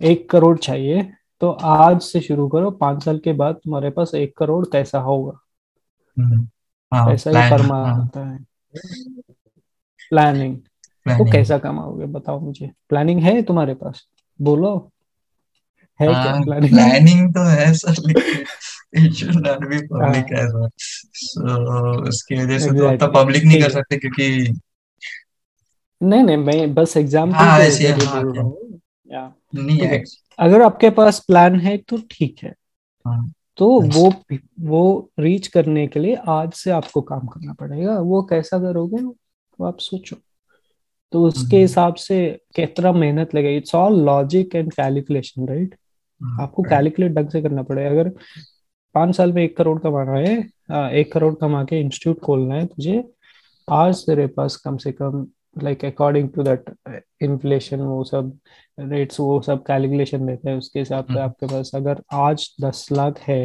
एक 0.00 0.28
करोड़ 0.30 0.56
चाहिए 0.58 1.02
तो 1.40 1.50
आज 1.50 2.00
से 2.02 2.20
शुरू 2.20 2.48
करो 2.48 2.70
पाँच 2.76 3.04
साल 3.04 3.18
के 3.18 3.32
बाद 3.34 3.54
तुम्हारे 3.54 3.90
पास 3.90 4.14
एक 4.14 4.36
करोड़ 4.38 4.64
कैसा 4.66 4.98
होगा 5.00 5.38
हम्म। 6.16 6.46
हाँ, 6.92 7.06
पैसा 7.06 7.30
ही 7.30 7.50
परमा 7.50 7.82
हाँ। 7.84 8.00
आता 8.00 8.28
है 8.28 8.38
प्लानिंग 10.10 10.56
तो 11.08 11.32
कैसा 11.32 11.58
कमाओगे? 11.58 12.06
बताओ 12.06 12.40
मुझे। 12.40 12.70
प्लानिंग 12.88 13.20
है 13.20 13.42
तुम्हारे 13.42 13.74
पास? 13.74 14.06
बोलो। 14.42 14.92
है 16.00 16.06
क्या 16.06 16.40
प्लानिंग 16.44 16.72
प्लानिंग 16.72 17.34
तो 17.34 17.40
है 17.40 17.74
सर 17.74 17.94
लेकिन 18.06 19.06
it 19.06 19.12
should 19.12 19.46
not 19.46 19.68
be 19.68 19.78
public 19.78 20.24
as 20.32 20.54
well 20.54 20.68
so 21.14 22.02
उसकी 22.08 22.34
वजह 22.34 22.58
से 22.58 22.70
तो 22.70 23.06
तो 23.06 23.12
पब्लिक 23.12 23.44
नहीं 23.44 23.62
कर 23.62 23.70
सकते 23.70 23.96
क्योंकि 23.96 24.58
नहीं 26.02 26.22
नहीं 26.22 26.36
मैं 26.36 26.74
बस 26.74 26.96
एग्जांपल 26.96 27.34
हाँ, 27.34 27.58
ऐसे 27.58 27.88
हाँ, 27.88 28.22
हूँ 28.22 28.80
या। 29.12 29.34
नहीं 29.54 30.04
अगर 30.38 30.62
आपके 30.62 30.90
पास 30.90 31.20
प्लान 31.20 31.60
है 31.60 31.76
तो 31.76 31.98
ठीक 31.98 32.36
है। 32.42 32.54
हाँ, 33.06 33.32
तो 33.56 33.80
वो 33.80 34.14
वो 34.60 35.10
रीच 35.20 35.46
करने 35.46 35.86
के 35.86 36.00
लिए 36.00 36.14
आज 36.28 36.52
से 36.52 36.70
आपको 36.70 37.00
काम 37.00 37.26
करना 37.26 37.52
पड़ेगा। 37.52 37.98
वो 37.98 38.22
कैसा 38.22 38.58
करोगे? 38.58 39.27
तो 39.58 39.64
आप 39.64 39.78
सोचो। 39.80 40.16
तो 41.12 41.22
उसके 41.26 41.56
हम्म। 41.56 41.60
हिसाब 41.60 41.94
से 41.96 42.18
कितना 42.56 42.92
मेहनत 42.92 43.34
लगेगी? 43.34 43.56
It's 43.56 43.74
all 43.74 44.00
logic 44.04 44.54
and 44.54 44.72
calculation 44.72 45.48
right 45.48 45.74
आपको 46.40 46.62
कैलकुलेट 46.62 47.12
ढंग 47.12 47.28
से 47.30 47.42
करना 47.42 47.62
पड़ेगा। 47.62 47.90
अगर 47.90 48.10
पाँच 48.94 49.16
साल 49.16 49.32
में 49.32 49.42
एक 49.42 49.56
करोड़ 49.56 49.78
कमाना 49.80 50.12
है 50.12 50.36
एक 51.00 51.12
करोड़ 51.12 51.34
कमा 51.34 51.62
के 51.64 51.80
इंस्टीट्यूट 51.80 52.20
खोलना 52.20 52.54
है 52.54 52.66
तुझे 52.66 53.02
आज 53.68 54.04
तेरे 54.06 54.26
पास 54.36 54.56
कम 54.56 54.76
से 54.76 54.92
कम 54.92 55.26
like 55.62 55.84
according 55.84 56.28
to 56.30 56.42
that 56.42 56.70
inflation 57.22 57.80
वो 57.80 58.02
सब 58.04 58.38
रेट्स 58.78 59.20
वो 59.20 59.40
सब 59.42 59.62
कैलकुलेशन 59.66 60.26
देते 60.26 60.50
हैं 60.50 60.56
उसके 60.58 60.78
हिसाब 60.78 61.04
से 61.04 61.12
हम्म। 61.12 61.22
आपके 61.22 61.46
पास 61.46 61.70
अगर 61.74 62.02
आज 62.12 62.48
दस 62.60 62.86
लाख 62.92 63.18
है 63.20 63.40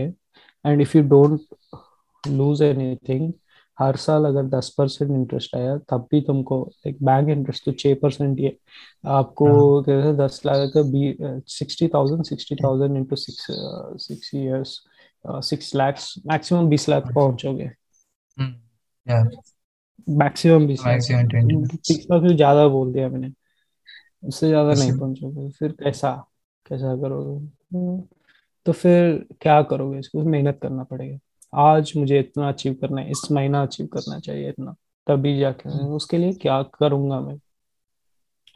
and 0.65 0.81
if 0.81 0.97
you 0.97 1.03
don't 1.03 1.77
lose 2.23 2.61
anything 2.61 3.31
हर 3.77 3.95
साल 3.95 4.25
अगर 4.25 4.43
दस 4.49 4.69
परसेंट 4.77 5.11
इंटरेस्ट 5.11 5.55
आया 5.55 5.77
तब 5.89 6.07
भी 6.11 6.21
तुमको 6.21 6.57
एक 6.87 6.97
बैंक 7.03 7.29
इंटरेस्ट 7.29 7.65
तो 7.65 7.71
छह 7.71 7.93
परसेंट 8.01 8.39
ही 8.39 8.51
आपको 9.03 9.47
हाँ। 9.47 9.83
कैसे 9.83 10.13
दस 10.17 10.41
लाख 10.45 10.69
का 10.73 10.81
B 10.91 11.15
sixty 11.49 11.87
thousand 11.87 12.23
sixty 12.25 12.55
thousand 12.55 12.97
into 12.97 13.15
six 13.15 13.47
six 14.07 14.31
years 14.35 14.79
six 15.25 15.73
lakhs 15.75 16.13
maximum 16.27 16.69
बीस 16.69 16.87
लाख 16.89 17.11
पहुंचोगे। 17.15 17.69
मैक्सिमम 20.07 20.67
बीस 20.67 20.83
लाख। 20.87 22.23
ज़्यादा 22.25 22.67
बोल 22.67 22.93
दिया 22.93 23.09
मैंने। 23.09 23.31
उससे 24.27 24.47
ज़्यादा 24.47 24.73
नहीं 24.73 24.97
पहुंचोगे। 24.99 25.49
फिर 25.51 25.71
कैसा? 25.83 26.11
कैसा 26.65 26.95
करोगे? 27.01 28.01
तो 28.65 28.71
फिर 28.71 29.25
क्या 29.41 29.61
करोगे? 29.61 29.99
इसको 29.99 30.23
मेहनत 30.23 30.59
करना 30.61 30.83
पड़ेगा। 30.83 31.17
आज 31.53 31.91
मुझे 31.97 32.19
इतना 32.19 32.47
अचीव 32.49 32.73
करना 32.81 33.01
है 33.01 33.11
इस 33.11 33.27
महीना 33.31 33.61
अचीव 33.63 33.87
करना 33.93 34.19
चाहिए 34.19 34.49
इतना 34.49 34.75
तभी 35.07 35.37
जाके। 35.39 35.69
उसके 35.95 36.17
लिए 36.17 36.33
क्या 36.41 36.61
करूँगा 36.79 37.19
मैं? 37.21 37.37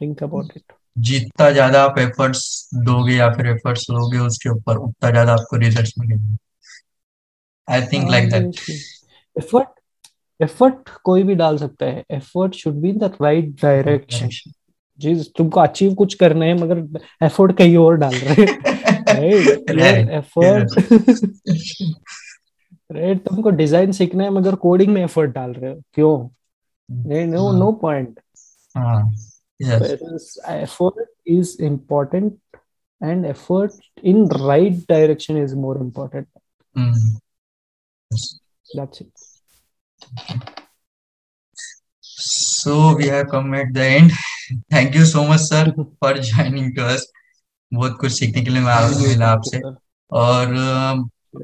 थिंक 0.00 0.22
अबाउट 0.22 0.52
इट 0.56 0.72
जितना 0.96 1.50
ज़्यादा 1.50 1.82
आप 1.84 1.98
एफर्ट्स 1.98 2.68
दोगे 2.84 3.14
या 3.16 3.28
फिर 3.34 3.46
एफर्ट्स 3.46 3.86
लोगे 3.90 4.18
उसके 4.18 4.48
ऊपर 4.50 4.76
उतना 4.78 5.10
ज़्यादा 5.10 5.32
आपको 5.32 5.56
रिजल्ट्स 5.56 5.92
मिलेंगे। 5.98 6.36
I 7.68 7.82
think 7.92 8.10
like 8.10 8.30
that 8.30 8.60
effort 9.36 9.68
effort 10.40 10.88
कोई 11.04 11.22
भी 11.22 11.34
डाल 11.34 11.56
सकता 11.58 11.86
है। 11.86 12.04
Effort 12.10 12.54
should 12.54 12.74
be 12.74 12.88
in 12.90 12.98
the 12.98 13.12
right 13.22 13.54
direction 13.62 14.28
जी 14.98 15.14
तुमको 15.38 15.60
अचीव 15.60 15.94
कुछ 15.94 16.14
करना 16.14 16.44
है 16.44 16.54
मगर 16.58 16.78
एफर्ट 17.24 17.56
कहीं 17.58 17.76
और 17.76 17.96
डाल 17.96 18.14
रहे 18.14 18.44
राइट 19.14 20.08
एफर्ट 20.10 20.78
राइट 22.90 23.24
तुमको 23.28 23.50
डिज़ाइन 23.50 23.92
सीखना 23.92 24.24
है 24.24 24.30
मगर 24.30 24.54
कोडिंग 24.64 24.92
में 24.94 25.02
एफर्ट 25.02 25.30
डाल 25.30 25.52
रहे 25.52 25.70
हो। 25.72 25.80
क्यों? 25.94 26.28
No 27.26 27.52
no 27.52 27.70
point 27.82 28.20
effort 30.48 31.06
is 31.28 31.56
important 31.64 32.38
and 33.00 33.26
effort 33.26 33.72
in 34.04 34.26
right 34.30 34.84
direction 34.88 35.42
is 35.42 35.54
more 35.56 35.78
important 35.78 36.26
that's 38.76 39.00
it. 39.00 39.10
So 42.02 42.72
we 42.96 43.06
have 43.08 43.28
come 43.28 43.54
at 43.54 43.70
the 43.74 43.84
end. 43.84 44.10
Thank 44.70 44.96
you 44.98 45.04
so 45.10 45.22
much 45.28 45.44
sir 45.44 45.62
for 45.76 46.12
joining 46.30 46.68
us. 46.86 47.06
बहुत 47.72 47.96
कुछ 48.00 48.12
सीखने 48.12 48.42
के 48.42 48.50
लिए 48.50 48.60
मिला 48.60 49.28
आपसे। 49.28 49.60
और 50.10 50.46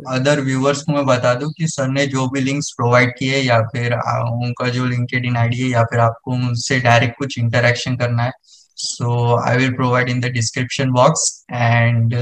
other 0.08 0.40
viewers 0.40 0.82
को 0.82 0.92
मैं 0.92 1.06
बता 1.06 1.34
दूँ 1.34 1.52
कि 1.52 1.66
सर 1.68 1.88
ने 1.88 2.06
जो 2.06 2.28
भी 2.28 2.40
लिंक्स 2.40 2.70
प्रोवाइड 2.70 3.18
किए 3.18 3.36
या 3.36 3.60
फिर 3.62 3.94
उनका 4.32 4.68
जो 4.68 4.86
लिंकेड 4.86 5.36
आईडी 5.36 5.60
है 5.60 5.68
या 5.68 5.84
फिर 5.84 6.00
आपको 6.00 6.32
उनसे 6.32 6.80
डायरेक्ट 6.80 7.18
कुछ 7.18 7.38
इंटरेक्शन 7.38 7.96
करना 7.96 8.22
है 8.22 8.32
so 8.76 9.38
I 9.48 9.56
will 9.56 9.72
provide 9.72 10.08
in 10.08 10.20
the 10.20 10.24
description 10.24 10.90
box 10.90 11.44
and 11.52 12.14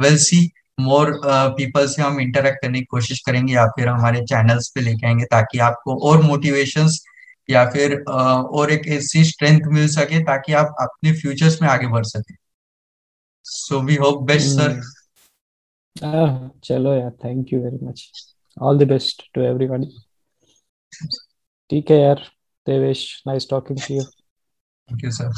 will 0.00 0.16
see 0.16 0.50
more 0.80 1.20
people 1.26 1.86
से 1.86 2.02
हम 2.02 2.20
इंटरेक्ट 2.20 2.58
करने 2.62 2.78
की 2.78 2.84
कोशिश 2.84 3.20
करेंगे 3.20 3.54
या 3.54 3.66
फिर 3.66 3.88
हमारे 3.88 4.20
चैनल्स 4.20 4.68
पे 4.68 4.80
लेके 4.80 5.06
आएँगे 5.06 5.24
ताकि 5.24 5.58
आपको 5.58 6.10
और 6.10 6.22
मोटिवेशंस 6.22 7.04
या 7.50 7.66
फिर 7.70 8.04
uh, 8.10 8.44
और 8.44 8.70
एक 8.70 8.86
ऐसी 8.88 9.24
स्ट्रेंथ 9.24 9.60
मिल 9.66 9.88
सके 9.88 10.22
ताकि 10.22 10.52
आप 10.52 10.74
अपने 10.80 11.12
फ्यूचर्स 11.12 11.62
में 11.62 11.68
आगे 11.68 11.86
बढ़ 11.86 12.04
सके। 12.04 12.34
So 13.44 13.80
we 13.80 13.94
hope 13.94 14.22
best 14.22 14.48
sir 14.48 14.80
Uh, 16.02 16.48
chalo 16.62 16.98
yeah. 16.98 17.10
Thank 17.20 17.50
you 17.50 17.60
very 17.62 17.78
much. 17.80 18.10
All 18.58 18.76
the 18.76 18.86
best 18.86 19.28
to 19.34 19.44
everybody. 19.44 19.90
Take 21.68 21.86
care, 21.86 22.18
Devesh. 22.66 23.20
Nice 23.26 23.46
talking 23.46 23.76
to 23.76 23.94
you. 23.94 24.04
Thank 24.88 25.02
you, 25.02 25.10
sir. 25.10 25.30